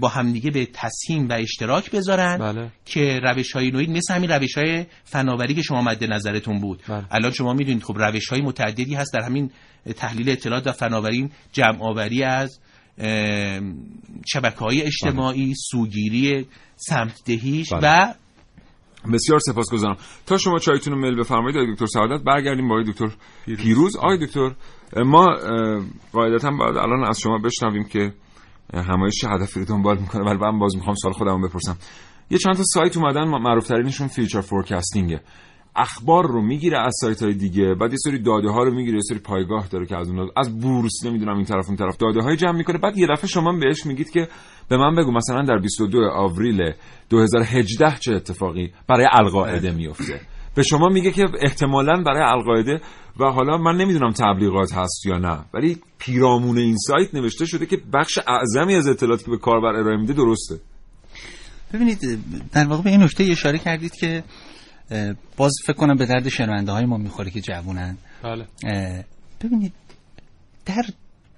با 0.00 0.08
همدیگه 0.08 0.50
به 0.50 0.66
تصمیم 0.72 1.28
و 1.28 1.32
اشتراک 1.32 1.90
بذارن 1.90 2.38
بله. 2.38 2.70
که 2.84 3.20
روش 3.22 3.52
های 3.52 3.70
نوعی 3.70 3.86
مثل 3.86 4.14
همین 4.14 4.30
روش 4.30 4.58
های 4.58 4.86
فناوری 5.04 5.54
که 5.54 5.62
شما 5.62 5.82
مد 5.82 6.04
نظرتون 6.04 6.60
بود 6.60 6.82
بله. 6.88 7.04
الان 7.10 7.30
شما 7.30 7.52
می‌دونید 7.52 7.82
خب 7.82 7.98
روش 7.98 8.28
های 8.28 8.40
متعددی 8.40 8.94
هست 8.94 9.12
در 9.14 9.20
همین 9.20 9.50
تحلیل 9.96 10.30
اطلاعات 10.30 10.66
و 10.66 10.72
فناوری 10.72 11.30
جمع 11.52 11.82
آوری 11.82 12.22
از 12.22 12.60
شبکه 14.26 14.58
های 14.58 14.82
اجتماعی 14.82 15.54
سوگیری 15.70 16.46
سمت 16.76 17.20
دهیش 17.24 17.72
بله. 17.72 17.80
و 17.82 18.14
بسیار 19.12 19.38
سپاسگزارم. 19.38 19.96
تا 20.26 20.36
شما 20.36 20.58
چایتون 20.58 20.94
رو 20.94 21.00
میل 21.00 21.18
بفرمایید 21.18 21.56
آقای 21.56 21.72
دکتر 21.72 21.86
سعادت 21.86 22.24
برگردیم 22.24 22.68
با 22.68 22.74
آقای 22.74 22.92
دکتر 22.92 23.08
پیروز. 23.46 23.96
آقای 23.96 24.26
دکتر 24.26 24.50
ما 25.04 25.26
قاعدتا 26.12 26.50
باید 26.50 26.76
الان 26.76 27.04
از 27.04 27.20
شما 27.20 27.38
بشنویم 27.38 27.84
که 27.84 28.12
همایش 28.74 29.14
چه 29.20 29.28
هدفی 29.28 29.60
رو 29.60 29.66
دنبال 29.66 29.98
می‌کنه. 29.98 30.24
ولی 30.24 30.38
من 30.38 30.58
باز 30.58 30.76
می‌خوام 30.76 30.94
سوال 30.94 31.14
خودم 31.14 31.42
بپرسم. 31.42 31.76
یه 32.30 32.38
چند 32.38 32.54
تا 32.54 32.62
سایت 32.66 32.96
اومدن 32.96 33.28
معروف 33.28 33.66
ترینشون 33.66 34.08
future 34.08 34.40
forecasting 34.40 35.13
ه 35.13 35.20
اخبار 35.76 36.26
رو 36.26 36.42
می‌گیره 36.42 36.78
از 36.78 36.94
سایت 37.00 37.22
های 37.22 37.34
دیگه 37.34 37.74
بعد 37.74 37.90
یه 37.90 37.98
سری 37.98 38.18
داده 38.18 38.48
ها 38.48 38.62
رو 38.62 38.74
می‌گیره 38.74 38.94
یه 38.94 39.02
سری 39.08 39.18
پایگاه 39.18 39.68
داره 39.68 39.86
که 39.86 39.96
از 39.96 40.08
اون 40.08 40.30
از 40.36 40.60
بورس 40.60 41.04
نمی‌دونم 41.04 41.36
این 41.36 41.44
طرف 41.44 41.68
اون 41.68 41.76
طرف 41.76 41.96
داده 41.96 42.20
های 42.20 42.36
جمع 42.36 42.56
می‌کنه. 42.56 42.78
بعد 42.78 42.98
یه 42.98 43.06
دفعه 43.06 43.26
شما 43.26 43.52
بهش 43.52 43.86
میگید 43.86 44.10
که 44.10 44.28
به 44.68 44.76
من 44.76 44.94
بگو 44.94 45.12
مثلا 45.12 45.42
در 45.42 45.58
22 45.58 45.98
آوریل 45.98 46.72
2018 47.10 47.98
چه 48.00 48.12
اتفاقی 48.12 48.72
برای 48.88 49.06
القاعده 49.12 49.70
میفته 49.70 50.20
به 50.54 50.62
شما 50.62 50.88
میگه 50.88 51.10
که 51.10 51.24
احتمالا 51.42 52.02
برای 52.02 52.22
القاعده 52.22 52.80
و 53.20 53.24
حالا 53.24 53.58
من 53.58 53.76
نمی‌دونم 53.76 54.10
تبلیغات 54.10 54.72
هست 54.72 55.06
یا 55.06 55.18
نه 55.18 55.38
ولی 55.54 55.78
پیرامون 55.98 56.58
این 56.58 56.76
سایت 56.76 57.14
نوشته 57.14 57.46
شده 57.46 57.66
که 57.66 57.78
بخش 57.92 58.18
اعظمی 58.26 58.74
از 58.74 58.88
اطلاعاتی 58.88 59.24
که 59.24 59.30
به 59.30 59.38
کاربر 59.38 59.76
ارائه 59.76 59.96
میده 59.96 60.12
درسته. 60.12 60.60
ببینید 61.74 61.98
در 62.52 62.64
واقع 62.64 62.82
به 62.82 62.90
این 62.90 63.02
نکته 63.02 63.24
اشاره 63.24 63.58
کردید 63.58 63.94
که 63.94 64.24
باز 65.36 65.52
فکر 65.64 65.76
کنم 65.76 65.96
به 65.96 66.06
درد 66.06 66.28
شنونده 66.28 66.72
های 66.72 66.84
ما 66.84 66.96
می‌خوره 66.96 67.30
که 67.30 67.40
جوونن. 67.40 67.96
بله. 68.22 68.46
ببینید 69.40 69.72
در 70.66 70.82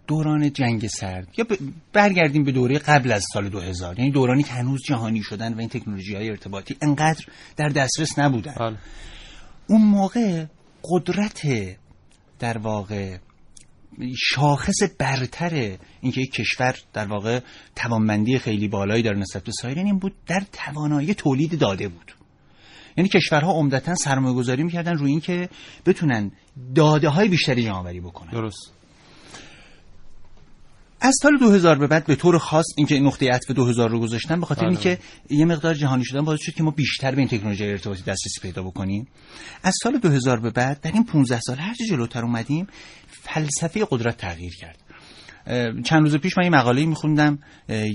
دوران 0.07 0.53
جنگ 0.53 0.87
سرد 0.87 1.29
یا 1.39 1.47
برگردیم 1.93 2.45
به 2.45 2.53
دوره 2.53 2.79
قبل 2.79 3.13
از 3.13 3.25
سال 3.33 3.49
2000 3.49 3.99
یعنی 3.99 4.11
دورانی 4.11 4.43
که 4.43 4.53
هنوز 4.53 4.83
جهانی 4.87 5.23
شدن 5.23 5.55
و 5.55 5.59
این 5.59 5.69
تکنولوژی 5.69 6.15
های 6.15 6.31
ارتباطی 6.31 6.77
انقدر 6.83 7.25
در 7.57 7.69
دسترس 7.69 8.19
نبودن. 8.19 8.55
بله. 8.61 8.77
اون 9.67 9.83
موقع 9.83 10.45
قدرت 10.85 11.47
در 12.39 12.59
واقع 12.59 13.17
شاخص 14.17 14.77
برتر 14.99 15.77
اینکه 16.01 16.21
یک 16.21 16.33
کشور 16.33 16.77
در 16.93 17.07
واقع 17.07 17.41
توانمندی 17.77 18.39
خیلی 18.39 18.69
بالایی 18.69 19.03
داره 19.03 19.19
نسبت 19.19 19.45
به 19.45 19.53
سایرین 19.53 19.87
این 19.87 19.99
بود 19.99 20.15
در 20.27 20.43
توانایی 20.53 21.15
تولید 21.15 21.59
داده 21.59 21.89
بود. 21.89 22.16
یعنی 22.97 23.09
کشورها 23.09 23.53
عمدتا 23.53 23.95
سرمایه 23.95 24.35
گذاری 24.35 24.63
می‌کردن 24.63 24.99
روی 24.99 25.11
اینکه 25.11 25.49
بتونن 25.87 26.31
داده 26.75 27.09
های 27.09 27.29
بیشتری 27.29 27.65
جمع 27.65 27.75
آوری 27.75 28.01
بکنن. 28.01 28.31
درست. 28.31 28.73
از 31.01 31.15
سال 31.23 31.39
2000 31.39 31.79
به 31.79 31.87
بعد 31.87 32.07
به 32.07 32.15
طور 32.15 32.39
خاص 32.39 32.65
اینکه 32.77 33.01
نقطه 33.01 33.31
عطف 33.31 33.51
2000 33.51 33.91
رو 33.91 34.01
گذاشتن 34.01 34.41
به 34.41 34.47
خاطر 34.47 34.61
بله. 34.61 34.71
اینکه 34.71 34.99
یه 35.31 35.45
مقدار 35.45 35.75
جهانی 35.75 36.05
شدن 36.05 36.25
باعث 36.25 36.41
شد 36.43 36.55
که 36.55 36.63
ما 36.63 36.71
بیشتر 36.71 37.11
به 37.11 37.19
این 37.19 37.29
تکنولوژی 37.29 37.65
ارتباطی 37.65 38.03
دسترسی 38.03 38.41
پیدا 38.43 38.63
بکنیم. 38.63 39.09
از 39.63 39.75
سال 39.83 39.99
2000 39.99 40.41
به 40.41 40.51
بعد 40.51 40.81
در 40.81 40.93
این 40.93 41.05
15 41.05 41.41
سال 41.41 41.57
هر 41.57 41.75
چه 41.75 41.85
جلوتر 41.87 42.23
اومدیم 42.23 42.67
فلسفه 43.09 43.87
قدرت 43.91 44.17
تغییر 44.17 44.53
کرد. 44.55 44.79
چند 45.85 46.03
روز 46.03 46.17
پیش 46.17 46.39
من 46.39 46.45
یه 46.45 46.51
مقاله 46.51 46.87
میخوندم 46.87 47.39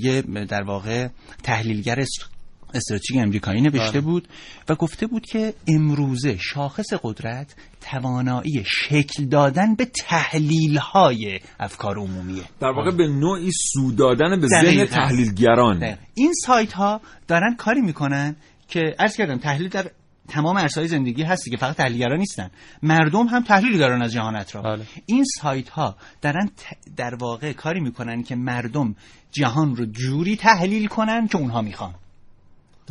یه 0.03 0.21
در 0.21 0.63
واقع 0.63 1.07
تحلیلگر 1.43 1.99
است- 1.99 2.40
استراتژیک 2.73 3.17
امریکایی 3.17 3.61
نوشته 3.61 3.91
بله. 3.91 4.01
بود 4.01 4.27
و 4.69 4.75
گفته 4.75 5.07
بود 5.07 5.25
که 5.25 5.53
امروزه 5.67 6.37
شاخص 6.37 6.93
قدرت 7.03 7.55
توانایی 7.81 8.63
شکل 8.67 9.25
دادن 9.25 9.75
به 9.75 9.85
تحلیل 9.85 10.77
های 10.77 11.39
افکار 11.59 11.97
عمومیه 11.97 12.43
در 12.59 12.71
واقع 12.71 12.91
به 12.91 13.07
نوعی 13.07 13.51
سو 13.51 13.91
دادن 13.91 14.39
به 14.41 14.47
ذهن. 14.47 14.85
تحلیلگران 14.85 15.79
دقیقاً. 15.79 15.97
این 16.13 16.33
سایت 16.45 16.73
ها 16.73 17.01
دارن 17.27 17.55
کاری 17.55 17.81
می‌کنن 17.81 18.35
که 18.67 18.95
عرض 18.99 19.17
کردم 19.17 19.37
تحلیل 19.37 19.69
در 19.69 19.91
تمام 20.27 20.57
عرصه‌های 20.57 20.87
زندگی 20.87 21.23
هستی 21.23 21.51
که 21.51 21.57
فقط 21.57 21.75
تحلیلگران 21.75 22.19
نیستن 22.19 22.51
مردم 22.83 23.27
هم 23.27 23.43
تحلیلی 23.43 23.77
دارن 23.77 24.01
از 24.01 24.13
جهان 24.13 24.35
اطراف 24.35 24.65
بله. 24.65 24.85
این 25.05 25.23
سایت 25.41 25.69
ها 25.69 25.95
دارن 26.21 26.47
ت- 26.47 26.95
در 26.95 27.15
واقع 27.15 27.53
کاری 27.53 27.79
می‌کنن 27.79 28.23
که 28.23 28.35
مردم 28.35 28.95
جهان 29.31 29.75
رو 29.75 29.85
جوری 29.85 30.35
تحلیل 30.35 30.87
کنن 30.87 31.27
که 31.27 31.37
اونها 31.37 31.61
می‌خوان 31.61 31.93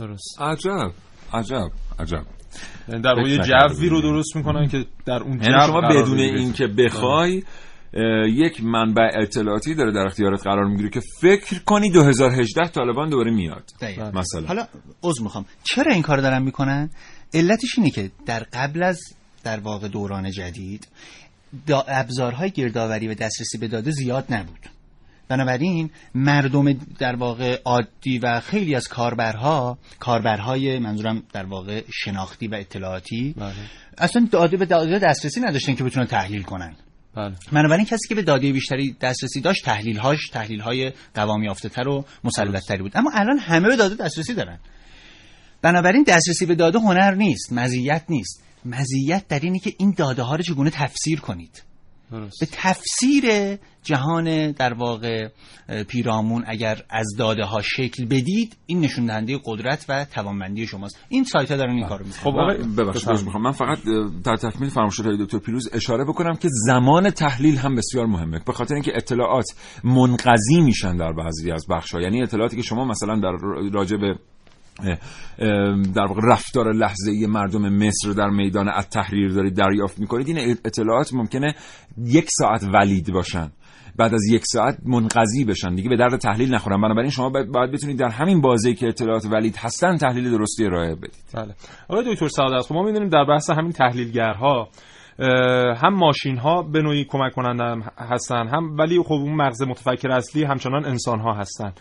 درست. 0.00 0.36
عجب. 0.40 0.92
عجب. 1.32 1.70
عجب. 1.98 2.24
یعنی 2.88 3.02
در 3.02 3.14
واقع 3.14 3.36
جوی 3.38 3.88
رو. 3.88 4.00
درست 4.00 4.36
می‌کنن 4.36 4.68
که 4.68 4.84
در 5.06 5.22
اون 5.22 5.38
جو 5.38 5.50
یعنی 5.50 5.66
شما 5.66 5.80
قرار 5.80 6.02
بدون. 6.02 6.18
اینکه 6.18 6.66
بخوای 6.66 7.42
یک 8.28 8.64
منبع 8.64 9.08
اطلاعاتی 9.14 9.74
داره 9.74 9.92
در 9.92 10.06
اختیارت 10.06 10.42
قرار 10.42 10.64
می‌گیره 10.64 10.90
که 10.90 11.00
فکر 11.20 11.58
کنی 11.58 11.90
2018 11.90 12.68
طالبان 12.68 13.08
دوباره 13.10 13.30
میاد. 13.30 13.64
دقیقاً. 13.80 14.10
مثلا. 14.10 14.46
حالا 14.46 14.66
عذر 15.02 15.22
می‌خوام. 15.22 15.44
چرا 15.64 15.92
این 15.92 16.02
کار 16.02 16.18
دارن 16.18 16.42
می‌کنن؟ 16.42 16.90
علتش 17.34 17.78
اینه 17.78 17.90
که 17.90 18.10
در 18.26 18.46
قبل 18.52 18.82
از 18.82 19.00
در 19.44 19.60
واقع 19.60 19.88
دوران 19.88 20.30
جدید 20.30 20.88
ابزارهای 21.88 22.50
گردآوری 22.50 23.08
و 23.08 23.14
دسترسی 23.14 23.58
به 23.58 23.68
داده 23.68 23.90
زیاد 23.90 24.24
نبود. 24.30 24.79
بنابراین 25.30 25.90
مردم 26.14 26.72
در 26.72 27.16
واقع 27.16 27.60
عادی 27.64 28.18
و 28.18 28.40
خیلی 28.40 28.74
از 28.74 28.88
کاربرها 28.88 29.78
کاربرهای 29.98 30.78
منظورم 30.78 31.22
در 31.32 31.46
واقع 31.46 31.82
شناختی 31.92 32.48
و 32.48 32.54
اطلاعاتی 32.54 33.34
بله. 33.36 33.52
اصلا 33.98 34.28
داده 34.32 34.56
به 34.56 34.66
داده 34.66 34.98
دسترسی 34.98 35.40
نداشتن 35.40 35.74
که 35.74 35.84
بتونن 35.84 36.06
تحلیل 36.06 36.42
کنن. 36.42 36.74
بله. 37.16 37.34
بنابراین 37.52 37.84
کسی 37.84 38.08
که 38.08 38.14
به 38.14 38.22
داده 38.22 38.52
بیشتری 38.52 38.96
دسترسی 39.00 39.40
داشت 39.40 39.64
تحلیل‌هاش 39.64 40.28
تحلیل‌های 40.32 40.92
قوام 41.14 41.42
یافته‌تر 41.42 41.88
و 41.88 42.04
مسلط‌تری 42.24 42.82
بود. 42.82 42.92
اما 42.94 43.10
الان 43.14 43.38
همه 43.38 43.68
به 43.68 43.76
داده 43.76 44.04
دسترسی 44.04 44.34
دارن. 44.34 44.58
بنابراین 45.62 46.02
دسترسی 46.02 46.46
به 46.46 46.54
داده 46.54 46.78
هنر 46.78 47.14
نیست 47.14 47.52
مزیت 47.52 48.04
نیست. 48.08 48.44
مزیت 48.64 49.28
در 49.28 49.40
اینه 49.40 49.58
که 49.58 49.72
این 49.78 49.94
داده 49.96 50.22
ها 50.22 50.36
رو 50.36 50.42
چگونه 50.42 50.70
تفسیر 50.70 51.20
کنید. 51.20 51.69
درست. 52.12 52.40
به 52.40 52.46
تفسیر 52.52 53.24
جهان 53.82 54.52
در 54.52 54.72
واقع 54.72 55.28
پیرامون 55.88 56.44
اگر 56.46 56.82
از 56.90 57.06
داده 57.18 57.44
ها 57.44 57.62
شکل 57.62 58.04
بدید 58.04 58.56
این 58.66 58.80
نشون 58.80 59.06
دهنده 59.06 59.38
قدرت 59.44 59.86
و 59.88 60.04
توانمندی 60.04 60.66
شماست. 60.66 60.98
این 61.08 61.24
سایت 61.24 61.50
ها 61.50 61.56
دارن 61.56 61.70
این 61.70 61.86
کارو 61.86 62.06
می‌کنن. 62.06 62.20
خب 62.20 62.38
آقای 62.38 62.56
ببخشید 62.58 63.10
می‌خوام 63.10 63.42
من 63.42 63.52
فقط 63.52 63.78
در 64.24 64.36
تکمیل 64.36 64.70
فرمایشات 64.70 65.06
های 65.06 65.16
دکتر 65.24 65.38
پیروز 65.38 65.70
اشاره 65.72 66.04
بکنم 66.04 66.36
که 66.36 66.48
زمان 66.66 67.10
تحلیل 67.10 67.56
هم 67.56 67.74
بسیار 67.74 68.06
مهمه. 68.06 68.40
به 68.46 68.52
خاطر 68.52 68.74
اینکه 68.74 68.92
اطلاعات 68.94 69.46
منقضی 69.84 70.60
میشن 70.60 70.96
در 70.96 71.12
بعضی 71.12 71.52
از 71.52 71.66
بخش 71.70 71.94
یعنی 72.02 72.22
اطلاعاتی 72.22 72.56
که 72.56 72.62
شما 72.62 72.84
مثلا 72.84 73.20
در 73.20 73.32
راجع 73.72 73.96
به 73.96 74.14
در 75.94 76.06
واقع 76.08 76.20
رفتار 76.24 76.72
لحظه 76.72 77.10
ای 77.10 77.26
مردم 77.26 77.68
مصر 77.68 78.10
در 78.10 78.28
میدان 78.28 78.68
التحریر 78.68 79.32
دارید 79.32 79.54
دریافت 79.54 79.98
می‌کنید. 79.98 80.28
این 80.28 80.56
اطلاعات 80.64 81.14
ممکنه 81.14 81.54
یک 81.98 82.26
ساعت 82.38 82.64
ولید 82.74 83.12
باشن. 83.12 83.50
بعد 83.96 84.14
از 84.14 84.24
یک 84.30 84.42
ساعت 84.44 84.78
منقضی 84.84 85.44
بشن. 85.44 85.74
دیگه 85.74 85.88
به 85.88 85.96
درد 85.96 86.16
تحلیل 86.16 86.54
نخورن. 86.54 86.80
بنابراین 86.80 87.10
شما 87.10 87.30
باید, 87.30 87.72
بتونید 87.72 87.98
در 87.98 88.08
همین 88.08 88.40
بازی 88.40 88.74
که 88.74 88.88
اطلاعات 88.88 89.26
ولید 89.26 89.56
هستن 89.56 89.96
تحلیل 89.96 90.30
درستی 90.30 90.64
ارائه 90.64 90.94
بدید. 90.94 91.24
بله. 91.34 91.54
آقای 91.88 92.14
دکتر 92.14 92.28
سعادت 92.28 92.66
خب 92.66 92.74
ما 92.74 92.82
می‌دونیم 92.82 93.08
در 93.08 93.24
بحث 93.24 93.50
همین 93.50 93.72
تحلیلگرها 93.72 94.68
هم 95.76 95.94
ماشین 95.94 96.38
ها 96.38 96.62
به 96.62 96.82
نوعی 96.82 97.04
کمک 97.04 97.32
کننده 97.32 97.84
هستن 97.98 98.48
هم 98.48 98.76
ولی 98.78 99.02
خب 99.02 99.12
اون 99.12 99.34
مغز 99.34 99.62
متفکر 99.62 100.10
اصلی 100.10 100.44
همچنان 100.44 100.84
انسان 100.84 101.20
ها 101.20 101.34
هستن. 101.34 101.72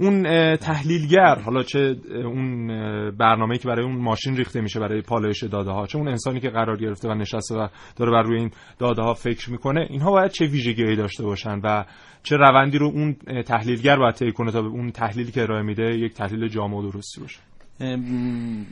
اون 0.00 0.22
تحلیلگر 0.56 1.38
حالا 1.38 1.62
چه 1.62 1.96
اون 2.24 2.70
اه، 2.70 3.10
برنامه‌ای 3.10 3.58
که 3.58 3.68
برای 3.68 3.84
اون 3.84 3.96
ماشین 3.96 4.36
ریخته 4.36 4.60
میشه 4.60 4.80
برای 4.80 5.00
پالایش 5.00 5.44
داده 5.44 5.70
ها 5.70 5.86
چه 5.86 5.98
اون 5.98 6.08
انسانی 6.08 6.40
که 6.40 6.50
قرار 6.50 6.76
گرفته 6.76 7.08
و 7.08 7.14
نشسته 7.14 7.54
و 7.54 7.68
داره 7.96 8.10
بر 8.10 8.22
روی 8.22 8.38
این 8.38 8.50
داده 8.78 9.02
ها 9.02 9.14
فکر 9.14 9.50
می‌کنه 9.50 9.86
اینها 9.90 10.10
باید 10.10 10.30
چه 10.30 10.46
ویژگیهایی 10.46 10.96
داشته 10.96 11.24
باشن 11.24 11.60
و 11.64 11.84
چه 12.22 12.36
روندی 12.36 12.78
رو 12.78 12.86
اون 12.86 13.16
تحلیلگر 13.42 13.96
باید 13.96 14.14
طی 14.14 14.32
کنه 14.32 14.50
تا 14.50 14.62
به 14.62 14.68
اون 14.68 14.90
تحلیلی 14.90 15.32
که 15.32 15.42
ارائه 15.42 15.62
میده 15.62 15.98
یک 15.98 16.14
تحلیل 16.14 16.48
جامع 16.48 16.76
و 16.76 16.90
درستی 16.90 17.20
باشه 17.20 17.38
ام، 17.80 18.66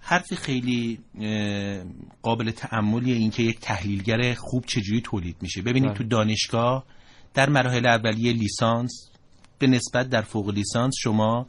حرفی 0.00 0.36
خیلی 0.36 0.98
قابل 2.22 2.50
تعملیه 2.50 3.14
این 3.14 3.30
که 3.30 3.42
یک 3.42 3.60
تحلیلگر 3.60 4.34
خوب 4.34 4.64
چجوری 4.66 5.00
تولید 5.00 5.36
میشه 5.40 5.62
ببینید 5.62 5.88
بله. 5.90 5.98
تو 5.98 6.04
دانشگاه 6.04 6.84
در 7.34 7.50
مراحل 7.50 7.86
اولیه 7.86 8.32
لیسانس 8.32 9.11
به 9.62 9.68
نسبت 9.68 10.08
در 10.08 10.22
فوق 10.22 10.50
لیسانس 10.50 10.94
شما 10.98 11.46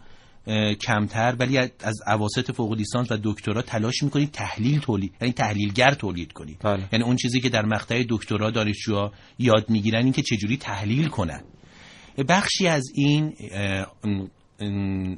کمتر 0.81 1.35
ولی 1.39 1.57
از 1.57 2.01
اواسط 2.07 2.51
فوق 2.51 2.73
لیسانس 2.73 3.11
و 3.11 3.17
دکترا 3.23 3.61
تلاش 3.61 4.03
می‌کنید 4.03 4.31
تحلیل 4.31 4.79
تولید 4.79 5.13
یعنی 5.21 5.33
تحلیلگر 5.33 5.93
تولید 5.93 6.33
کنید. 6.33 6.57
بله. 6.63 6.89
یعنی 6.91 7.05
اون 7.05 7.15
چیزی 7.15 7.41
که 7.41 7.49
در 7.49 7.65
مقطع 7.65 8.03
دکترا 8.09 8.51
دانشجوها 8.51 9.11
یاد 9.39 9.69
می‌گیرن 9.69 10.03
این 10.03 10.11
که 10.11 10.21
چجوری 10.21 10.57
تحلیل 10.57 11.07
کنن. 11.07 11.43
بخشی 12.29 12.67
از 12.67 12.83
این 12.95 13.33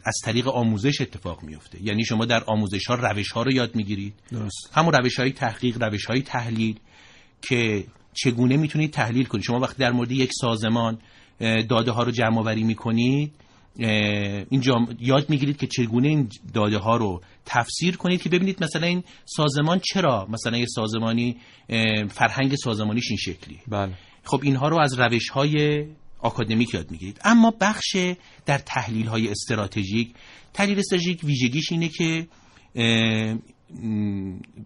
از 0.05 0.15
طریق 0.23 0.47
آموزش 0.47 1.01
اتفاق 1.01 1.43
میفته 1.43 1.83
یعنی 1.83 2.05
شما 2.05 2.25
در 2.25 2.43
آموزش 2.43 2.85
ها 2.87 2.95
روش 2.95 3.31
ها 3.31 3.43
رو 3.43 3.51
یاد 3.51 3.75
می‌گیرید. 3.75 4.13
درست. 4.31 4.69
همون 4.73 4.93
روش 4.93 5.19
های 5.19 5.31
تحقیق 5.31 5.83
روش 5.83 6.05
های 6.05 6.21
تحلیل 6.21 6.79
که 7.41 7.85
چگونه 8.13 8.57
می‌تونید 8.57 8.91
تحلیل 8.91 9.25
کنید. 9.25 9.43
شما 9.43 9.59
وقتی 9.59 9.79
در 9.79 9.91
مورد 9.91 10.11
یک 10.11 10.31
سازمان 10.33 10.97
داده 11.39 11.91
ها 11.91 12.03
رو 12.03 12.11
جمع 12.11 12.39
آوری 12.39 12.63
می‌کنید 12.63 13.33
اینجا 14.49 14.75
یاد 14.99 15.29
می‌گیرید 15.29 15.57
که 15.57 15.67
چگونه 15.67 16.07
این 16.07 16.29
داده 16.53 16.77
ها 16.77 16.97
رو 16.97 17.21
تفسیر 17.45 17.97
کنید 17.97 18.21
که 18.21 18.29
ببینید 18.29 18.63
مثلا 18.63 18.87
این 18.87 19.03
سازمان 19.25 19.81
چرا 19.83 20.27
مثلا 20.29 20.57
یه 20.57 20.65
سازمانی 20.65 21.37
فرهنگ 22.09 22.55
سازمانیش 22.55 23.09
این 23.09 23.17
شکلی 23.17 23.59
بله. 23.67 23.93
خب 24.23 24.39
اینها 24.43 24.67
رو 24.67 24.79
از 24.79 24.99
روش 24.99 25.29
های 25.29 25.85
آکادمیک 26.19 26.73
یاد 26.73 26.91
می‌گیرید. 26.91 27.19
اما 27.23 27.53
بخش 27.61 27.97
در 28.45 28.57
تحلیل 28.57 29.07
های 29.07 29.29
استراتژیک 29.29 30.13
تحلیل 30.53 30.79
استراتژیک 30.79 31.23
ویژگیش 31.23 31.71
اینه 31.71 31.89
که 31.89 32.27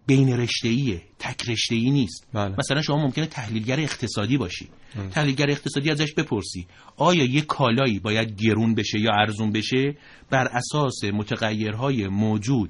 بین 0.07 0.37
رشته 0.37 1.01
تک 1.19 1.49
رشته 1.49 1.75
ای 1.75 1.91
نیست. 1.91 2.27
بله. 2.33 2.55
مثلا 2.59 2.81
شما 2.81 2.97
ممکنه 2.97 3.25
تحلیلگر 3.25 3.79
اقتصادی 3.79 4.37
باشی. 4.37 4.69
تحلیلگر 5.11 5.49
اقتصادی 5.49 5.91
ازش 5.91 6.13
بپرسی. 6.13 6.67
آیا 6.97 7.23
یک 7.23 7.45
کالایی 7.45 7.99
باید 7.99 8.41
گرون 8.41 8.75
بشه 8.75 8.99
یا 8.99 9.11
ارزون 9.13 9.51
بشه؟ 9.51 9.97
بر 10.29 10.47
اساس 10.47 11.03
متغیرهای 11.03 12.07
موجود 12.07 12.69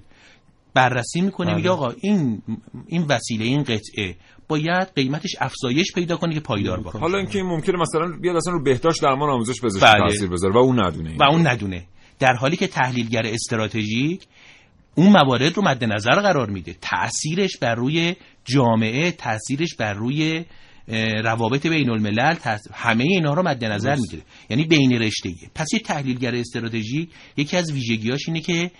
بررسی 0.73 1.21
می‌کنه 1.21 1.47
بله. 1.47 1.55
میگه 1.55 1.69
آقا 1.69 1.93
این 2.01 2.41
این 2.87 3.05
وسیله 3.09 3.45
این 3.45 3.63
قطعه 3.63 4.15
باید 4.47 4.87
قیمتش 4.95 5.35
افزایش 5.39 5.93
پیدا 5.93 6.17
کنه 6.17 6.33
که 6.33 6.39
پایدار 6.39 6.79
باشه. 6.79 6.97
حالا 6.97 7.17
اینکه 7.17 7.37
این 7.37 7.47
ممکنه 7.47 7.77
مثلا 7.79 8.17
بیاد 8.21 8.35
اصلا 8.35 8.53
رو 8.53 8.63
بهداشت 8.63 9.01
درمان 9.01 9.29
آموزش 9.29 9.61
پزشکی 9.61 9.85
بله. 9.85 10.09
تاثیر 10.09 10.29
بذاره 10.29 10.53
و 10.53 10.57
اون 10.57 10.85
ندونه. 10.85 11.17
و 11.19 11.23
اون 11.23 11.47
ندونه. 11.47 11.85
در 12.19 12.33
حالی 12.33 12.55
که 12.55 12.67
تحلیلگر 12.67 13.25
استراتژیک 13.25 14.27
اون 14.95 15.09
موارد 15.09 15.57
رو 15.57 15.63
مد 15.63 15.83
نظر 15.83 16.15
قرار 16.15 16.49
میده. 16.49 16.75
تاثیرش 16.81 17.57
بر 17.57 17.75
روی 17.75 18.15
جامعه 18.45 19.11
تاثیرش 19.11 19.75
بر 19.75 19.93
روی 19.93 20.45
روابط 21.23 21.67
بین 21.67 21.89
الملل 21.89 22.35
همه 22.73 23.03
اینا 23.03 23.33
رو 23.33 23.43
مد 23.43 23.65
نظر 23.65 23.95
می‌گیره. 23.95 24.23
یعنی 24.49 24.63
بین 24.63 24.91
رشته 24.91 25.29
پس 25.55 25.67
یه 25.73 25.79
تحلیلگر 25.79 26.35
استراتژیک 26.35 27.09
یکی 27.37 27.57
از 27.57 27.71
ویژگیاش 27.71 28.27
اینه 28.27 28.41
که 28.41 28.71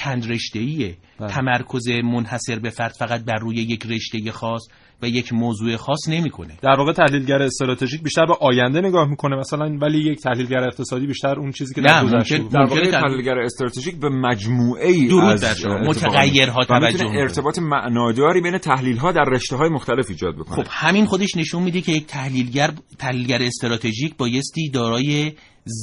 چند 0.00 0.32
رشته 0.32 0.96
تمرکز 1.28 1.88
منحصر 1.88 2.58
به 2.58 2.70
فرد 2.70 2.92
فقط 2.92 3.24
بر 3.24 3.36
روی 3.40 3.56
یک 3.56 3.86
رشته 3.86 4.32
خاص. 4.32 4.62
و 5.02 5.08
یک 5.08 5.32
موضوع 5.32 5.76
خاص 5.76 6.08
نمی‌کنه. 6.08 6.56
در 6.62 6.76
واقع 6.78 6.92
تحلیلگر 6.92 7.42
استراتژیک 7.42 8.02
بیشتر 8.02 8.26
به 8.26 8.34
آینده 8.40 8.80
نگاه 8.80 9.08
می‌کنه 9.08 9.36
مثلا 9.36 9.78
ولی 9.82 9.98
یک 9.98 10.20
تحلیلگر 10.20 10.64
اقتصادی 10.64 11.06
بیشتر 11.06 11.38
اون 11.38 11.52
چیزی 11.52 11.74
که 11.74 11.80
در 11.80 12.04
گذشته 12.04 12.38
در 12.38 12.60
واقع 12.60 12.90
تحلیلگر 12.90 13.38
استراتژیک 13.38 13.96
به 14.00 14.08
مجموعه 14.08 14.88
ای 14.88 15.20
از 15.20 15.66
متغیرها 15.66 16.64
توجه 16.64 17.06
ارتباط 17.14 17.58
معناداری 17.58 18.40
بین 18.40 18.58
تحلیل 18.58 18.96
ها 18.96 19.12
در 19.12 19.24
رشته 19.24 19.56
های 19.56 19.68
مختلف 19.68 20.06
ایجاد 20.08 20.34
بکنه. 20.34 20.56
خب 20.56 20.66
همین 20.70 21.06
خودش 21.06 21.36
نشون 21.36 21.62
میده 21.62 21.80
که 21.80 21.92
یک 21.92 22.06
تحلیلگر 22.06 22.70
تحلیلگر 22.98 23.42
استراتژیک 23.42 24.16
بایستی 24.16 24.70
دارای 24.70 25.32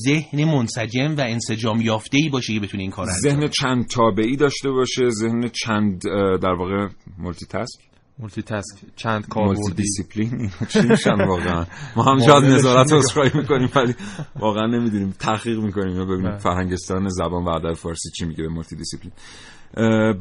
ذهن 0.06 0.44
منسجم 0.44 1.16
و 1.18 1.22
انسجام 1.22 1.82
یافته 1.82 2.18
ای 2.18 2.30
باشه 2.30 2.54
که 2.54 2.60
بتونه 2.60 2.84
این 2.84 2.92
کار 2.92 3.08
ذهن 3.08 3.48
چند 3.48 3.88
تابعی 3.88 4.36
داشته 4.36 4.70
باشه 4.72 5.10
ذهن 5.10 5.50
چند 5.64 6.02
در 6.42 6.54
واقع 6.54 6.88
multitask 7.18 7.87
multitask 8.20 8.78
چند 8.96 9.28
کاربردی 9.28 9.74
دیسیپلین 9.76 10.52
چی 10.74 10.82
میشن 10.82 11.26
واقعا؟ 11.26 11.66
ما 11.96 12.04
هم 12.04 12.18
جاد 12.28 12.46
نظارت 12.46 12.94
عذرخواهی 12.94 13.32
می‌کنیم 13.34 13.70
ولی 13.76 13.96
واقعا 14.40 14.68
نمی‌دونیم. 14.68 15.16
تحقیق 15.20 15.60
می‌کنیم. 15.60 16.06
ببینیم 16.06 16.38
فرهنگستان 16.38 17.10
زبان 17.10 17.44
و 17.46 17.50
ادب 17.50 17.74
فارسی 17.74 18.10
چی 18.10 18.26
میگه 18.26 18.44
به 18.44 18.50
multidiscipline 18.50 19.12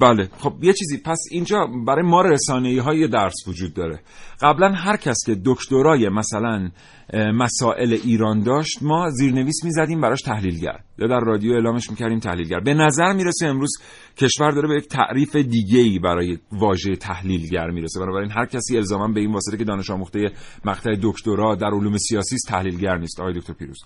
بله. 0.01 0.29
خب 0.39 0.53
یه 0.63 0.73
چیزی. 0.73 0.99
پس 1.05 1.19
اینجا 1.31 1.67
برای 1.87 2.03
ما 2.03 2.23
رسانه‌ای 2.23 2.79
ها 2.79 2.89
یه 2.89 3.09
درس 3.09 3.35
وجود 3.49 3.75
داره. 3.75 4.01
قبلا 4.41 4.73
هر 4.73 4.97
کس 4.97 5.17
که 5.27 5.37
دکترای 5.45 6.09
مثلا 6.09 6.71
مسائل 7.15 7.99
ایران 8.05 8.43
داشت 8.43 8.83
ما 8.83 9.11
زیرنویس 9.11 9.65
می‌زدیم 9.65 10.01
براش 10.01 10.23
تحلیلگر. 10.23 10.79
یا 10.99 11.07
در 11.07 11.21
رادیو 11.21 11.53
اعلامش 11.53 11.91
می‌کردیم 11.91 12.19
تحلیلگر. 12.19 12.61
به 12.61 12.75
نظر 12.75 13.13
می‌رسه 13.13 13.47
امروز 13.47 13.73
کشور 14.17 14.51
داره 14.51 14.69
به 14.69 14.75
یک 14.75 14.89
تعریف 14.89 15.37
دیگه 15.37 15.79
ای 15.79 15.99
برای 15.99 16.39
واژه 16.53 16.97
تحلیلگر 16.97 17.71
می‌رسه. 17.71 18.01
بنابراین 18.01 18.31
هر 18.31 18.47
کسی 18.47 18.77
الزاما 18.77 19.09
به 19.09 19.21
این 19.21 19.33
واسطه 19.33 19.57
که 19.57 19.65
دانش 19.65 19.91
آموخته 19.91 20.25
مقطع 20.65 20.97
دکترا 21.03 21.55
در 21.55 21.71
علوم 21.71 21.97
سیاسی 21.97 22.37
تحلیلگر 22.49 22.97
نیست. 22.97 23.21
آقای 23.21 23.33
دکتر 23.33 23.53
پیروز. 23.53 23.79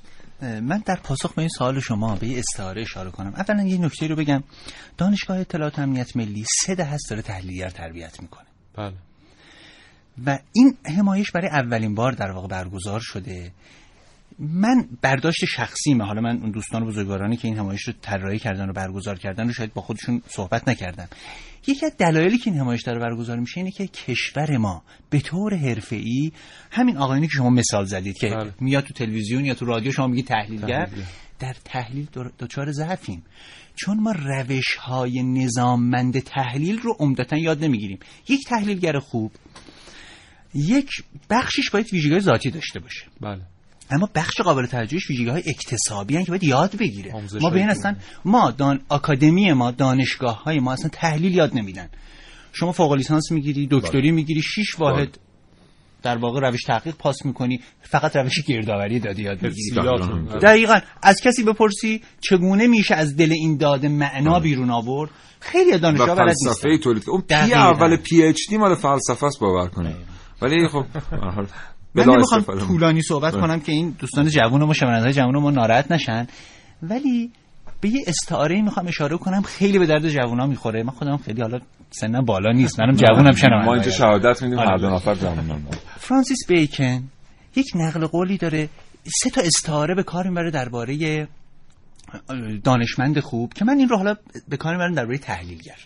من 0.43 0.82
در 0.86 0.97
پاسخ 1.03 1.34
به 1.34 1.43
این 1.43 1.49
سوال 1.49 1.80
شما 1.80 2.16
به 2.16 2.38
استعاره 2.38 2.82
اشاره 2.82 3.11
کنم. 3.11 3.34
اولا 3.36 3.62
یه 3.62 3.78
نکته 3.78 4.07
رو 4.07 4.16
بگم. 4.16 4.43
دانشگاه 4.99 5.38
اطلاعات 5.38 5.78
امنیت 5.78 6.16
ملی 6.16 6.45
سه 6.62 6.74
دهه 6.74 6.97
داره 7.11 7.22
تحلیلگر 7.22 7.70
تربیت 7.70 8.20
می‌کنه. 8.22 8.47
بله. 8.76 8.95
و 10.26 10.38
این 10.53 10.76
حمایش 10.97 11.30
برای 11.30 11.49
اولین 11.49 11.95
بار 11.95 12.12
در 12.12 12.30
واقع 12.30 12.49
برگزار 12.49 13.01
شده. 13.03 13.53
من 14.41 14.88
برداشت 15.03 15.45
شخصیمه. 15.45 16.05
حالا 16.05 16.20
من 16.20 16.38
اون 16.43 16.51
دوستان 16.51 16.84
بزرگوارانی 16.84 17.36
که 17.36 17.49
این 17.49 17.59
همایش 17.59 17.82
رو 17.82 17.93
طراحی 18.03 18.38
کردن 18.38 18.68
و 18.68 18.72
برگزار 18.72 19.18
کردن 19.18 19.47
رو 19.47 19.53
شاید 19.53 19.74
با 19.74 19.82
خودشون 19.82 20.22
صحبت 20.26 20.68
نکردن. 20.68 21.09
یکی 21.66 21.86
از 21.86 21.97
دلایلی 21.99 22.38
که 22.38 22.51
این 22.51 22.61
همایش 22.61 22.82
داره 22.82 22.99
برگزار 22.99 23.38
میشه 23.38 23.59
اینه 23.59 23.70
که 23.70 23.86
کشور 23.86 24.57
ما 24.57 24.82
به 25.11 25.20
طور 25.20 25.55
حرفه‌ای 25.55 26.32
همین 26.70 26.97
آقایانی 26.97 27.26
که 27.26 27.32
شما 27.32 27.51
مثال 27.51 27.84
زدید 27.84 28.18
که 28.18 28.28
بله. 28.28 28.53
میاد 28.61 28.84
تو 28.84 28.95
تلویزیون 28.95 29.45
یا 29.45 29.55
تو 29.55 29.64
رادیو 29.64 29.93
شما 29.93 30.07
میگید 30.07 30.26
تحلیلگر 30.26 30.88
در 31.38 31.57
تحلیل 31.64 32.07
دچار 32.38 32.72
ضعفیم. 32.72 33.22
چون 33.76 34.01
ما 34.01 34.12
روش 34.12 34.74
های 34.80 35.22
نظاممند 35.22 36.18
تحلیل 36.18 36.78
رو 36.78 36.97
عمدتا 36.99 37.36
یاد 37.36 37.64
نمی‌گیریم. 37.64 37.99
یک 38.28 38.41
تحلیلگر 38.49 38.99
خوب 38.99 39.32
یک 40.55 40.91
بخشش 41.30 41.70
باید 41.70 41.93
ویژگی 41.93 42.20
ذاتی 42.20 42.51
داشته 42.51 42.80
باشه. 42.80 43.07
بله. 43.20 43.41
اما 43.91 44.09
بخش 44.14 44.41
قابل 44.41 44.66
توجهش 44.66 45.11
ویژگی 45.11 45.28
های 45.28 45.43
اکتسابی 45.47 46.16
هن 46.16 46.24
که 46.24 46.30
باید 46.30 46.45
یاد 46.45 46.76
بگیره. 46.76 47.12
ما 47.41 47.51
به 47.51 47.64
اصلا 47.64 47.97
ما 48.24 48.51
دان 48.51 48.80
آکادمی 48.88 49.53
ما 49.53 49.70
دانشگاه 49.70 50.43
های 50.43 50.61
ما 50.61 50.72
اصلا 50.72 50.91
تحلیل 50.93 51.34
یاد 51.34 51.55
نمیدن. 51.55 51.88
شما 52.53 52.72
فوق 52.72 52.93
لیسانس 52.93 53.32
می‌گیری 53.32 53.68
دکتری 53.70 54.11
می‌گیری 54.11 54.43
شش 54.43 54.78
واحد 54.78 55.18
در 56.03 56.18
واقع 56.18 56.41
روش 56.41 56.62
تحقیق 56.62 56.95
پاس 56.95 57.16
می‌کنی 57.24 57.61
فقط 57.82 58.16
روش 58.16 58.45
گردآوری 58.47 59.01
داده 59.01 59.22
یاد 59.22 59.43
می‌گیری. 59.43 59.76
دقیقا. 60.43 60.78
از 61.03 61.20
کسی 61.20 61.43
بپرسی 61.43 62.03
چگونه 62.20 62.66
میشه 62.66 62.95
از 62.95 63.16
دل 63.16 63.32
این 63.32 63.57
داده 63.57 63.88
معنا 63.88 64.41
بیرون 64.41 64.70
آورد؟ 64.70 65.11
خیلی 65.41 65.78
دانشجو 65.78 66.07
بلد 66.07 66.20
نیستن. 66.20 66.51
فلسفه 66.51 66.78
تولید. 66.78 67.05
اون 67.09 67.20
P. 67.20 67.35
اول 67.55 67.97
PhD 67.97 68.57
مال 68.57 68.74
فلسفه 68.74 69.26
است 69.26 69.41
باور 69.41 69.68
کنید. 69.68 69.97
ولی 70.43 70.68
خب 70.68 70.84
به 70.93 71.01
هر 71.16 71.30
حال 71.30 71.47
من 71.95 72.05
نمی‌خوام. 72.05 72.43
طولانی 72.43 73.03
صحبت. 73.03 73.32
کنم 73.32 73.61
که 73.61 73.72
این 73.72 73.97
دوستان 73.99 74.28
جوون 74.28 74.64
ما 74.64 74.72
شنوندگان 74.72 75.12
جوون 75.12 75.36
ما 75.38 75.51
ناراحت 75.51 75.93
نشن 75.93 76.26
ولی 76.82 77.30
به 77.80 77.88
یه 77.88 78.05
استعاره 78.07 78.62
می‌خوام 78.62 78.86
اشاره 78.86 79.16
کنم 79.16 79.43
خیلی 79.43 79.78
به 79.78 79.86
درد 79.86 80.09
جوونا 80.09 80.47
می‌خوره 80.47 80.82
من 80.82 80.91
خودم 80.91 81.16
خیلی 81.16 81.43
حالا 81.43 81.61
سنم 81.91 82.24
بالا 82.24 82.53
نیست 82.53 82.80
منم 82.80 82.95
جوونم 82.95 83.32
شنونده 83.32 83.66
ما 83.66 83.74
اینجا 83.74 83.91
شهادت 83.91 84.43
میدیم 84.43 84.59
آره. 84.59 84.68
هر 84.68 84.76
دو 84.76 84.91
نفر 84.91 85.14
جوانان 85.14 85.47
ما. 85.62 85.70
فرانسیس 85.99 86.38
بیکن 86.49 87.03
یک 87.57 87.66
نقل 87.74 88.07
قولی 88.07 88.38
داره 88.38 88.68
سه 89.22 89.30
تا 89.30 89.41
استعاره 89.41 89.95
به 89.95 90.03
کار 90.03 90.28
می‌بره 90.28 90.51
درباره 90.51 91.28
دانشمند 92.64 93.20
خوب 93.20 93.53
که 93.53 93.64
من 93.64 93.78
این 93.78 93.88
رو 93.88 93.97
حالا 93.97 94.14
به 94.49 94.57
کار 94.57 94.72
می‌برم 94.72 94.95
درباره 94.95 95.18
تحلیلگر 95.18 95.78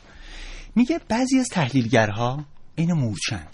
میگه 0.76 1.00
بعضی 1.08 1.38
از 1.38 1.48
تحلیلگرها 1.48 2.44
این 2.74 2.92
مورچن 2.92 3.46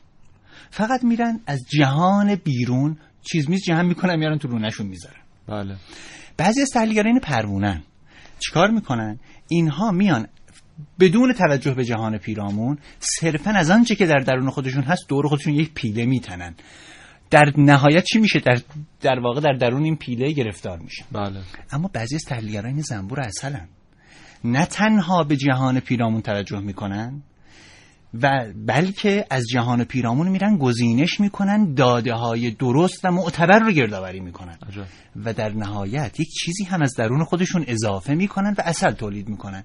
فقط 0.70 1.04
میرن 1.04 1.40
از 1.46 1.60
جهان 1.68 2.34
بیرون 2.34 2.96
چیز 3.22 3.50
میز 3.50 3.62
جمع 3.62 3.82
می‌کنن 3.82 4.16
میارن 4.16 4.38
تو 4.38 4.48
رونشون 4.48 4.86
می‌ذارن. 4.86 5.20
بله. 5.48 5.76
بعضی 6.36 6.62
از 6.62 6.68
تحلیلگران 6.70 7.06
این 7.06 7.20
پروونن. 7.20 7.82
چیکار 8.38 8.70
می‌کنن؟ 8.70 9.18
اینها 9.48 9.90
میان 9.90 10.26
بدون 11.00 11.32
توجه 11.32 11.74
به 11.74 11.84
جهان 11.84 12.18
پیرامون 12.18 12.78
صرفا 12.98 13.50
از 13.50 13.70
آنچه 13.70 13.94
که 13.94 14.06
در 14.06 14.18
درون 14.18 14.50
خودشون 14.50 14.82
هست 14.82 15.08
دور 15.08 15.28
خودشون 15.28 15.54
یک 15.54 15.74
پیله 15.74 16.06
میتنن. 16.06 16.54
در 17.30 17.52
نهایت 17.56 18.04
چی 18.04 18.18
میشه؟ 18.18 18.40
در 18.40 18.60
در 19.00 19.18
واقع 19.18 19.40
در 19.40 19.52
درون 19.52 19.84
این 19.84 19.96
پیله 19.96 20.32
گرفتار 20.32 20.78
میشن. 20.78 21.04
بله. 21.12 21.40
اما 21.72 21.90
بعضی 21.92 22.14
از 22.14 22.24
تحلیلگران 22.24 22.72
این 22.72 22.82
زنبور 22.82 23.20
اصلن. 23.20 23.68
نه 24.44 24.66
تنها 24.66 25.24
به 25.24 25.36
جهان 25.36 25.80
پیرامون 25.80 26.20
توجه 26.22 26.60
می‌کنن 26.60 27.22
و 28.14 28.46
بلکه 28.66 29.26
از 29.30 29.44
جهان 29.52 29.84
پیرامون 29.84 30.28
میرن 30.28 30.56
گزینش 30.58 31.20
می‌کنن 31.20 31.74
داده 31.74 32.14
های 32.14 32.50
درست 32.50 33.04
و 33.04 33.10
معتبر 33.10 33.58
رو 33.58 33.72
گردآوری 33.72 34.20
می‌کنن. 34.20 34.58
و 35.24 35.32
در 35.32 35.52
نهایت 35.52 36.20
یک 36.20 36.28
چیزی 36.28 36.64
هم 36.64 36.82
از 36.82 36.94
درون 36.98 37.24
خودشون 37.24 37.64
اضافه 37.68 38.14
می‌کنن 38.14 38.54
و 38.58 38.62
اصل 38.64 38.90
تولید 38.90 39.28
می‌کنن. 39.28 39.64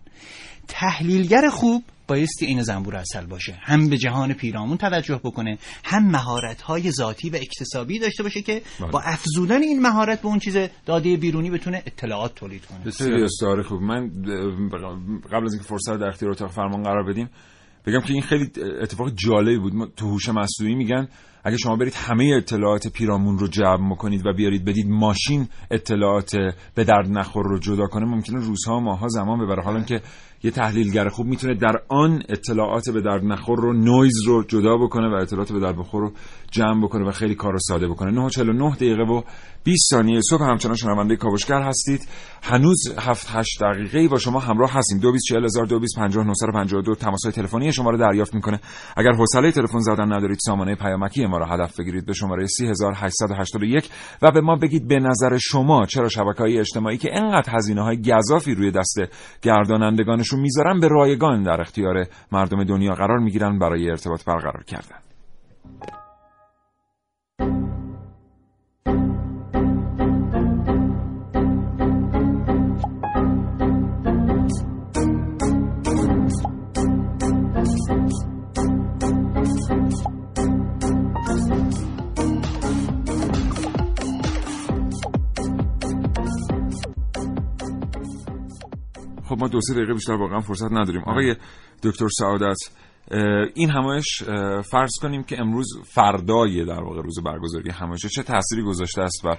تحلیلگر 0.67 1.49
خوب 1.49 1.83
بایستی 2.07 2.45
این 2.45 2.61
زنبور 2.61 2.95
اصل 2.95 3.25
باشه. 3.25 3.57
هم 3.61 3.89
به 3.89 3.97
جهان 3.97 4.33
پیرامون 4.33 4.77
توجه 4.77 5.19
بکنه 5.23 5.57
هم 5.83 6.11
مهارت 6.11 6.61
های 6.61 6.91
ذاتی 6.91 7.29
و 7.29 7.35
اکتسابی 7.35 7.99
داشته 7.99 8.23
باشه 8.23 8.41
که 8.41 8.61
بله. 8.79 8.91
با 8.91 9.01
افزودن 9.01 9.61
این 9.61 9.81
مهارت 9.81 10.21
به 10.21 10.27
اون 10.27 10.39
چیز 10.39 10.57
داده 10.85 11.17
بیرونی 11.17 11.49
بتونه 11.49 11.83
اطلاعات 11.85 12.35
تولید 12.35 12.65
کنه. 12.65 12.79
بسیار. 12.79 13.63
خوب. 13.63 13.81
من 13.81 14.07
قبل 15.31 15.45
از 15.45 15.53
اینکه 15.53 15.67
فرصت 15.67 15.97
در 15.99 16.07
اختیار 16.07 16.31
اتاق 16.31 16.51
فرمان 16.51 16.83
قرار 16.83 17.03
بدیم 17.03 17.29
بگم 17.87 17.99
که 17.99 18.13
این 18.13 18.21
خیلی 18.21 18.51
اتفاق 18.81 19.11
جالبی 19.15 19.57
بود. 19.57 19.93
تو 19.97 20.09
هوش 20.09 20.29
مصنوعی 20.29 20.75
میگن 20.75 21.07
اگه 21.43 21.57
شما 21.57 21.75
برید 21.75 21.93
همه 21.93 22.33
اطلاعات 22.37 22.87
پیرامون 22.87 23.37
رو 23.37 23.47
جمع 23.47 23.95
کنید 23.95 24.25
و 24.25 24.33
بیارید 24.33 24.65
بدید 24.65 24.87
ماشین 24.89 25.47
اطلاعات 25.71 26.35
به 26.75 26.83
درد 26.83 27.07
نخور 27.09 27.45
رو 27.45 27.59
جدا 27.59 27.87
کنه 27.87 28.05
ممکنه 28.05 28.39
روزها 28.39 28.77
و 28.77 28.79
ماهها 28.79 29.07
زمان 29.07 29.45
ببره. 29.45 29.63
حالا 29.63 29.83
که 29.83 30.01
یه 30.45 30.51
تحلیلگر 30.51 31.09
خوب 31.09 31.27
می‌تونه 31.27 31.55
در 31.55 31.81
آن 31.89 32.23
اطلاعات 32.29 32.89
به 32.89 33.01
درد 33.01 33.23
نخور 33.23 33.59
رو 33.59 33.73
نویز 33.73 34.23
رو 34.27 34.43
جدا 34.43 34.77
بکنه 34.77 35.09
و 35.09 35.13
اطلاعات 35.13 35.51
به 35.51 35.59
درد 35.59 35.77
بخور 35.77 36.01
رو 36.01 36.11
جمع 36.51 36.83
بکنه 36.83 37.07
و 37.07 37.11
خیلی 37.11 37.35
کار 37.35 37.51
رو 37.51 37.59
ساده 37.59 37.87
بکنه. 37.87 38.11
949 38.11 38.75
دقیقه 38.75 39.03
و 39.03 39.21
20 39.63 39.89
ثانیه 39.89 40.21
صبح 40.29 40.43
همچنان 40.43 40.75
شنونده 40.75 41.15
کاوشگر 41.15 41.61
هستید. 41.61 42.07
هنوز 42.43 42.77
7 42.99 43.27
8 43.29 43.63
دقیقه 43.63 44.07
با 44.07 44.17
شما 44.17 44.39
همراه 44.39 44.71
هستیم. 44.73 44.99
224000 44.99 46.95
تماس 46.95 47.23
های 47.23 47.31
تلفنی 47.31 47.71
شما 47.71 47.89
رو 47.89 47.97
دریافت 47.97 48.33
می‌کنه. 48.35 48.59
اگر 48.97 49.11
حوصله 49.11 49.51
تلفن 49.51 49.79
زدن 49.79 50.13
ندارید 50.13 50.37
سامانه 50.45 50.75
پیامکی 50.75 51.25
ما 51.25 51.37
رو 51.37 51.45
هدف 51.45 51.79
بگیرید 51.79 52.05
به 52.05 52.13
شماره 52.13 52.47
3881 52.47 53.89
و 54.21 54.31
به 54.31 54.41
ما 54.41 54.55
بگید 54.55 54.87
به 54.87 54.99
نظر 54.99 55.37
شما 55.37 55.85
چرا 55.85 56.09
شبکه‌های 56.09 56.59
اجتماعی 56.59 56.97
که 56.97 57.09
انقدر 57.13 57.55
هزینه 57.55 57.81
های 57.81 58.01
گزافی 58.01 58.55
روی 58.55 58.71
دست 58.71 58.99
گردانندگانشون 59.41 60.34
می‌ذارن 60.35 60.79
به 60.79 60.87
رایگان 60.87 61.43
در 61.43 61.61
اختیار 61.61 62.05
مردم 62.31 62.63
دنیا 62.63 62.93
قرار 62.93 63.19
می‌گیرن 63.19 63.59
برای 63.59 63.89
ارتباط 63.89 64.25
برقرار 64.25 64.63
کردن. 64.63 64.99
دو 89.55 89.61
سه 89.61 89.73
دقیقه 89.73 89.93
بیشتر 89.93 90.13
واقعا 90.13 90.39
فرصت 90.39 90.71
نداریم. 90.71 91.01
آقای 91.01 91.35
دکتر 91.83 92.07
سعادت 92.19 92.57
این 93.55 93.69
همایش 93.69 94.23
فرض 94.71 94.91
کنیم 95.01 95.23
که 95.23 95.39
امروز 95.39 95.67
فردای 95.85 96.65
در 96.65 96.83
واقع 96.83 97.01
روز 97.01 97.19
برگزاری 97.25 97.71
همایش 97.71 98.05
چه 98.05 98.23
تأثیری 98.23 98.63
گذاشته 98.63 99.01
است 99.01 99.23
بر 99.23 99.37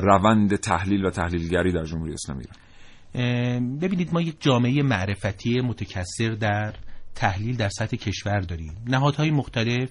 روند 0.00 0.56
تحلیل 0.56 1.04
و 1.04 1.10
تحلیلگری 1.10 1.72
در 1.72 1.84
جمهوری 1.84 2.12
اسلامی 2.12 2.44
ایران؟ 2.44 3.78
ببینید 3.78 4.14
ما 4.14 4.20
یک 4.20 4.36
جامعه 4.40 4.82
معرفتی 4.82 5.60
متکثر 5.60 6.30
در 6.30 6.74
تحلیل 7.14 7.56
در 7.56 7.68
سطح 7.68 7.96
کشور 7.96 8.40
داریم. 8.40 8.76
نهادهای 8.86 9.30
مختلف 9.30 9.90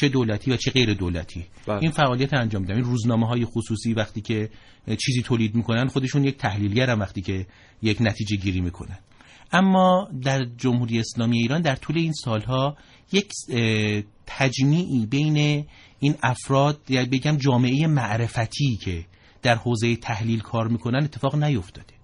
چه 0.00 0.08
دولتی 0.08 0.50
و 0.50 0.56
چه 0.56 0.70
غیر 0.70 0.94
دولتی. 0.94 1.44
بله. 1.66 1.78
این 1.82 1.90
فعالیت 1.90 2.34
انجام 2.34 2.62
میدن 2.62 2.74
این 2.74 2.84
روزنامه 2.84 3.26
های 3.26 3.44
خصوصی 3.44 3.94
وقتی 3.94 4.20
که 4.20 4.50
چیزی 4.86 5.22
تولید 5.22 5.54
می‌کنن 5.54 5.88
خودشون 5.88 6.24
یک 6.24 6.36
تحلیلگر 6.36 6.90
هم 6.90 7.00
وقتی 7.00 7.20
که 7.20 7.46
یک 7.82 7.96
نتیجه 8.00 8.36
گیری 8.36 8.60
می‌کنن. 8.60 8.98
اما 9.52 10.08
در 10.22 10.44
جمهوری 10.56 11.00
اسلامی 11.00 11.38
ایران 11.38 11.62
در 11.62 11.76
طول 11.76 11.98
این 11.98 12.12
سالها 12.12 12.76
یک 13.12 13.32
تجمیعی 14.26 15.06
بین 15.06 15.66
این 16.00 16.14
افراد 16.22 16.80
یا 16.88 17.04
بگم 17.04 17.36
جامعه 17.36 17.86
معرفتی 17.86 18.76
که 18.76 19.04
در 19.42 19.54
حوزه 19.54 19.96
تحلیل 19.96 20.40
کار 20.40 20.68
می‌کنن 20.68 21.04
اتفاق 21.04 21.36
نیفتاده. 21.36 21.94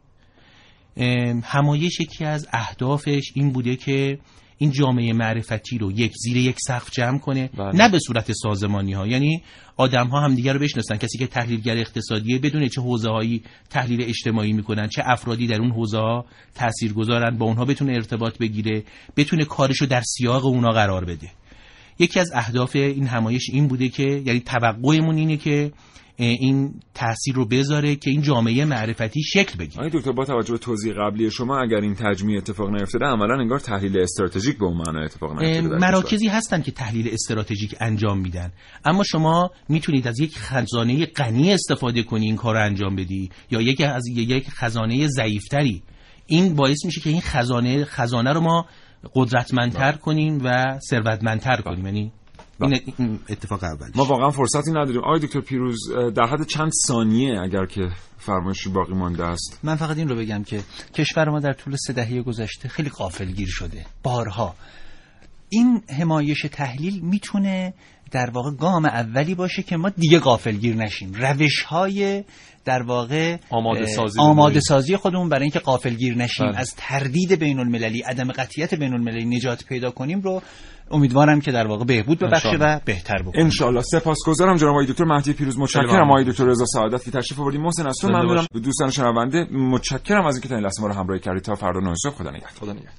همایش 1.42 2.00
یکی 2.00 2.24
از 2.24 2.48
اهدافش 2.52 3.32
این 3.34 3.52
بوده 3.52 3.76
که 3.76 4.18
این 4.58 4.70
جامعه 4.70 5.12
معرفتی 5.12 5.78
رو 5.78 5.92
یک 5.92 6.12
زیر 6.16 6.36
یک 6.36 6.56
سقف 6.66 6.90
جمع 6.90 7.18
کنه 7.18 7.50
بله. 7.58 7.72
نه 7.72 7.88
به 7.88 7.98
صورت 7.98 8.32
سازمانی 8.32 8.92
ها 8.92 9.06
یعنی 9.06 9.42
آدم 9.76 10.06
ها 10.06 10.20
همدیگه 10.20 10.52
رو 10.52 10.58
بشناسن. 10.58 10.96
کسی 10.96 11.18
که 11.18 11.26
تحلیلگر 11.26 11.76
اقتصادیه 11.76 12.38
بدونه 12.38 12.68
چه 12.68 12.80
حوزه 12.80 13.10
هایی 13.10 13.42
تحلیل 13.70 14.02
اجتماعی 14.02 14.52
می‌کنن 14.52 14.88
چه 14.88 15.02
افرادی 15.06 15.46
در 15.46 15.60
اون 15.60 15.70
حوزه 15.70 15.98
ها 15.98 16.24
تأثیر 16.54 16.92
گذارن 16.92 17.38
با 17.38 17.46
اونها 17.46 17.64
بتونه 17.64 17.92
ارتباط 17.92 18.38
بگیره 18.38 18.84
بتونه 19.16 19.44
کارش 19.44 19.80
رو 19.80 19.86
در 19.86 20.02
سیاق 20.06 20.46
اونا 20.46 20.70
قرار 20.70 21.04
بده. 21.04 21.30
یکی 21.98 22.20
از 22.20 22.30
اهداف 22.34 22.76
این 22.76 23.06
همایش 23.06 23.50
این 23.52 23.68
بوده 23.68 23.88
که 23.88 24.22
یعنی 24.26 24.40
توقعمون 24.40 25.16
اینه 25.16 25.36
که 25.36 25.72
این 26.16 26.74
تاثیر 26.94 27.34
رو 27.34 27.44
بذاره 27.44 27.96
که 27.96 28.10
این 28.10 28.22
جامعه 28.22 28.64
معرفتی 28.64 29.22
شکل 29.22 29.58
بگیره. 29.58 29.86
آقای 29.86 30.00
دکتر 30.00 30.12
با 30.12 30.24
توجه 30.24 30.52
به 30.52 30.58
توضیح 30.58 30.92
قبلی 30.92 31.30
شما 31.30 31.58
اگر 31.58 31.80
این 31.80 31.94
تجمیع 31.94 32.38
اتفاق 32.38 32.70
نیفتاده 32.70 33.04
عملا 33.04 33.40
انگار 33.40 33.58
تحلیل 33.58 33.98
استراتژیک 33.98 34.58
به 34.58 34.64
اون 34.64 34.76
معنا 34.76 35.04
اتفاق 35.04 35.42
نیفتاده. 35.42 35.76
مراکزی 35.76 36.28
هستن 36.28 36.62
که 36.62 36.70
تحلیل 36.70 37.08
استراتژیک 37.12 37.74
انجام 37.80 38.18
میدن. 38.18 38.52
اما 38.84 39.02
شما 39.02 39.50
می‌تونید 39.68 40.08
از 40.08 40.20
یک 40.20 40.38
خزانه 40.38 41.06
غنی 41.06 41.52
استفاده 41.52 42.02
کنی 42.02 42.26
این 42.26 42.36
کار 42.36 42.54
رو 42.54 42.64
انجام 42.64 42.96
بدی 42.96 43.30
یا 43.50 43.60
یک 43.60 43.80
از 43.80 44.06
یک 44.08 44.50
خزانه 44.50 45.06
ضعیفتری. 45.08 45.82
این 46.26 46.54
باعث 46.54 46.84
میشه 46.84 47.00
که 47.00 47.10
این 47.10 47.20
خزانه 47.20 47.84
خزانه 47.84 48.32
رو 48.32 48.40
ما 48.40 48.66
قدرتمندتر 49.14 49.92
کنیم 49.92 50.40
و 50.44 50.78
ثروتمندتر 50.90 51.56
کنیم. 51.56 51.86
یعنی 51.86 52.12
این 52.60 52.80
این 52.98 53.20
اتفاق 53.28 53.64
اول 53.64 53.90
ما 53.94 54.04
واقعا 54.04 54.30
فرصتی 54.30 54.70
نداریم. 54.70 55.00
آقای 55.04 55.20
دکتر 55.20 55.40
پیروز 55.40 55.78
در 56.14 56.26
حد 56.26 56.46
چند 56.46 56.70
ثانیه 56.86 57.40
اگر 57.40 57.66
که 57.66 57.88
فرمایشی 58.18 58.70
باقی 58.70 58.94
مانده 58.94 59.24
است. 59.24 59.60
من 59.62 59.76
فقط 59.76 59.96
این 59.96 60.08
رو 60.08 60.16
بگم 60.16 60.44
که 60.44 60.60
کشور 60.94 61.28
ما 61.30 61.40
در 61.40 61.52
طول 61.52 61.76
سه 61.76 61.92
دهه 61.92 62.22
گذشته 62.22 62.68
خیلی 62.68 62.88
غافلگیر 62.88 63.48
شده. 63.50 63.86
بارها. 64.02 64.54
این 65.48 65.82
همایش 66.00 66.46
تحلیل 66.52 67.00
می‌تونه 67.00 67.74
در 68.10 68.30
واقع 68.30 68.50
گام 68.50 68.84
اولی 68.84 69.34
باشه 69.34 69.62
که 69.62 69.76
ما 69.76 69.88
دیگه 69.88 70.18
غافلگیر 70.18 70.76
نشیم. 70.76 71.12
روش 71.14 71.62
های 71.62 72.24
در 72.64 72.82
واقع 72.82 73.36
آماده 73.50 73.86
سازی 73.86 74.20
آماده. 74.20 74.60
سازی 74.60 74.96
خودمون 74.96 75.28
برای 75.28 75.42
اینکه 75.42 75.58
غافلگیر 75.58 76.16
نشیم. 76.16 76.46
بله. 76.46 76.58
از 76.58 76.74
تردید 76.76 77.32
بین 77.32 77.58
المللی 77.58 78.00
عدم 78.00 78.32
قطعیت 78.32 78.74
بین 78.74 78.92
المللی 78.92 79.24
نجات 79.24 79.64
پیدا 79.64 79.90
کنیم 79.90 80.20
رو 80.20 80.42
امیدوارم 80.90 81.40
که 81.40 81.52
در 81.52 81.66
واقع 81.66 81.84
بهبود 81.84 82.18
ببخشه. 82.18 82.56
و 82.60 82.80
بهتر 82.84 83.22
بکنه 83.22 83.42
انشالله 83.42 83.82
سپاسگزارم 83.82 84.56
جناب 84.56 84.70
آقای 84.70 84.86
دکتر 84.86 85.04
مهدی 85.04 85.32
پیروز. 85.32 85.58
متشکرم. 85.58 86.10
آقای 86.10 86.24
دکتر 86.24 86.44
رضا 86.44 86.64
سعادت. 86.66 87.04
که 87.04 87.10
تشریف 87.10 87.40
آوردید 87.40 87.60
محسن 87.60 87.86
از 87.86 87.96
تو 88.00 88.08
ممنونم. 88.08 88.46
دوستان 88.64 88.90
شنونده. 88.90 89.46
متشکرم 89.52 90.26
از 90.26 90.34
اینکه 90.34 90.48
تا 90.48 90.54
این 90.54 90.64
لحظه 90.64 90.82
ما 90.82 90.88
رو 90.88 90.94
همراهی 90.94 91.20
کردید. 91.20 91.42
تا 91.42 91.54
فردا 91.54 91.80
نه 91.80 91.94
صبح. 92.02 92.14
خدا 92.14 92.30
نگهدار. 92.30 92.50
خدا 92.60 92.72
نگهدار. 92.72 92.92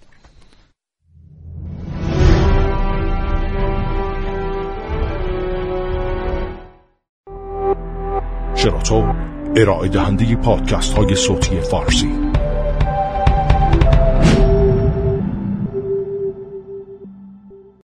شراطو 8.56 9.14
ارائه 9.56 9.90
دهنده 9.90 10.36
پادکست 10.36 10.98
های 10.98 11.16
صوتی 11.16 11.62
فارسی. 11.62 12.26